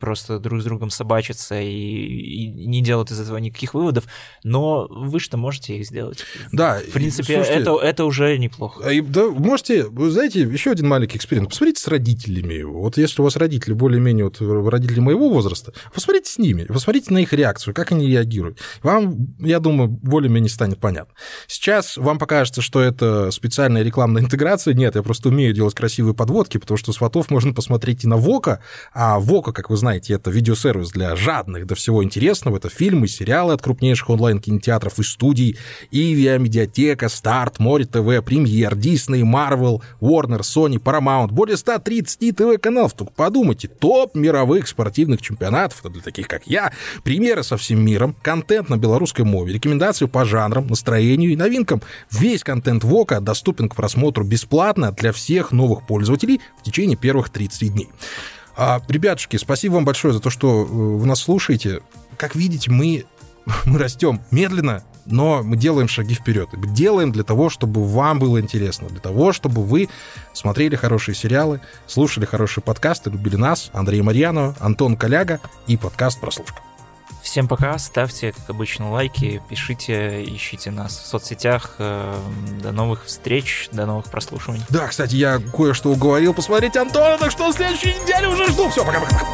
просто 0.00 0.38
друг 0.38 0.60
с 0.60 0.64
другом 0.64 0.90
собачатся 0.90 1.60
и, 1.60 1.68
и 1.68 2.66
не 2.66 2.82
делают 2.82 3.10
из 3.10 3.20
этого 3.20 3.36
никаких 3.38 3.74
выводов, 3.74 4.04
но 4.42 4.86
вы 4.90 5.20
что 5.20 5.36
можете 5.36 5.76
их 5.76 5.86
сделать. 5.86 6.24
Да, 6.52 6.80
В 6.88 6.92
принципе, 6.92 7.34
слушайте, 7.36 7.60
это, 7.60 7.76
это 7.76 8.04
уже 8.04 8.36
неплохо. 8.38 8.82
А, 8.84 8.92
и, 8.92 9.00
Да, 9.00 9.30
можете, 9.30 9.84
вы 9.84 10.10
знаете, 10.10 10.40
еще 10.40 10.72
один 10.72 10.88
маленький 10.88 11.16
эксперимент. 11.16 11.50
Посмотрите 11.50 11.80
с 11.80 11.88
родителями. 11.88 12.62
Вот 12.62 12.96
если 12.96 13.20
у 13.20 13.24
вас 13.24 13.36
родители 13.36 13.72
более-менее, 13.72 14.24
вот 14.24 14.40
родители 14.68 15.00
моего 15.00 15.28
возраста, 15.28 15.72
посмотрите 15.92 16.30
с 16.30 16.38
ними, 16.38 16.64
посмотрите 16.64 17.12
на 17.12 17.18
их 17.18 17.32
реакцию, 17.32 17.74
как 17.74 17.92
они 17.92 18.08
реагируют. 18.08 18.58
Вам 18.82 19.34
я 19.44 19.60
думаю, 19.60 19.88
более-менее 19.88 20.50
станет 20.50 20.78
понятно. 20.78 21.14
Сейчас 21.46 21.96
вам 21.96 22.18
покажется, 22.18 22.62
что 22.62 22.80
это 22.80 23.30
специальная 23.30 23.82
рекламная 23.82 24.22
интеграция. 24.22 24.74
Нет, 24.74 24.94
я 24.96 25.02
просто 25.02 25.28
умею 25.28 25.52
делать 25.52 25.74
красивые 25.74 26.14
подводки, 26.14 26.58
потому 26.58 26.78
что 26.78 26.92
сватов 26.92 27.30
можно 27.30 27.52
посмотреть 27.52 28.04
и 28.04 28.08
на 28.08 28.16
Вока, 28.16 28.60
а 28.92 29.18
Вока, 29.18 29.52
как 29.52 29.70
вы 29.70 29.76
знаете, 29.76 30.14
это 30.14 30.30
видеосервис 30.30 30.90
для 30.90 31.14
жадных 31.16 31.66
до 31.66 31.74
всего 31.74 32.02
интересного. 32.02 32.56
Это 32.56 32.68
фильмы, 32.68 33.08
сериалы 33.08 33.54
от 33.54 33.62
крупнейших 33.62 34.10
онлайн-кинотеатров 34.10 34.98
и 34.98 35.02
студий, 35.02 35.58
Ивия, 35.90 36.38
Медиатека, 36.38 37.08
Старт, 37.08 37.58
Море 37.58 37.84
ТВ, 37.84 38.24
Премьер, 38.24 38.74
Дисней, 38.74 39.22
Марвел, 39.22 39.82
Warner, 40.00 40.40
Sony, 40.40 40.78
Paramount. 40.78 41.28
Более 41.28 41.56
130 41.56 42.36
ТВ-каналов. 42.36 42.94
Только 42.94 43.12
подумайте, 43.12 43.68
топ 43.68 44.14
мировых 44.14 44.68
спортивных 44.68 45.22
чемпионатов, 45.22 45.82
для 45.84 46.02
таких, 46.02 46.28
как 46.28 46.46
я, 46.46 46.72
примеры 47.02 47.42
со 47.42 47.56
всем 47.56 47.84
миром, 47.84 48.16
контент 48.22 48.68
на 48.68 48.76
белорусской 48.76 49.24
мове, 49.34 49.52
рекомендации 49.52 50.06
по 50.06 50.24
жанрам, 50.24 50.66
настроению 50.66 51.32
и 51.32 51.36
новинкам. 51.36 51.82
Весь 52.10 52.44
контент 52.44 52.84
ВОКа 52.84 53.20
доступен 53.20 53.68
к 53.68 53.74
просмотру 53.74 54.24
бесплатно 54.24 54.92
для 54.92 55.12
всех 55.12 55.50
новых 55.50 55.86
пользователей 55.86 56.40
в 56.58 56.62
течение 56.62 56.96
первых 56.96 57.30
30 57.30 57.72
дней. 57.72 57.88
А, 58.56 58.80
ребятушки, 58.88 59.36
спасибо 59.36 59.74
вам 59.74 59.84
большое 59.84 60.14
за 60.14 60.20
то, 60.20 60.30
что 60.30 60.62
э, 60.62 60.64
вы 60.64 61.04
нас 61.06 61.20
слушаете. 61.20 61.80
Как 62.16 62.36
видите, 62.36 62.70
мы, 62.70 63.04
мы 63.64 63.78
растем 63.78 64.20
медленно, 64.30 64.84
но 65.06 65.42
мы 65.42 65.56
делаем 65.56 65.88
шаги 65.88 66.14
вперед. 66.14 66.48
Делаем 66.72 67.10
для 67.10 67.24
того, 67.24 67.50
чтобы 67.50 67.84
вам 67.84 68.20
было 68.20 68.40
интересно, 68.40 68.88
для 68.88 69.00
того, 69.00 69.32
чтобы 69.32 69.64
вы 69.64 69.88
смотрели 70.32 70.76
хорошие 70.76 71.16
сериалы, 71.16 71.60
слушали 71.88 72.24
хорошие 72.24 72.62
подкасты, 72.62 73.10
любили 73.10 73.36
нас, 73.36 73.70
Андрей 73.72 74.02
Марьянова, 74.02 74.54
Антон 74.60 74.96
Коляга 74.96 75.40
и 75.66 75.76
подкаст 75.76 76.20
«Прослушка». 76.20 76.60
Всем 77.24 77.48
пока, 77.48 77.78
ставьте, 77.78 78.32
как 78.32 78.50
обычно, 78.50 78.90
лайки, 78.92 79.42
пишите, 79.48 80.22
ищите 80.24 80.70
нас 80.70 80.92
в 80.98 81.06
соцсетях. 81.06 81.76
Э, 81.78 82.14
до 82.60 82.70
новых 82.70 83.06
встреч, 83.06 83.70
до 83.72 83.86
новых 83.86 84.10
прослушиваний. 84.10 84.62
Да, 84.68 84.86
кстати, 84.88 85.16
я 85.16 85.40
кое-что 85.56 85.90
уговорил 85.90 86.34
посмотреть 86.34 86.76
Антона, 86.76 87.16
так 87.16 87.30
что 87.30 87.48
в 87.48 87.54
следующей 87.54 87.94
неделе 87.94 88.28
уже 88.28 88.46
жду. 88.50 88.68
Все, 88.68 88.84
пока-пока. 88.84 89.26